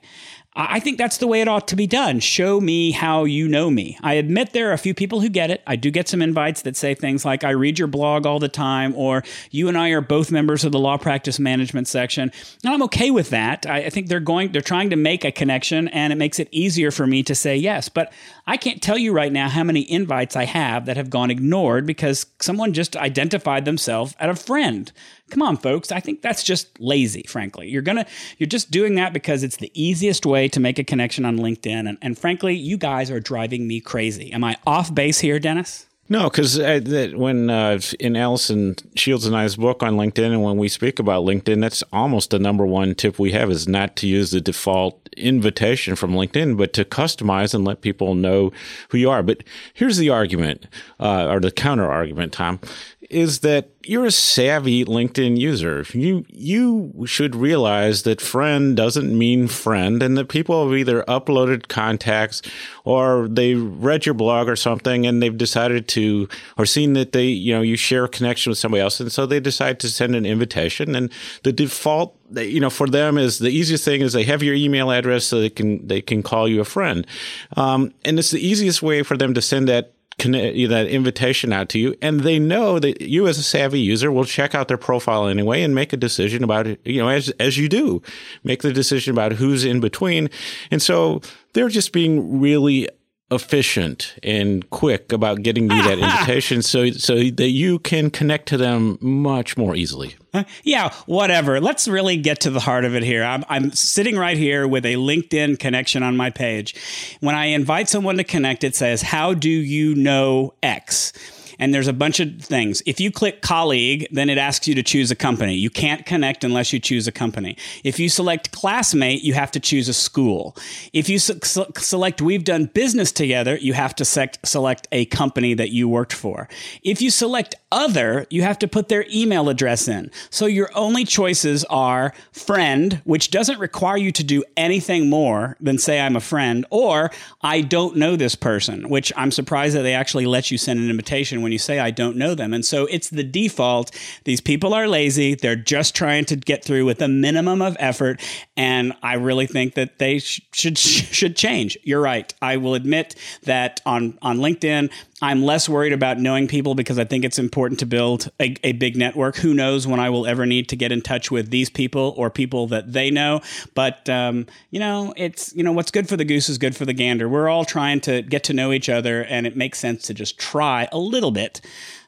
I 0.59 0.79
think 0.79 0.97
that's 0.97 1.17
the 1.17 1.27
way 1.27 1.41
it 1.41 1.47
ought 1.47 1.67
to 1.67 1.75
be 1.75 1.85
done. 1.85 2.19
Show 2.19 2.59
me 2.59 2.89
how 2.89 3.25
you 3.25 3.47
know 3.47 3.69
me. 3.69 3.95
I 4.01 4.15
admit 4.15 4.53
there 4.53 4.71
are 4.71 4.73
a 4.73 4.77
few 4.79 4.95
people 4.95 5.21
who 5.21 5.29
get 5.29 5.51
it. 5.51 5.61
I 5.67 5.75
do 5.75 5.91
get 5.91 6.07
some 6.07 6.19
invites 6.19 6.63
that 6.63 6.75
say 6.75 6.95
things 6.95 7.23
like, 7.23 7.43
I 7.43 7.51
read 7.51 7.77
your 7.77 7.87
blog 7.87 8.25
all 8.25 8.39
the 8.39 8.49
time, 8.49 8.95
or 8.95 9.23
you 9.51 9.67
and 9.67 9.77
I 9.77 9.89
are 9.89 10.01
both 10.01 10.31
members 10.31 10.65
of 10.65 10.71
the 10.71 10.79
law 10.79 10.97
practice 10.97 11.37
management 11.37 11.87
section. 11.87 12.31
And 12.63 12.73
I'm 12.73 12.81
okay 12.83 13.11
with 13.11 13.29
that. 13.29 13.67
I, 13.67 13.91
think 13.91 14.07
they're 14.07 14.19
going, 14.19 14.51
they're 14.51 14.61
trying 14.61 14.89
to 14.89 14.95
make 14.95 15.23
a 15.23 15.31
connection 15.31 15.89
and 15.89 16.11
it 16.11 16.15
makes 16.15 16.39
it 16.39 16.49
easier 16.51 16.89
for 16.89 17.05
me 17.05 17.21
to 17.21 17.35
say 17.35 17.55
yes. 17.55 17.87
But 17.87 18.11
I 18.47 18.57
can't 18.57 18.81
tell 18.81 18.97
you 18.97 19.13
right 19.13 19.31
now 19.31 19.49
how 19.49 19.63
many 19.63 19.89
invites 19.91 20.35
I 20.35 20.45
have 20.45 20.87
that 20.87 20.97
have 20.97 21.11
gone 21.11 21.29
ignored 21.29 21.85
because 21.85 22.25
someone 22.39 22.73
just 22.73 22.97
identified 22.97 23.65
themselves 23.65 24.15
as 24.19 24.39
a 24.39 24.43
friend. 24.43 24.91
Come 25.29 25.41
on, 25.41 25.57
folks. 25.57 25.91
I 25.91 25.99
think 25.99 26.21
that's 26.21 26.43
just 26.43 26.79
lazy, 26.79 27.23
frankly. 27.23 27.67
You're 27.67 27.81
gonna 27.81 28.05
you're 28.37 28.47
just 28.47 28.71
doing 28.71 28.95
that 28.95 29.13
because 29.13 29.43
it's 29.43 29.57
the 29.57 29.71
easiest 29.73 30.25
way 30.25 30.47
to 30.49 30.59
make 30.59 30.79
a 30.79 30.83
connection 30.83 31.25
on 31.25 31.37
LinkedIn. 31.37 31.87
And, 31.89 31.97
and 32.01 32.17
frankly, 32.17 32.55
you 32.55 32.77
guys 32.77 33.11
are 33.11 33.19
driving 33.19 33.67
me 33.67 33.81
crazy. 33.81 34.31
Am 34.31 34.43
I 34.43 34.55
off 34.65 34.93
base 34.93 35.19
here, 35.19 35.39
Dennis? 35.39 35.87
No, 36.09 36.29
because 36.29 36.57
uh, 36.57 37.11
when 37.15 37.49
uh, 37.49 37.81
in 37.99 38.15
Allison 38.15 38.75
Shields 38.95 39.25
and 39.25 39.35
I's 39.35 39.57
book 39.57 39.83
on 39.83 39.97
LinkedIn, 39.97 40.31
and 40.31 40.41
when 40.41 40.55
we 40.55 40.69
speak 40.69 40.99
about 40.99 41.25
LinkedIn, 41.25 41.59
that's 41.59 41.83
almost 41.91 42.29
the 42.29 42.39
number 42.39 42.65
one 42.65 42.95
tip 42.95 43.19
we 43.19 43.33
have 43.33 43.49
is 43.49 43.67
not 43.67 43.97
to 43.97 44.07
use 44.07 44.31
the 44.31 44.39
default 44.39 45.09
invitation 45.17 45.97
from 45.97 46.13
LinkedIn, 46.13 46.57
but 46.57 46.71
to 46.73 46.85
customize 46.85 47.53
and 47.53 47.65
let 47.65 47.81
people 47.81 48.15
know 48.15 48.53
who 48.89 48.97
you 48.97 49.09
are. 49.09 49.21
But 49.21 49.43
here's 49.73 49.97
the 49.97 50.09
argument, 50.09 50.67
uh, 50.97 51.27
or 51.27 51.41
the 51.41 51.51
counter 51.51 51.91
argument, 51.91 52.31
Tom, 52.31 52.61
is 53.09 53.39
that 53.39 53.69
you're 53.83 54.05
a 54.05 54.11
savvy 54.11 54.83
LinkedIn 54.83 55.37
user. 55.37 55.85
You 55.93 56.25
you 56.29 57.05
should 57.05 57.35
realize 57.35 58.03
that 58.03 58.19
friend 58.19 58.75
doesn't 58.75 59.17
mean 59.17 59.47
friend, 59.47 60.03
and 60.03 60.17
that 60.17 60.27
people 60.27 60.67
have 60.67 60.77
either 60.77 61.03
uploaded 61.03 61.67
contacts 61.67 62.41
or 62.83 63.27
they 63.29 63.55
read 63.55 64.05
your 64.05 64.15
blog 64.15 64.49
or 64.49 64.55
something, 64.55 65.05
and 65.05 65.21
they've 65.21 65.37
decided 65.37 65.87
to 65.89 66.27
or 66.57 66.65
seen 66.65 66.93
that 66.93 67.13
they 67.13 67.25
you 67.25 67.53
know 67.53 67.61
you 67.61 67.77
share 67.77 68.05
a 68.05 68.09
connection 68.09 68.49
with 68.49 68.57
somebody 68.57 68.81
else, 68.81 68.99
and 68.99 69.11
so 69.11 69.25
they 69.25 69.39
decide 69.39 69.79
to 69.79 69.89
send 69.89 70.15
an 70.15 70.25
invitation. 70.25 70.95
And 70.95 71.11
the 71.43 71.53
default 71.53 72.17
you 72.35 72.59
know 72.59 72.69
for 72.69 72.87
them 72.87 73.17
is 73.17 73.39
the 73.39 73.49
easiest 73.49 73.85
thing 73.85 74.01
is 74.01 74.13
they 74.13 74.23
have 74.23 74.43
your 74.43 74.55
email 74.55 74.91
address 74.91 75.25
so 75.25 75.39
they 75.39 75.49
can 75.49 75.85
they 75.87 76.01
can 76.01 76.23
call 76.23 76.47
you 76.47 76.59
a 76.59 76.65
friend, 76.65 77.07
um, 77.55 77.93
and 78.03 78.19
it's 78.19 78.31
the 78.31 78.45
easiest 78.45 78.81
way 78.81 79.03
for 79.03 79.15
them 79.15 79.33
to 79.33 79.41
send 79.41 79.69
that 79.69 79.93
that 80.17 80.87
invitation 80.89 81.53
out 81.53 81.69
to 81.69 81.79
you, 81.79 81.95
and 82.01 82.21
they 82.21 82.39
know 82.39 82.79
that 82.79 83.01
you, 83.01 83.27
as 83.27 83.37
a 83.37 83.43
savvy 83.43 83.79
user, 83.79 84.11
will 84.11 84.25
check 84.25 84.55
out 84.55 84.67
their 84.67 84.77
profile 84.77 85.27
anyway 85.27 85.61
and 85.61 85.75
make 85.75 85.93
a 85.93 85.97
decision 85.97 86.43
about 86.43 86.67
it. 86.67 86.79
You 86.83 87.01
know, 87.01 87.09
as 87.09 87.29
as 87.39 87.57
you 87.57 87.69
do, 87.69 88.01
make 88.43 88.61
the 88.61 88.73
decision 88.73 89.13
about 89.13 89.33
who's 89.33 89.63
in 89.63 89.79
between, 89.79 90.29
and 90.71 90.81
so 90.81 91.21
they're 91.53 91.69
just 91.69 91.93
being 91.93 92.39
really 92.39 92.89
efficient 93.29 94.15
and 94.23 94.69
quick 94.69 95.11
about 95.11 95.43
getting 95.43 95.63
you 95.63 95.83
that 95.83 95.99
invitation 95.99 96.61
so 96.61 96.89
so 96.91 97.15
that 97.15 97.49
you 97.49 97.79
can 97.79 98.09
connect 98.09 98.47
to 98.47 98.57
them 98.57 98.97
much 99.01 99.57
more 99.57 99.75
easily. 99.75 100.15
Yeah, 100.63 100.93
whatever. 101.05 101.59
Let's 101.59 101.87
really 101.87 102.17
get 102.17 102.41
to 102.41 102.49
the 102.49 102.59
heart 102.59 102.85
of 102.85 102.95
it 102.95 103.03
here. 103.03 103.23
I'm, 103.23 103.43
I'm 103.49 103.71
sitting 103.71 104.17
right 104.17 104.37
here 104.37 104.67
with 104.67 104.85
a 104.85 104.93
LinkedIn 104.93 105.57
connection 105.57 106.03
on 106.03 106.15
my 106.15 106.29
page. 106.29 106.75
When 107.21 107.33
I 107.33 107.47
invite 107.47 107.89
someone 107.89 108.17
to 108.17 108.23
connect, 108.23 108.63
it 108.63 108.75
says, 108.75 109.01
How 109.01 109.33
do 109.33 109.49
you 109.49 109.95
know 109.95 110.53
X? 110.61 111.13
And 111.59 111.73
there's 111.73 111.87
a 111.87 111.93
bunch 111.93 112.19
of 112.19 112.41
things. 112.41 112.81
If 112.85 112.99
you 112.99 113.11
click 113.11 113.41
colleague, 113.41 114.07
then 114.11 114.29
it 114.29 114.37
asks 114.37 114.67
you 114.67 114.75
to 114.75 114.83
choose 114.83 115.11
a 115.11 115.15
company. 115.15 115.55
You 115.55 115.69
can't 115.69 116.05
connect 116.05 116.43
unless 116.43 116.71
you 116.73 116.79
choose 116.79 117.07
a 117.07 117.11
company. 117.11 117.57
If 117.83 117.99
you 117.99 118.09
select 118.09 118.51
classmate, 118.51 119.23
you 119.23 119.33
have 119.33 119.51
to 119.51 119.59
choose 119.59 119.89
a 119.89 119.93
school. 119.93 120.55
If 120.93 121.09
you 121.09 121.19
select 121.19 122.21
we've 122.21 122.43
done 122.43 122.65
business 122.65 123.11
together, 123.11 123.57
you 123.57 123.73
have 123.73 123.95
to 123.95 124.05
select 124.05 124.87
a 124.91 125.05
company 125.05 125.53
that 125.53 125.71
you 125.71 125.87
worked 125.89 126.13
for. 126.13 126.47
If 126.83 127.01
you 127.01 127.09
select 127.09 127.55
other, 127.71 128.25
you 128.29 128.43
have 128.43 128.59
to 128.59 128.67
put 128.67 128.87
their 128.89 129.05
email 129.13 129.49
address 129.49 129.87
in. 129.87 130.11
So 130.29 130.45
your 130.45 130.69
only 130.75 131.03
choices 131.05 131.63
are 131.65 132.13
friend, 132.31 133.01
which 133.03 133.31
doesn't 133.31 133.59
require 133.59 133.97
you 133.97 134.11
to 134.13 134.23
do 134.23 134.43
anything 134.55 135.09
more 135.09 135.57
than 135.59 135.77
say 135.77 135.99
I'm 135.99 136.15
a 136.15 136.21
friend, 136.21 136.65
or 136.69 137.11
I 137.41 137.61
don't 137.61 137.97
know 137.97 138.15
this 138.15 138.35
person, 138.35 138.89
which 138.89 139.11
I'm 139.17 139.31
surprised 139.31 139.75
that 139.75 139.81
they 139.81 139.93
actually 139.93 140.25
let 140.25 140.51
you 140.51 140.57
send 140.57 140.79
an 140.79 140.89
invitation 140.89 141.41
when 141.47 141.53
you 141.53 141.57
say 141.59 141.79
I 141.79 141.91
don't 141.91 142.17
know 142.17 142.35
them. 142.35 142.53
And 142.53 142.65
so 142.65 142.87
it's 142.87 143.09
the 143.09 143.23
default. 143.23 143.91
These 144.25 144.41
people 144.41 144.73
are 144.73 144.85
lazy. 144.85 145.33
They're 145.33 145.55
just 145.55 145.95
trying 145.95 146.25
to 146.25 146.35
get 146.35 146.61
through 146.61 146.83
with 146.83 147.01
a 147.01 147.07
minimum 147.07 147.61
of 147.61 147.77
effort. 147.79 148.21
And 148.57 148.91
I 149.01 149.13
really 149.13 149.47
think 149.47 149.75
that 149.75 149.97
they 149.97 150.19
sh- 150.19 150.41
should 150.51 150.77
should 150.77 151.37
change. 151.37 151.77
You're 151.83 152.01
right. 152.01 152.33
I 152.41 152.57
will 152.57 152.73
admit 152.73 153.15
that 153.43 153.79
on 153.85 154.19
on 154.21 154.39
LinkedIn, 154.39 154.91
I'm 155.19 155.43
less 155.43 155.67
worried 155.67 155.93
about 155.93 156.19
knowing 156.19 156.47
people 156.47 156.75
because 156.75 156.99
I 156.99 157.03
think 157.03 157.25
it's 157.25 157.39
important 157.39 157.79
to 157.79 157.87
build 157.87 158.29
a, 158.39 158.55
a, 158.63 158.73
big 158.73 158.95
network. 158.95 159.37
Who 159.37 159.55
knows 159.55 159.87
when 159.87 159.99
I 159.99 160.11
will 160.11 160.27
ever 160.27 160.45
need 160.45 160.69
to 160.69 160.75
get 160.75 160.91
in 160.91 161.01
touch 161.01 161.31
with 161.31 161.49
these 161.49 161.71
people 161.71 162.13
or 162.17 162.29
people 162.29 162.67
that 162.67 162.93
they 162.93 163.09
know? 163.09 163.41
But 163.73 164.07
um, 164.09 164.45
you 164.69 164.79
know, 164.79 165.15
it's 165.17 165.55
you 165.55 165.63
know 165.63 165.71
what's 165.71 165.89
good 165.89 166.07
for 166.07 166.17
the 166.17 166.25
goose 166.25 166.49
is 166.49 166.59
good 166.59 166.75
for 166.75 166.85
the 166.85 166.93
gander. 166.93 167.27
We're 167.27 167.49
all 167.49 167.65
trying 167.65 167.99
to 168.01 168.21
get 168.21 168.43
to 168.45 168.53
know 168.53 168.71
each 168.71 168.89
other, 168.89 169.23
and 169.23 169.47
it 169.47 169.57
makes 169.57 169.79
sense 169.79 170.03
to 170.03 170.13
just 170.13 170.37
try 170.37 170.87
a 170.91 170.99
little 170.99 171.31
bit 171.31 171.36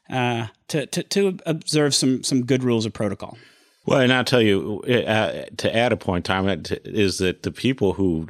uh, 0.09 0.47
to, 0.67 0.85
to 0.87 1.03
to 1.03 1.37
observe 1.45 1.93
some 1.93 2.23
some 2.23 2.45
good 2.45 2.63
rules 2.63 2.85
of 2.85 2.93
protocol. 2.93 3.37
Well, 3.85 4.01
and 4.01 4.13
I'll 4.13 4.23
tell 4.23 4.41
you 4.41 4.81
uh, 4.83 5.45
to 5.57 5.75
add 5.75 5.91
a 5.91 5.97
point, 5.97 6.25
Tom, 6.25 6.47
is 6.47 7.17
that 7.19 7.43
the 7.43 7.51
people 7.51 7.93
who 7.93 8.27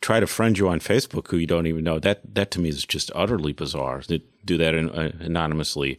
try 0.00 0.20
to 0.20 0.26
friend 0.26 0.56
you 0.56 0.68
on 0.68 0.80
Facebook 0.80 1.28
who 1.28 1.36
you 1.36 1.46
don't 1.46 1.66
even 1.66 1.84
know. 1.84 1.98
That 1.98 2.34
that 2.34 2.50
to 2.52 2.60
me 2.60 2.68
is 2.68 2.84
just 2.84 3.10
utterly 3.14 3.52
bizarre. 3.52 4.00
To 4.02 4.20
do 4.44 4.56
that 4.58 4.74
in, 4.74 4.90
uh, 4.90 5.12
anonymously. 5.20 5.98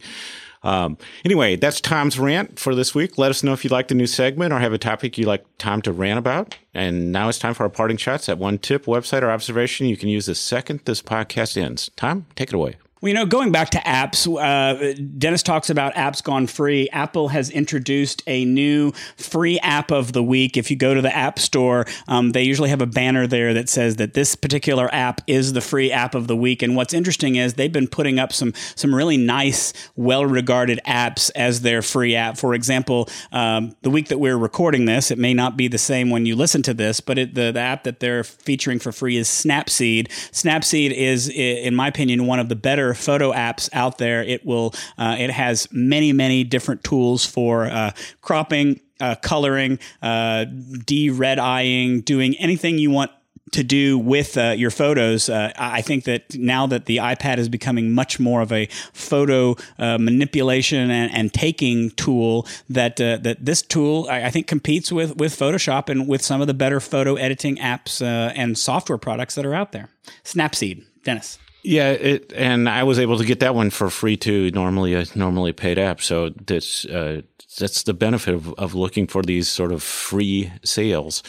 Um, 0.62 0.98
anyway, 1.24 1.54
that's 1.54 1.80
Tom's 1.80 2.18
rant 2.18 2.58
for 2.58 2.74
this 2.74 2.94
week. 2.94 3.16
Let 3.16 3.30
us 3.30 3.44
know 3.44 3.52
if 3.52 3.62
you 3.62 3.70
like 3.70 3.88
the 3.88 3.94
new 3.94 4.08
segment 4.08 4.52
or 4.52 4.58
have 4.58 4.72
a 4.72 4.78
topic 4.78 5.16
you'd 5.16 5.28
like 5.28 5.44
Tom 5.58 5.82
to 5.82 5.92
rant 5.92 6.18
about. 6.18 6.56
And 6.74 7.12
now 7.12 7.28
it's 7.28 7.38
time 7.38 7.54
for 7.54 7.62
our 7.62 7.68
parting 7.68 7.96
shots. 7.96 8.28
At 8.28 8.38
one 8.38 8.58
tip, 8.58 8.86
website, 8.86 9.22
or 9.22 9.30
observation 9.30 9.86
you 9.86 9.96
can 9.96 10.08
use 10.08 10.26
the 10.26 10.34
second 10.34 10.80
this 10.84 11.00
podcast 11.00 11.56
ends. 11.56 11.90
Tom, 11.96 12.26
take 12.34 12.48
it 12.48 12.54
away. 12.54 12.76
Well, 13.00 13.08
you 13.08 13.14
know, 13.14 13.26
going 13.26 13.52
back 13.52 13.70
to 13.70 13.78
apps, 13.78 14.26
uh, 14.26 14.94
Dennis 15.18 15.44
talks 15.44 15.70
about 15.70 15.94
apps 15.94 16.22
gone 16.22 16.48
free. 16.48 16.88
Apple 16.90 17.28
has 17.28 17.48
introduced 17.48 18.24
a 18.26 18.44
new 18.44 18.90
free 19.16 19.60
app 19.60 19.92
of 19.92 20.12
the 20.12 20.22
week. 20.22 20.56
If 20.56 20.68
you 20.68 20.76
go 20.76 20.94
to 20.94 21.00
the 21.00 21.14
App 21.14 21.38
Store, 21.38 21.86
um, 22.08 22.32
they 22.32 22.42
usually 22.42 22.70
have 22.70 22.82
a 22.82 22.86
banner 22.86 23.28
there 23.28 23.54
that 23.54 23.68
says 23.68 23.96
that 23.96 24.14
this 24.14 24.34
particular 24.34 24.92
app 24.92 25.20
is 25.28 25.52
the 25.52 25.60
free 25.60 25.92
app 25.92 26.16
of 26.16 26.26
the 26.26 26.34
week. 26.34 26.60
And 26.60 26.74
what's 26.74 26.92
interesting 26.92 27.36
is 27.36 27.54
they've 27.54 27.72
been 27.72 27.86
putting 27.86 28.18
up 28.18 28.32
some 28.32 28.52
some 28.74 28.92
really 28.92 29.16
nice, 29.16 29.72
well-regarded 29.94 30.80
apps 30.84 31.30
as 31.36 31.60
their 31.60 31.82
free 31.82 32.16
app. 32.16 32.36
For 32.36 32.52
example, 32.52 33.08
um, 33.30 33.76
the 33.82 33.90
week 33.90 34.08
that 34.08 34.18
we're 34.18 34.36
recording 34.36 34.86
this, 34.86 35.12
it 35.12 35.18
may 35.18 35.34
not 35.34 35.56
be 35.56 35.68
the 35.68 35.78
same 35.78 36.10
when 36.10 36.26
you 36.26 36.34
listen 36.34 36.62
to 36.64 36.74
this, 36.74 37.00
but 37.00 37.16
it, 37.16 37.34
the, 37.36 37.52
the 37.52 37.60
app 37.60 37.84
that 37.84 38.00
they're 38.00 38.24
featuring 38.24 38.80
for 38.80 38.90
free 38.90 39.16
is 39.16 39.28
Snapseed. 39.28 40.08
Snapseed 40.32 40.90
is, 40.90 41.28
in 41.28 41.76
my 41.76 41.86
opinion, 41.86 42.26
one 42.26 42.40
of 42.40 42.48
the 42.48 42.56
better 42.56 42.87
photo 42.94 43.32
apps 43.32 43.68
out 43.72 43.98
there. 43.98 44.22
It 44.22 44.44
will 44.44 44.74
uh, 44.96 45.16
it 45.18 45.30
has 45.30 45.68
many 45.72 46.12
many 46.12 46.44
different 46.44 46.84
tools 46.84 47.24
for 47.24 47.66
uh, 47.66 47.92
cropping, 48.20 48.80
uh, 49.00 49.16
coloring, 49.16 49.78
de 50.00 51.10
red 51.10 51.38
eyeing, 51.38 52.00
doing 52.00 52.36
anything 52.36 52.78
you 52.78 52.90
want 52.90 53.10
to 53.52 53.62
do 53.62 53.98
with 53.98 54.36
uh, 54.36 54.54
your 54.56 54.70
photos. 54.70 55.28
Uh, 55.28 55.52
I 55.56 55.82
think 55.82 56.04
that 56.04 56.34
now 56.36 56.66
that 56.66 56.86
the 56.86 56.98
iPad 56.98 57.38
is 57.38 57.48
becoming 57.48 57.92
much 57.92 58.20
more 58.20 58.40
of 58.40 58.52
a 58.52 58.66
photo 58.92 59.56
uh, 59.78 59.98
manipulation 59.98 60.90
and, 60.90 61.12
and, 61.12 61.32
taking 61.32 61.90
tool, 61.90 62.46
that 62.68 62.96
that 62.96 63.36
this 63.40 63.62
tool 63.62 64.06
I, 64.10 64.24
I, 64.24 64.30
think 64.30 64.46
competes 64.46 64.90
with 64.90 65.16
with 65.16 65.38
Photoshop 65.38 65.88
and 65.88 66.08
with 66.08 66.22
some 66.22 66.40
of 66.40 66.46
the 66.46 66.54
better 66.54 66.80
photo 66.80 67.14
editing 67.14 67.56
apps 67.56 68.02
and 68.02 68.56
software 68.56 68.98
products 68.98 69.34
that 69.34 69.46
are 69.46 69.54
out 69.54 69.72
there. 69.72 69.88
Snapseed, 70.24 70.84
Dennis. 71.04 71.38
Yeah, 71.62 71.90
it, 71.90 72.32
and 72.34 72.68
I 72.68 72.84
was 72.84 72.98
able 72.98 73.18
to 73.18 73.24
get 73.24 73.40
that 73.40 73.54
one 73.54 73.70
for 73.70 73.90
free 73.90 74.16
too. 74.16 74.50
Normally, 74.52 74.94
a 74.94 75.04
normally 75.14 75.52
paid 75.52 75.78
app, 75.78 76.00
so 76.00 76.30
that's 76.30 76.84
uh, 76.86 77.22
that's 77.58 77.82
the 77.82 77.94
benefit 77.94 78.34
of, 78.34 78.52
of 78.54 78.74
looking 78.74 79.06
for 79.06 79.22
these 79.22 79.48
sort 79.48 79.72
of 79.72 79.82
free 79.82 80.52
sales. 80.64 81.22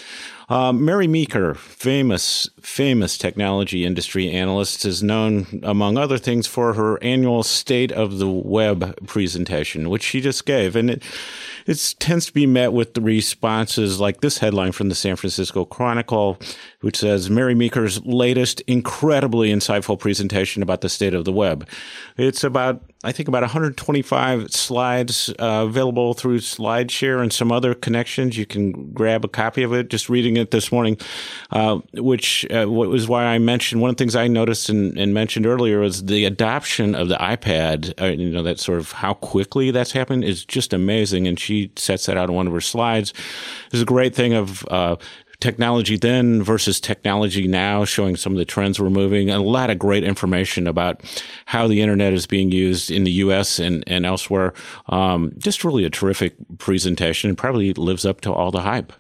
Um, 0.50 0.84
Mary 0.84 1.08
Meeker, 1.08 1.54
famous, 1.54 2.50
famous 2.60 3.20
technology 3.20 3.86
industry 3.86 4.32
analyst, 4.32 4.84
is 4.84 5.04
known, 5.04 5.46
among 5.62 5.96
other 5.96 6.18
things, 6.18 6.48
for 6.48 6.74
her 6.74 7.02
annual 7.04 7.44
State 7.44 7.92
of 7.92 8.18
the 8.18 8.28
Web 8.28 9.06
presentation, 9.06 9.92
which 9.92 10.02
she 10.02 10.22
just 10.22 10.48
gave. 10.48 10.76
And 10.76 10.90
it, 10.90 11.04
it 11.68 11.96
tends 12.00 12.26
to 12.26 12.34
be 12.34 12.48
met 12.48 12.74
with 12.74 12.96
the 12.96 13.02
responses 13.02 14.00
like 14.00 14.22
this 14.22 14.40
headline 14.40 14.72
from 14.72 14.90
the 14.90 14.96
San 14.96 15.16
Francisco 15.18 15.66
Chronicle, 15.66 16.40
which 16.82 16.98
says 16.98 17.30
Mary 17.30 17.56
Meeker's 17.56 18.04
latest 18.06 18.62
incredibly 18.62 19.50
insightful 19.50 20.00
presentation 20.00 20.64
about 20.64 20.82
the 20.82 20.90
state 20.90 21.14
of 21.14 21.26
the 21.26 21.32
web. 21.32 21.68
It's 22.18 22.44
about 22.44 22.84
I 23.02 23.14
think 23.14 23.30
about 23.30 23.44
125 23.44 24.52
slides 24.52 25.30
uh, 25.40 25.64
available 25.66 26.14
through 26.14 26.40
SlideShare 26.40 27.22
and 27.22 27.32
some 27.32 27.50
other 27.50 27.74
connections. 27.74 28.38
You 28.38 28.46
can 28.46 28.92
grab 28.92 29.24
a 29.24 29.30
copy 29.30 29.64
of 29.64 29.72
it. 29.72 29.90
Just 29.90 30.10
reading 30.10 30.36
it 30.36 30.52
this 30.52 30.70
morning, 30.70 30.98
uh, 31.52 31.80
which 31.94 32.46
uh, 32.52 32.70
was 32.70 33.08
why 33.08 33.24
I 33.24 33.40
mentioned 33.40 33.82
one 33.82 33.90
of 33.90 33.96
the 33.96 34.02
things 34.02 34.18
I 34.18 34.28
noticed 34.28 34.68
and, 34.68 34.98
and 34.98 35.14
mentioned 35.14 35.46
earlier 35.46 35.80
was 35.80 36.06
the 36.08 36.26
adoption 36.26 36.94
of 36.94 37.08
the 37.08 37.16
iPad. 37.16 37.94
Uh, 38.02 38.08
you 38.08 38.30
know 38.30 38.44
that 38.44 38.60
sort 38.60 38.80
of 38.80 38.92
how 38.92 39.14
quickly 39.14 39.72
that's 39.72 39.94
happened 39.94 40.26
is 40.26 40.44
just 40.44 40.74
amazing. 40.74 41.26
And 41.26 41.40
she 41.40 41.72
sets 41.78 42.06
that 42.08 42.18
out 42.18 42.30
on 42.30 42.36
one 42.36 42.48
of 42.48 42.54
her 42.54 42.60
slides. 42.60 43.14
There's 43.72 43.82
a 43.82 43.86
great 43.86 44.14
thing 44.14 44.34
of 44.34 44.66
uh, 44.70 44.98
technology 45.40 45.98
then 45.98 46.44
versus 46.44 46.80
technology 46.80 47.48
now, 47.48 47.86
showing 47.86 48.16
some 48.16 48.34
of 48.34 48.38
the 48.38 48.46
trends 48.46 48.80
we're 48.80 48.90
moving, 48.90 49.30
a 49.30 49.40
lot 49.40 49.70
of 49.70 49.80
great 49.80 50.04
information 50.04 50.68
about 50.68 51.02
how 51.46 51.68
the 51.68 51.82
internet 51.82 52.14
is 52.14 52.28
being 52.28 52.52
used 52.52 52.92
in 52.92 53.04
the 53.06 53.12
U.S. 53.12 53.60
and, 53.60 53.84
and 53.88 54.06
elsewhere. 54.06 54.54
Um, 54.88 55.32
just 55.38 55.64
really 55.64 55.86
a 55.86 55.90
terrific 55.90 56.36
presentation 56.58 57.30
and 57.30 57.38
probably 57.38 57.74
lives 57.74 58.06
up 58.06 58.22
to 58.22 58.34
all 58.34 58.52
the 58.52 58.62
hype. 58.62 58.92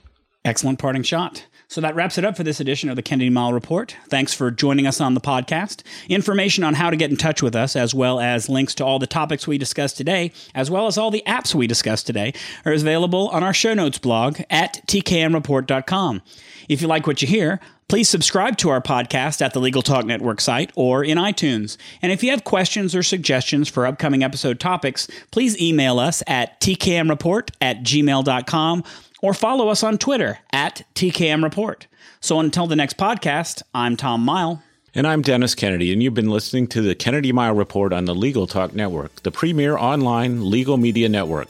Excellent 0.46 0.80
parting 0.80 1.04
shot. 1.04 1.46
So 1.70 1.82
that 1.82 1.93
wraps 1.93 2.17
it 2.17 2.26
up 2.26 2.36
for 2.36 2.41
this 2.41 2.59
edition 2.59 2.89
of 2.89 2.95
the 2.95 3.03
Kennedy 3.03 3.30
Mighell 3.30 3.53
Report. 3.53 3.95
Thanks 4.07 4.34
for 4.34 4.49
joining 4.49 4.88
us 4.88 4.99
on 4.99 5.13
the 5.13 5.22
podcast. 5.22 5.84
Information 6.09 6.63
on 6.63 6.74
how 6.74 6.89
to 6.89 6.95
get 6.95 7.11
in 7.11 7.15
touch 7.15 7.43
with 7.43 7.55
us, 7.55 7.76
as 7.76 7.93
well 7.93 8.20
as 8.20 8.49
links 8.49 8.74
to 8.76 8.86
all 8.86 8.97
the 8.97 9.05
topics 9.05 9.45
we 9.45 9.59
discussed 9.59 9.95
today, 9.95 10.32
as 10.55 10.72
well 10.72 10.88
as 10.88 10.97
all 10.97 11.11
the 11.11 11.22
apps 11.28 11.53
we 11.53 11.67
discussed 11.67 12.07
today, 12.07 12.34
are 12.65 12.74
available 12.74 13.28
on 13.28 13.43
our 13.43 13.53
show 13.53 13.76
notes 13.76 13.99
blog 13.99 14.41
at 14.49 14.82
tkmreport.com. 14.88 16.24
If 16.67 16.82
you 16.82 16.88
like 16.88 17.05
what 17.05 17.22
you 17.22 17.28
hear, 17.28 17.59
Please 17.89 18.07
subscribe 18.07 18.55
to 18.57 18.70
our 18.70 18.82
podcast 18.82 19.41
at 19.41 19.53
the 19.53 19.59
Legal 19.59 19.82
Talk 19.82 20.05
Network 20.05 20.39
site 20.41 20.72
or 20.76 21.03
in 21.03 21.17
iTunes. 21.17 21.76
And 22.03 22.11
if 22.11 22.24
you 22.24 22.30
have 22.30 22.43
questions 22.43 22.93
or 22.93 23.01
suggestions 23.01 23.67
for 23.67 23.88
upcoming 23.88 24.24
episode 24.24 24.59
topics, 24.59 25.07
please 25.32 25.59
email 25.59 25.97
us 25.97 26.22
at 26.28 26.61
tkmreport 26.61 27.49
at 27.59 27.82
gmail.com 27.82 28.84
or 29.22 29.34
follow 29.34 29.70
us 29.70 29.84
on 29.84 29.97
Twitter 29.97 30.39
at 30.51 30.84
TKM 30.95 31.43
Report. 31.43 31.88
So 32.22 32.39
until 32.39 32.67
the 32.67 32.76
next 32.76 32.97
podcast, 32.97 33.61
I'm 33.74 33.97
Tom 33.97 34.26
Mighell. 34.26 34.61
And 34.95 35.05
I'm 35.05 35.22
Dennis 35.22 35.53
Kennedy, 35.53 35.93
and 35.93 36.01
you've 36.01 36.15
been 36.15 36.32
listening 36.32 36.67
to 36.67 36.82
the 36.82 36.95
Kennedy 36.95 37.32
Mighell 37.32 37.57
Report 37.57 37.93
on 37.93 38.05
the 38.05 38.15
Legal 38.15 38.47
Talk 38.47 38.74
Network, 38.74 39.22
the 39.24 39.32
premier 39.32 39.78
online 39.78 40.49
legal 40.49 40.78
media 40.78 41.07
network. 41.07 41.47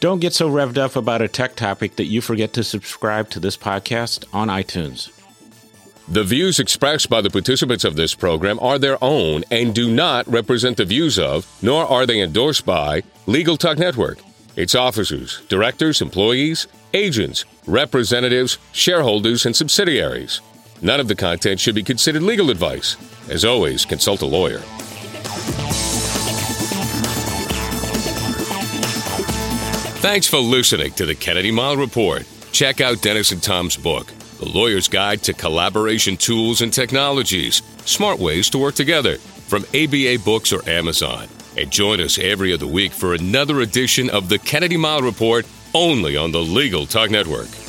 Don't 0.00 0.20
get 0.20 0.32
so 0.32 0.48
revved 0.48 0.78
up 0.78 0.96
about 0.96 1.22
a 1.22 1.28
tech 1.28 1.54
topic 1.54 1.96
that 1.96 2.06
you 2.06 2.20
forget 2.20 2.52
to 2.54 2.64
subscribe 2.64 3.30
to 3.30 3.40
this 3.40 3.56
podcast 3.56 4.24
on 4.32 4.48
iTunes. 4.48 5.10
The 6.10 6.24
views 6.24 6.58
expressed 6.58 7.10
by 7.10 7.20
the 7.20 7.28
participants 7.28 7.84
of 7.84 7.96
this 7.96 8.14
program 8.14 8.58
are 8.60 8.78
their 8.78 8.96
own 9.04 9.44
and 9.50 9.74
do 9.74 9.90
not 9.90 10.26
represent 10.26 10.78
the 10.78 10.86
views 10.86 11.18
of, 11.18 11.46
nor 11.60 11.84
are 11.84 12.06
they 12.06 12.22
endorsed 12.22 12.64
by, 12.64 13.02
Legal 13.26 13.58
Talk 13.58 13.76
Network, 13.76 14.18
its 14.56 14.74
officers, 14.74 15.42
directors, 15.48 16.00
employees, 16.00 16.66
agents, 16.94 17.44
representatives, 17.66 18.58
shareholders, 18.72 19.46
and 19.46 19.54
subsidiaries. 19.54 20.40
None 20.80 21.00
of 21.00 21.08
the 21.08 21.14
content 21.14 21.60
should 21.60 21.74
be 21.74 21.82
considered 21.82 22.22
legal 22.22 22.50
advice. 22.50 22.96
As 23.28 23.44
always, 23.44 23.84
consult 23.84 24.22
a 24.22 24.26
lawyer. 24.26 24.62
Thanks 30.00 30.28
for 30.28 30.38
listening 30.38 30.92
to 30.92 31.06
the 31.06 31.14
Kennedy 31.14 31.50
Mighell 31.50 31.76
Report. 31.76 32.24
Check 32.52 32.80
out 32.80 33.02
Dennis 33.02 33.32
and 33.32 33.42
Tom's 33.42 33.76
book, 33.76 34.06
The 34.38 34.48
Lawyer's 34.48 34.88
Guide 34.88 35.22
to 35.24 35.32
Collaboration 35.32 36.16
Tools 36.16 36.62
and 36.62 36.72
Technologies 36.72 37.62
Smart 37.84 38.18
Ways 38.18 38.48
to 38.50 38.58
Work 38.58 38.74
Together, 38.76 39.16
from 39.18 39.64
ABA 39.74 40.18
Books 40.24 40.52
or 40.52 40.66
Amazon. 40.68 41.26
And 41.56 41.70
join 41.70 42.00
us 42.00 42.18
every 42.18 42.52
other 42.52 42.66
week 42.66 42.92
for 42.92 43.14
another 43.14 43.60
edition 43.60 44.08
of 44.10 44.28
the 44.28 44.38
Kennedy 44.38 44.76
Mighell 44.76 45.02
Report 45.02 45.46
only 45.74 46.16
on 46.16 46.32
the 46.32 46.40
Legal 46.40 46.86
Talk 46.86 47.10
Network. 47.10 47.67